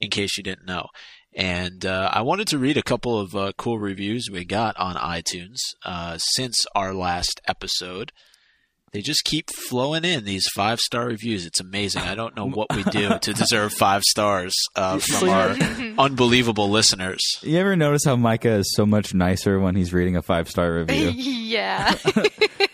in 0.01 0.09
case 0.09 0.37
you 0.37 0.43
didn't 0.43 0.65
know. 0.65 0.87
And 1.35 1.85
uh, 1.85 2.09
I 2.11 2.23
wanted 2.23 2.47
to 2.47 2.57
read 2.57 2.77
a 2.77 2.83
couple 2.83 3.19
of 3.19 3.35
uh, 3.35 3.51
cool 3.59 3.77
reviews 3.77 4.27
we 4.27 4.43
got 4.43 4.75
on 4.77 4.95
iTunes 4.95 5.57
uh, 5.85 6.17
since 6.17 6.65
our 6.73 6.95
last 6.95 7.39
episode. 7.47 8.11
They 8.93 9.01
just 9.01 9.25
keep 9.25 9.49
flowing 9.51 10.05
in 10.05 10.23
these 10.23 10.47
five 10.55 10.79
star 10.79 11.05
reviews. 11.07 11.45
It's 11.45 11.59
amazing. 11.59 12.03
I 12.03 12.15
don't 12.15 12.35
know 12.35 12.47
what 12.49 12.73
we 12.75 12.83
do 12.83 13.19
to 13.19 13.33
deserve 13.33 13.73
five 13.73 14.03
stars 14.03 14.53
uh, 14.75 14.99
from 14.99 15.29
our 15.29 15.49
unbelievable 15.97 16.69
listeners. 16.69 17.21
You 17.41 17.57
ever 17.57 17.75
notice 17.75 18.03
how 18.05 18.15
Micah 18.15 18.53
is 18.59 18.73
so 18.75 18.85
much 18.85 19.13
nicer 19.13 19.59
when 19.59 19.75
he's 19.75 19.93
reading 19.93 20.15
a 20.15 20.21
five 20.21 20.49
star 20.49 20.73
review? 20.73 21.09
yeah. 21.15 21.95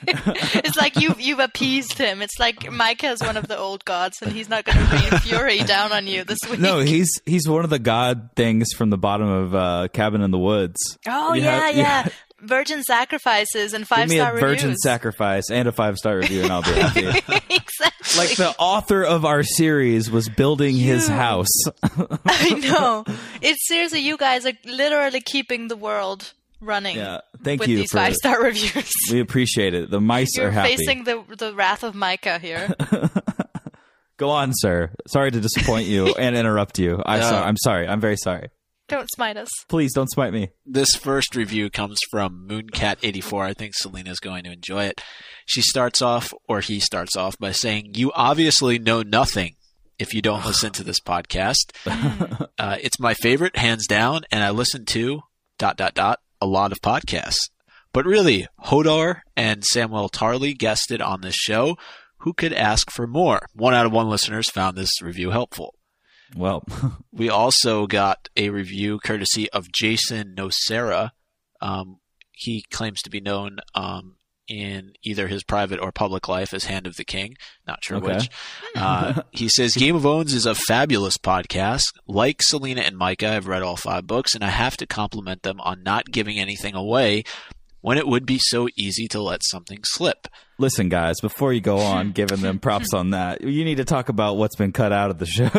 it's 0.05 0.75
like 0.77 0.97
you've 0.99 1.19
you've 1.19 1.39
appeased 1.39 1.97
him. 1.97 2.21
It's 2.21 2.39
like 2.39 2.71
Micah 2.71 3.09
is 3.11 3.21
one 3.21 3.37
of 3.37 3.47
the 3.47 3.57
old 3.57 3.83
gods, 3.85 4.21
and 4.21 4.31
he's 4.31 4.49
not 4.49 4.65
going 4.65 4.77
to 4.77 4.95
rain 4.95 5.19
fury 5.21 5.59
down 5.59 5.91
on 5.91 6.07
you 6.07 6.23
this 6.23 6.39
week. 6.49 6.59
no, 6.59 6.79
he's 6.79 7.09
he's 7.25 7.47
one 7.47 7.63
of 7.63 7.69
the 7.69 7.79
god 7.79 8.29
things 8.35 8.71
from 8.77 8.89
the 8.89 8.97
bottom 8.97 9.27
of 9.27 9.55
uh, 9.55 9.87
Cabin 9.93 10.21
in 10.21 10.31
the 10.31 10.39
Woods. 10.39 10.77
Oh 11.07 11.33
You 11.33 11.41
yeah, 11.43 11.59
have- 11.67 11.75
yeah. 11.75 12.07
You- 12.43 12.47
Virgin 12.47 12.83
sacrifices 12.83 13.73
and 13.73 13.81
Give 13.83 13.87
five-star 13.87 14.33
a 14.33 14.37
star 14.37 14.39
virgin 14.49 14.75
sacrifice 14.77 15.49
and 15.49 15.67
a 15.67 15.71
five 15.71 15.97
star 15.97 16.17
review, 16.17 16.43
and 16.43 16.51
I'll 16.51 16.61
be 16.61 16.69
happy. 16.71 17.07
exactly. 17.49 18.17
like 18.17 18.35
the 18.35 18.53
author 18.59 19.03
of 19.03 19.25
our 19.25 19.43
series 19.43 20.11
was 20.11 20.29
building 20.29 20.75
his 20.75 21.07
house. 21.07 21.47
I 22.25 22.49
know. 22.61 23.05
It's 23.41 23.67
seriously, 23.67 23.99
you 23.99 24.15
guys 24.17 24.45
are 24.45 24.53
literally 24.65 25.19
keeping 25.21 25.67
the 25.67 25.75
world 25.75 26.33
running. 26.61 26.95
yeah, 26.95 27.19
thank 27.43 27.59
with 27.59 27.69
you 27.69 27.77
these 27.79 27.91
for 27.91 27.97
five 27.97 28.13
star 28.15 28.41
reviews. 28.41 28.89
We 29.11 29.19
appreciate 29.19 29.73
it. 29.73 29.89
The 29.91 29.99
mice 29.99 30.37
You're 30.37 30.47
are 30.47 30.51
happy. 30.51 30.77
facing 30.77 31.03
the 31.03 31.23
the 31.37 31.53
wrath 31.53 31.83
of 31.83 31.93
Micah 31.95 32.39
here. 32.39 32.73
Go 34.17 34.29
on, 34.29 34.51
sir. 34.53 34.91
Sorry 35.07 35.31
to 35.31 35.41
disappoint 35.41 35.87
you 35.87 36.13
and 36.17 36.35
interrupt 36.37 36.77
you. 36.79 37.01
I 37.05 37.17
Yeah. 37.17 37.29
so- 37.29 37.35
I'm 37.37 37.57
sorry. 37.57 37.87
I'm 37.87 37.99
very 37.99 38.15
sorry. 38.17 38.49
Don't 38.93 39.09
smite 39.11 39.37
us. 39.37 39.49
Please 39.69 39.91
don't 39.91 40.11
smite 40.11 40.33
me. 40.33 40.49
This 40.67 40.95
first 40.95 41.35
review 41.35 41.71
comes 41.71 41.97
from 42.11 42.47
Mooncat84. 42.47 43.43
I 43.43 43.53
think 43.55 43.73
Selena's 43.73 44.19
going 44.19 44.43
to 44.43 44.51
enjoy 44.51 44.83
it. 44.83 45.01
She 45.47 45.63
starts 45.63 45.99
off, 45.99 46.31
or 46.47 46.59
he 46.59 46.79
starts 46.79 47.15
off, 47.15 47.35
by 47.39 47.53
saying, 47.53 47.95
You 47.95 48.11
obviously 48.13 48.77
know 48.77 49.01
nothing 49.01 49.55
if 49.97 50.13
you 50.13 50.21
don't 50.21 50.45
listen 50.45 50.73
to 50.73 50.83
this 50.83 50.99
podcast. 50.99 51.71
uh, 52.59 52.77
it's 52.83 52.99
my 52.99 53.15
favorite, 53.15 53.57
hands 53.57 53.87
down, 53.87 54.25
and 54.31 54.43
I 54.43 54.51
listen 54.51 54.85
to 54.85 55.21
dot 55.57 55.75
dot 55.75 55.95
dot 55.95 56.19
a 56.39 56.45
lot 56.45 56.71
of 56.71 56.79
podcasts. 56.79 57.49
But 57.93 58.05
really, 58.05 58.45
Hodor 58.65 59.21
and 59.35 59.63
Samwell 59.73 60.11
Tarly 60.11 60.55
guested 60.55 61.01
on 61.01 61.21
this 61.21 61.35
show. 61.35 61.77
Who 62.17 62.33
could 62.33 62.53
ask 62.53 62.91
for 62.91 63.07
more? 63.07 63.47
One 63.55 63.73
out 63.73 63.87
of 63.87 63.91
one 63.91 64.07
listeners 64.07 64.51
found 64.51 64.77
this 64.77 65.01
review 65.01 65.31
helpful. 65.31 65.73
Well, 66.35 66.63
We 67.11 67.29
also 67.29 67.85
got 67.87 68.29
a 68.35 68.49
review 68.49 68.99
courtesy 68.99 69.49
of 69.51 69.71
Jason 69.71 70.35
Nocera. 70.37 71.11
Um, 71.61 71.99
he 72.31 72.63
claims 72.71 73.01
to 73.03 73.09
be 73.09 73.21
known 73.21 73.59
um, 73.75 74.15
in 74.49 74.93
either 75.03 75.27
his 75.27 75.43
private 75.43 75.79
or 75.79 75.91
public 75.91 76.27
life 76.27 76.53
as 76.53 76.65
Hand 76.65 76.87
of 76.87 76.95
the 76.97 77.05
King. 77.05 77.35
Not 77.67 77.83
sure 77.83 77.97
Okay. 77.97 78.15
which. 78.15 78.29
Uh, 78.75 79.21
he 79.31 79.47
says 79.47 79.75
Game 79.75 79.95
of 79.95 80.05
Owns 80.05 80.33
is 80.33 80.45
a 80.45 80.55
fabulous 80.55 81.17
podcast. 81.17 81.83
Like 82.07 82.41
Selena 82.41 82.81
and 82.81 82.97
Micah, 82.97 83.29
I've 83.29 83.47
read 83.47 83.61
all 83.61 83.77
five 83.77 84.07
books, 84.07 84.33
and 84.33 84.43
I 84.43 84.49
have 84.49 84.75
to 84.77 84.87
compliment 84.87 85.43
them 85.43 85.61
on 85.61 85.83
not 85.83 86.07
giving 86.11 86.39
anything 86.39 86.73
away 86.75 87.23
when 87.83 87.97
it 87.97 88.07
would 88.07 88.25
be 88.25 88.39
so 88.39 88.69
easy 88.77 89.09
to 89.09 89.21
let 89.21 89.43
something 89.43 89.79
slip. 89.83 90.29
listen, 90.57 90.87
guys. 90.87 91.19
Before 91.19 91.51
you 91.51 91.59
go 91.59 91.77
on 91.79 92.11
giving 92.13 92.39
them 92.39 92.57
props 92.57 92.93
on 92.93 93.09
that, 93.09 93.41
you 93.41 93.65
need 93.65 93.75
to 93.75 93.83
talk 93.85 94.07
about 94.07 94.37
what's 94.37 94.55
been 94.55 94.71
cut 94.71 94.93
out 94.93 95.09
of 95.11 95.19
the 95.19 95.25
shows. 95.25 95.49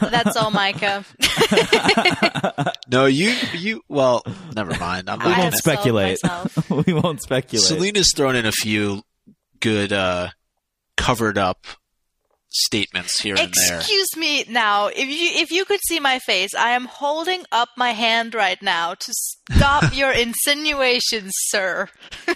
That's 0.10 0.36
all, 0.36 0.50
Micah. 0.50 1.04
No, 2.88 3.06
you, 3.06 3.34
you. 3.52 3.82
Well, 3.88 4.22
never 4.54 4.70
mind. 4.78 5.10
I'm 5.10 5.18
not 5.18 5.26
I 5.26 5.30
won't 5.30 5.42
gonna 5.42 5.56
speculate. 5.56 6.20
we 6.70 6.92
won't 6.92 7.20
speculate. 7.20 7.66
Selena's 7.66 8.12
thrown 8.14 8.36
in 8.36 8.46
a 8.46 8.52
few 8.52 9.02
good 9.58 9.92
uh, 9.92 10.28
covered 10.96 11.36
up 11.36 11.66
statements 12.64 13.20
here 13.20 13.34
and 13.38 13.52
there. 13.68 13.78
Excuse 13.78 14.08
me 14.16 14.44
now. 14.48 14.86
If 14.88 14.98
you 15.08 15.40
if 15.42 15.50
you 15.50 15.64
could 15.64 15.80
see 15.86 16.00
my 16.00 16.18
face, 16.20 16.54
I 16.54 16.70
am 16.70 16.86
holding 16.86 17.44
up 17.52 17.68
my 17.76 17.90
hand 17.92 18.34
right 18.34 18.60
now 18.62 18.94
to 18.94 19.12
stop 19.12 19.94
your 19.96 20.10
insinuations, 20.12 21.32
sir. 21.34 21.88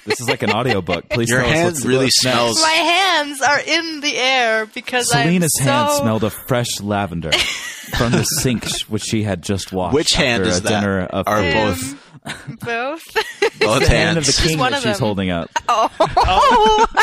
this 0.04 0.20
is 0.20 0.28
like 0.28 0.42
an 0.42 0.50
audiobook. 0.52 1.08
Please 1.08 1.30
Your 1.30 1.40
tell 1.40 1.48
us 1.50 1.54
hand 1.54 1.66
what's- 1.72 1.84
really 1.84 2.04
what's 2.06 2.20
smells- 2.20 2.60
My 2.62 2.68
hands 2.70 3.40
are 3.42 3.60
in 3.60 4.00
the 4.00 4.16
air 4.16 4.66
because 4.66 5.10
Selena's 5.10 5.52
I'm 5.60 5.64
so 5.66 5.70
hand 5.72 5.92
smelled 6.02 6.24
of 6.24 6.32
fresh 6.32 6.80
lavender 6.80 7.32
from 7.32 8.12
the 8.12 8.24
sink 8.24 8.64
which 8.88 9.02
she 9.04 9.22
had 9.22 9.42
just 9.42 9.72
washed. 9.72 9.94
Which 9.94 10.12
hand 10.14 10.42
after 10.42 10.50
is 10.50 10.58
a 10.58 10.62
that? 10.62 10.80
dinner 10.80 11.00
of 11.06 11.26
Are 11.28 11.40
food. 11.42 11.52
both 11.54 12.06
both. 12.60 13.02
both 13.58 13.80
the 13.80 13.88
hand 13.88 14.18
of 14.18 14.24
hands? 14.24 14.36
the 14.36 14.42
king 14.48 14.58
one 14.58 14.72
that 14.72 14.78
of 14.78 14.82
she's 14.84 14.98
them. 14.98 15.06
holding 15.06 15.30
up. 15.30 15.50
oh, 15.68 15.90
oh. 15.98 16.86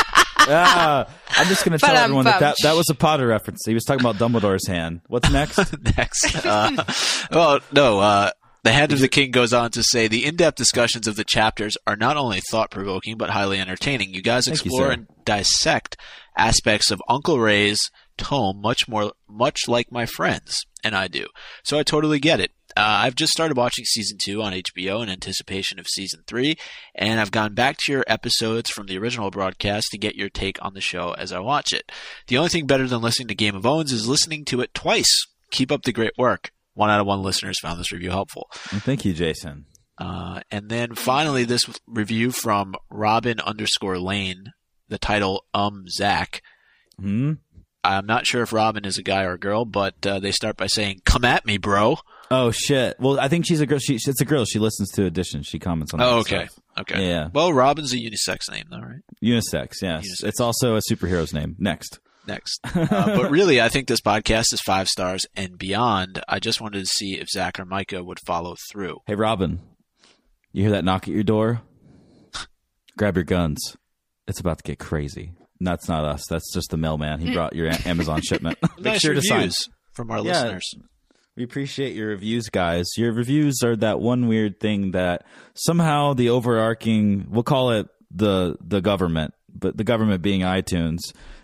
ah, 0.48 1.10
I'm 1.30 1.48
just 1.48 1.64
going 1.66 1.78
to 1.78 1.80
tell 1.80 1.90
Ba-dum, 1.90 2.04
everyone 2.04 2.26
that, 2.26 2.40
that 2.40 2.56
that 2.64 2.76
was 2.76 2.90
a 2.90 2.96
Potter 2.96 3.28
reference. 3.28 3.64
He 3.66 3.74
was 3.74 3.84
talking 3.84 4.06
about 4.06 4.16
Dumbledore's 4.16 4.68
hand. 4.68 5.02
What's 5.08 5.32
next? 5.32 5.58
Next, 5.98 6.46
uh, 6.46 6.84
well, 7.32 7.60
no. 7.72 8.00
Uh, 8.00 8.32
the 8.64 8.72
Hand 8.74 8.92
of 8.92 9.00
the 9.00 9.08
King 9.08 9.32
goes 9.32 9.54
on 9.54 9.72
to 9.72 9.84
say 9.84 10.08
the 10.08 10.26
in-depth 10.26 10.58
discussions 10.58 11.08
of 11.08 11.16
the 11.16 11.24
chapters 11.24 11.78
are 11.88 11.96
not 11.96 12.18
only 12.18 12.42
thought-provoking 12.52 13.18
but 13.18 13.30
highly 13.30 13.60
entertaining. 13.60 14.14
You 14.14 14.22
guys 14.22 14.46
Thank 14.46 14.66
you, 14.66 14.70
explore 14.70 14.92
and 14.92 15.08
dissect 15.24 15.96
aspects 16.38 16.92
of 16.92 17.02
Uncle 17.08 17.40
Ray's 17.40 17.80
tome 18.18 18.60
much 18.62 18.88
more, 18.88 19.14
much 19.30 19.68
like 19.68 19.92
my 19.92 20.06
friends 20.06 20.66
and 20.84 20.96
I 20.96 21.08
do. 21.08 21.28
So 21.64 21.78
I 21.80 21.84
totally 21.84 22.20
get 22.20 22.40
it. 22.40 22.52
Uh, 22.76 22.82
I've 23.06 23.16
just 23.16 23.32
started 23.32 23.58
watching 23.58 23.86
season 23.86 24.18
two 24.20 24.42
on 24.42 24.54
HBO 24.54 25.02
in 25.02 25.10
anticipation 25.10 25.80
of 25.80 25.88
season 25.88 26.24
three, 26.28 26.58
and 26.94 27.20
I've 27.20 27.32
gone 27.32 27.54
back 27.54 27.78
to 27.80 27.92
your 27.92 28.04
episodes 28.08 28.70
from 28.70 28.88
the 28.88 28.98
original 28.98 29.32
broadcast 29.32 29.88
to 29.92 29.98
get 29.98 30.16
your 30.16 30.30
take 30.30 30.64
on 30.64 30.74
the 30.74 30.82
show 30.82 31.12
as 31.14 31.32
I 31.32 31.40
watch 31.40 31.72
it. 31.74 31.92
The 32.28 32.38
only 32.38 32.50
thing 32.50 32.68
better 32.68 32.88
than 32.88 33.02
listening 33.02 33.30
to 33.30 33.36
Game 33.36 33.56
of 33.56 33.66
Owns 33.66 33.92
is 33.92 34.08
listening 34.08 34.46
to 34.46 34.62
it 34.62 34.74
twice. 34.74 35.12
Keep 35.52 35.72
up 35.72 35.84
the 35.84 35.94
great 35.94 36.14
work. 36.18 36.52
One 36.74 36.90
out 36.90 37.00
of 37.00 37.08
one 37.08 37.24
listeners 37.24 37.60
found 37.60 37.80
this 37.80 37.92
review 37.92 38.12
helpful. 38.12 38.50
Well, 38.72 38.82
Thank 38.82 39.06
you, 39.06 39.14
Jason. 39.14 39.66
Uh, 39.98 40.42
and 40.52 40.70
then 40.70 40.94
finally, 40.94 41.44
this 41.44 41.64
review 41.88 42.32
from 42.32 42.76
Robin 42.92 43.40
underscore 43.40 43.98
Lane, 43.98 44.52
the 44.90 45.00
title 45.00 45.46
Um 45.56 45.86
Zach. 45.90 46.42
Hmm? 47.00 47.34
I'm 47.84 48.06
not 48.06 48.28
sure 48.28 48.42
if 48.44 48.52
Robin 48.54 48.86
is 48.86 48.98
a 48.98 49.04
guy 49.04 49.24
or 49.24 49.34
a 49.34 49.40
girl, 49.40 49.64
but 49.66 50.06
uh, 50.06 50.20
they 50.20 50.32
start 50.32 50.58
by 50.58 50.68
saying, 50.68 51.02
"Come 51.06 51.24
at 51.24 51.46
me, 51.46 51.58
bro." 51.58 51.98
Oh 52.30 52.52
shit. 52.52 53.00
Well, 53.00 53.20
I 53.20 53.28
think 53.30 53.46
she's 53.46 53.62
a 53.62 53.66
girl. 53.66 53.80
She, 53.80 53.96
it's 53.96 54.22
a 54.22 54.26
girl. 54.26 54.44
She 54.46 54.60
listens 54.60 54.90
to 54.92 55.06
Edition. 55.06 55.44
She 55.44 55.60
comments 55.60 55.94
on. 55.94 56.02
Oh, 56.02 56.18
okay, 56.20 56.48
stuff. 56.48 56.60
okay. 56.82 57.08
Yeah. 57.08 57.30
Well, 57.34 57.54
Robin's 57.54 57.94
a 57.94 57.98
unisex 57.98 58.52
name, 58.52 58.66
though, 58.70 58.80
right? 58.80 59.02
Unisex. 59.24 59.76
Yes. 59.82 60.06
Unisex. 60.06 60.28
It's 60.28 60.40
also 60.42 60.76
a 60.76 60.82
superhero's 60.82 61.34
name. 61.34 61.56
Next. 61.58 62.00
Next, 62.28 62.60
uh, 62.66 62.86
but 63.16 63.32
really, 63.32 63.62
I 63.62 63.70
think 63.70 63.88
this 63.88 64.02
podcast 64.02 64.52
is 64.52 64.60
five 64.66 64.90
stars 64.90 65.26
and 65.38 65.58
beyond. 65.58 66.22
I 66.28 66.40
just 66.40 66.60
wanted 66.60 66.80
to 66.80 66.86
see 66.86 67.14
if 67.18 67.30
Zach 67.30 67.58
or 67.58 67.64
Micah 67.64 68.04
would 68.04 68.20
follow 68.26 68.58
through. 68.70 68.98
Hey, 69.08 69.16
Robin. 69.16 69.62
You 70.52 70.64
hear 70.64 70.72
that 70.72 70.84
knock 70.84 71.04
at 71.08 71.14
your 71.14 71.24
door? 71.24 71.62
Grab 72.98 73.16
your 73.16 73.24
guns. 73.24 73.78
It's 74.28 74.42
about 74.42 74.58
to 74.58 74.64
get 74.64 74.78
crazy. 74.78 75.32
That's 75.62 75.88
not 75.88 76.04
us. 76.04 76.26
That's 76.30 76.54
just 76.54 76.70
the 76.70 76.76
mailman. 76.76 77.22
He 77.22 77.32
brought 77.34 77.56
your 77.56 77.72
Amazon 77.86 78.22
shipment. 78.22 78.58
Make 78.76 78.84
nice 78.84 79.00
sure 79.02 79.14
to 79.14 79.22
sign. 79.22 79.38
reviews 79.38 79.70
from 79.94 80.12
our 80.12 80.18
Yeah. 80.20 80.44
listeners. 80.44 80.76
We 81.38 81.44
appreciate 81.44 81.96
your 81.96 82.08
reviews, 82.08 82.50
guys. 82.50 82.88
Your 82.98 83.14
reviews 83.14 83.62
are 83.64 83.76
that 83.76 84.00
one 84.00 84.28
weird 84.28 84.60
thing 84.60 84.92
that 84.92 85.24
somehow 85.54 86.14
the 86.14 86.30
overarching, 86.30 87.28
we'll 87.30 87.44
call 87.44 87.70
it 87.70 87.88
the 88.10 88.58
the 88.60 88.82
government, 88.82 89.36
but 89.54 89.78
the 89.78 89.84
government 89.84 90.24
being 90.24 90.42
iTunes, 90.42 90.98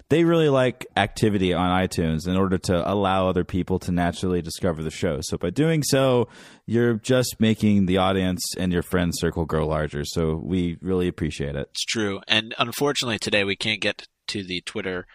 they 0.10 0.24
really 0.24 0.50
like 0.50 0.88
activity 0.98 1.54
on 1.54 1.70
iTunes 1.70 2.28
in 2.28 2.36
order 2.36 2.58
to 2.58 2.92
allow 2.92 3.30
other 3.30 3.44
people 3.44 3.78
to 3.80 3.92
naturally 3.92 4.42
discover 4.42 4.82
the 4.82 4.90
show. 4.90 5.20
So 5.22 5.38
by 5.38 5.52
doing 5.52 5.84
so, 5.84 6.28
you're 6.66 6.96
just 6.96 7.36
making 7.40 7.86
the 7.86 7.98
audience 7.98 8.42
and 8.58 8.74
your 8.74 8.82
friend 8.82 9.14
circle 9.16 9.46
grow 9.46 9.68
larger. 9.68 10.06
So 10.06 10.42
we 10.44 10.80
really 10.82 11.08
appreciate 11.08 11.56
it. 11.56 11.68
It's 11.70 11.86
true. 11.86 12.20
And 12.28 12.56
unfortunately, 12.58 13.20
today 13.20 13.44
we 13.44 13.56
can't 13.56 13.80
get 13.80 14.08
to 14.30 14.44
the 14.44 14.62
Twitter 14.62 15.06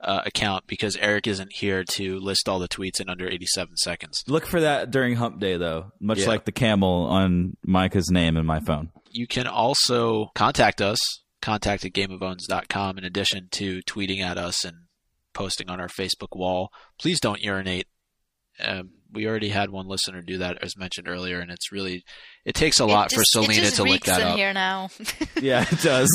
uh, 0.00 0.22
account 0.26 0.66
because 0.66 0.96
Eric 0.96 1.26
isn't 1.26 1.52
here 1.52 1.82
to 1.94 2.18
list 2.20 2.48
all 2.48 2.58
the 2.58 2.68
tweets 2.68 3.00
in 3.00 3.08
under 3.08 3.28
87 3.28 3.76
seconds. 3.78 4.22
Look 4.28 4.46
for 4.46 4.60
that 4.60 4.90
during 4.90 5.16
Hump 5.16 5.40
Day, 5.40 5.56
though, 5.56 5.92
much 6.00 6.20
Yeah. 6.20 6.28
like 6.28 6.44
the 6.44 6.52
camel 6.52 7.06
on 7.10 7.56
Micah's 7.66 8.10
name 8.10 8.36
in 8.36 8.46
my 8.46 8.60
phone. 8.60 8.90
You 9.10 9.26
can 9.26 9.46
also 9.46 10.30
contact 10.34 10.80
us, 10.80 10.98
contact 11.42 11.84
at 11.84 11.92
gameofowns.com, 11.92 12.98
in 12.98 13.04
addition 13.04 13.48
to 13.52 13.80
tweeting 13.82 14.20
at 14.20 14.38
us 14.38 14.64
and 14.64 14.76
posting 15.34 15.68
on 15.68 15.80
our 15.80 15.88
Facebook 15.88 16.36
wall. 16.36 16.70
Please 17.00 17.18
don't 17.20 17.40
urinate. 17.42 17.86
Um, 18.60 18.90
we 19.12 19.26
already 19.26 19.48
had 19.48 19.70
one 19.70 19.86
listener 19.88 20.20
do 20.20 20.38
that, 20.38 20.58
as 20.62 20.76
mentioned 20.76 21.08
earlier, 21.08 21.40
and 21.40 21.50
it's 21.50 21.72
really, 21.72 22.04
it 22.44 22.54
takes 22.54 22.78
a 22.78 22.84
lot 22.84 23.10
it 23.10 23.14
for 23.14 23.22
just, 23.22 23.36
it 23.36 23.44
Selena 23.46 23.70
to 23.70 23.82
look 23.82 23.92
reeks 23.92 24.06
that 24.06 24.20
in 24.20 24.26
up. 24.28 24.36
here 24.36 24.52
now. 24.52 24.90
Yeah, 25.40 25.64
it 25.70 25.80
does. 25.80 26.10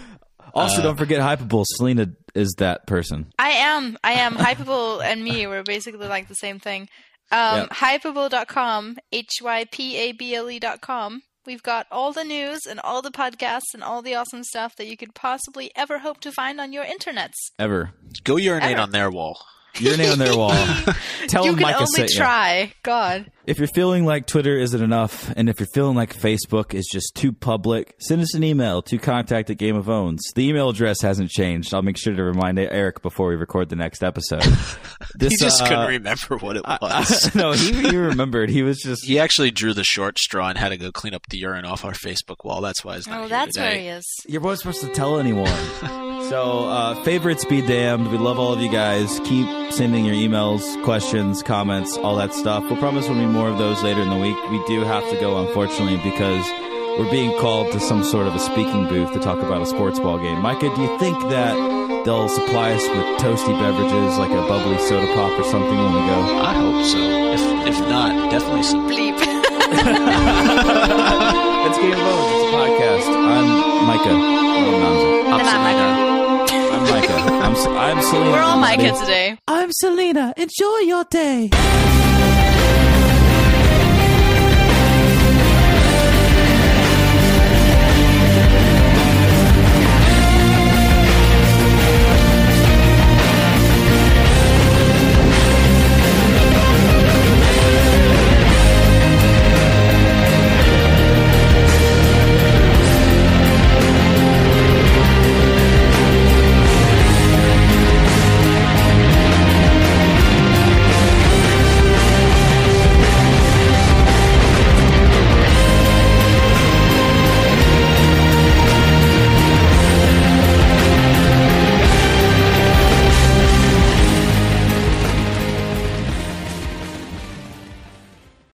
Also, 0.54 0.80
Uh, 0.80 0.84
don't 0.84 0.96
forget 0.96 1.20
Hypable. 1.20 1.64
Selena 1.66 2.06
is 2.34 2.54
that 2.58 2.86
person. 2.86 3.32
I 3.38 3.50
am. 3.50 3.98
I 4.04 4.12
am. 4.12 4.34
Hypable 4.34 5.02
and 5.02 5.22
me 5.24 5.46
were 5.46 5.62
basically 5.62 6.06
like 6.08 6.28
the 6.28 6.34
same 6.34 6.58
thing. 6.58 6.88
Um, 7.32 7.60
Yep. 7.60 7.70
Hypable.com, 7.70 8.98
H 9.12 9.38
Y 9.42 9.64
P 9.70 9.96
A 9.96 10.12
B 10.12 10.34
L 10.34 10.50
E.com. 10.50 11.22
We've 11.46 11.62
got 11.62 11.86
all 11.90 12.12
the 12.12 12.24
news 12.24 12.60
and 12.68 12.78
all 12.80 13.00
the 13.02 13.10
podcasts 13.10 13.72
and 13.72 13.82
all 13.82 14.02
the 14.02 14.14
awesome 14.14 14.44
stuff 14.44 14.76
that 14.76 14.86
you 14.86 14.96
could 14.96 15.14
possibly 15.14 15.70
ever 15.74 15.98
hope 16.00 16.20
to 16.20 16.30
find 16.32 16.60
on 16.60 16.72
your 16.72 16.84
internets. 16.84 17.32
Ever. 17.58 17.92
Go 18.24 18.36
urinate 18.36 18.72
Ever. 18.72 18.80
on 18.82 18.90
their 18.90 19.10
wall. 19.10 19.40
Urinate 19.78 20.10
on 20.10 20.18
their 20.18 20.36
wall. 20.36 20.50
Tell 21.28 21.44
you 21.44 21.52
them 21.52 21.58
can 21.58 21.62
Micah 21.62 21.78
only 21.78 21.86
sent 21.86 22.10
you. 22.10 22.16
try. 22.16 22.72
God. 22.82 23.30
If 23.46 23.58
you're 23.58 23.68
feeling 23.68 24.04
like 24.04 24.26
Twitter 24.26 24.56
isn't 24.58 24.80
enough, 24.82 25.32
and 25.36 25.48
if 25.48 25.58
you're 25.58 25.66
feeling 25.74 25.96
like 25.96 26.14
Facebook 26.16 26.74
is 26.74 26.86
just 26.90 27.14
too 27.14 27.32
public, 27.32 27.94
send 27.98 28.20
us 28.20 28.34
an 28.34 28.44
email 28.44 28.82
to 28.82 28.98
contact 28.98 29.48
at 29.50 29.56
Game 29.58 29.76
of 29.76 29.88
Owns. 29.88 30.22
The 30.34 30.46
email 30.48 30.68
address 30.68 31.00
hasn't 31.00 31.30
changed. 31.30 31.72
I'll 31.74 31.82
make 31.82 31.96
sure 31.96 32.14
to 32.14 32.22
remind 32.22 32.58
Eric 32.58 33.02
before 33.02 33.28
we 33.28 33.36
record 33.36 33.68
the 33.68 33.76
next 33.76 34.02
episode. 34.02 34.44
This, 35.16 35.32
He 35.32 35.36
just 35.38 35.62
uh, 35.62 35.68
couldn't 35.68 35.88
remember 35.88 36.36
what 36.38 36.56
it 36.56 36.64
was. 36.66 37.34
no, 37.34 37.52
he, 37.52 37.72
he 37.90 37.96
remembered. 37.96 38.48
He 38.50 38.62
was 38.62 38.80
just. 38.80 39.04
he 39.04 39.18
actually 39.18 39.50
drew 39.50 39.72
the 39.74 39.82
short 39.82 40.18
straw 40.18 40.48
and 40.48 40.58
had 40.58 40.68
to 40.68 40.76
go 40.76 40.92
clean 40.92 41.14
up 41.14 41.22
the 41.30 41.38
urine 41.38 41.64
off 41.64 41.84
our 41.84 41.92
Facebook 41.94 42.44
wall. 42.44 42.60
That's 42.60 42.84
why 42.84 42.96
he's 42.96 43.06
not 43.08 43.16
Oh, 43.16 43.20
here 43.22 43.28
that's 43.30 43.54
today. 43.54 43.66
where 43.66 43.80
he 43.80 43.88
is. 43.88 44.06
You're 44.28 44.40
both 44.42 44.58
supposed 44.58 44.82
to 44.82 44.88
tell 44.88 45.18
anyone. 45.18 45.48
So, 46.30 46.68
uh, 46.68 46.94
favorites 47.02 47.44
be 47.44 47.60
damned. 47.60 48.06
We 48.06 48.16
love 48.16 48.38
all 48.38 48.52
of 48.52 48.60
you 48.60 48.70
guys. 48.70 49.18
Keep 49.24 49.72
sending 49.72 50.04
your 50.04 50.14
emails, 50.14 50.62
questions, 50.84 51.42
comments, 51.42 51.96
all 51.98 52.14
that 52.22 52.32
stuff. 52.32 52.62
We'll 52.70 52.78
promise 52.78 53.08
we'll 53.08 53.18
be 53.18 53.26
more 53.26 53.48
of 53.48 53.58
those 53.58 53.82
later 53.82 54.00
in 54.00 54.10
the 54.10 54.16
week. 54.16 54.36
We 54.48 54.62
do 54.68 54.84
have 54.84 55.02
to 55.10 55.16
go, 55.18 55.44
unfortunately, 55.44 55.96
because 56.08 56.46
we're 57.00 57.10
being 57.10 57.36
called 57.40 57.72
to 57.72 57.80
some 57.80 58.04
sort 58.04 58.28
of 58.28 58.36
a 58.36 58.38
speaking 58.38 58.86
booth 58.86 59.12
to 59.14 59.18
talk 59.18 59.40
about 59.40 59.60
a 59.60 59.66
sports 59.66 59.98
ball 59.98 60.18
game. 60.20 60.40
Micah, 60.40 60.72
do 60.72 60.82
you 60.82 60.96
think 61.00 61.18
that 61.30 61.56
they'll 62.04 62.28
supply 62.28 62.74
us 62.74 62.86
with 62.86 63.04
toasty 63.18 63.58
beverages 63.58 64.16
like 64.16 64.30
a 64.30 64.46
bubbly 64.46 64.78
soda 64.86 65.12
pop 65.14 65.36
or 65.36 65.42
something 65.50 65.76
when 65.76 65.94
we 65.94 65.98
go? 65.98 66.38
I 66.46 66.54
hope 66.54 66.84
so. 66.86 67.32
If 67.34 67.40
if 67.74 67.80
not, 67.88 68.30
definitely 68.30 68.62
some. 68.62 68.86
Bleep. 68.88 69.18
It's 71.60 71.76
Game 71.78 71.92
of 71.92 71.98
Owns. 71.98 72.32
It's 72.32 72.42
a 72.42 72.46
podcast. 72.56 73.06
I'm 73.14 73.46
Micah. 73.86 74.10
I'm 74.10 74.18
I'm 75.30 75.38
And 75.38 75.48
I'm 75.48 75.54
Selena. 75.76 76.19
I'm 76.80 76.88
Micah. 76.88 77.12
I'm, 77.12 77.54
I'm 77.76 78.02
Selena. 78.02 78.30
We're 78.30 78.40
all 78.40 78.64
everybody. 78.64 78.88
Micah 78.88 79.00
today. 79.00 79.38
I'm 79.46 79.70
Selena. 79.70 80.32
Enjoy 80.38 80.78
your 80.78 81.04
day. 81.04 81.50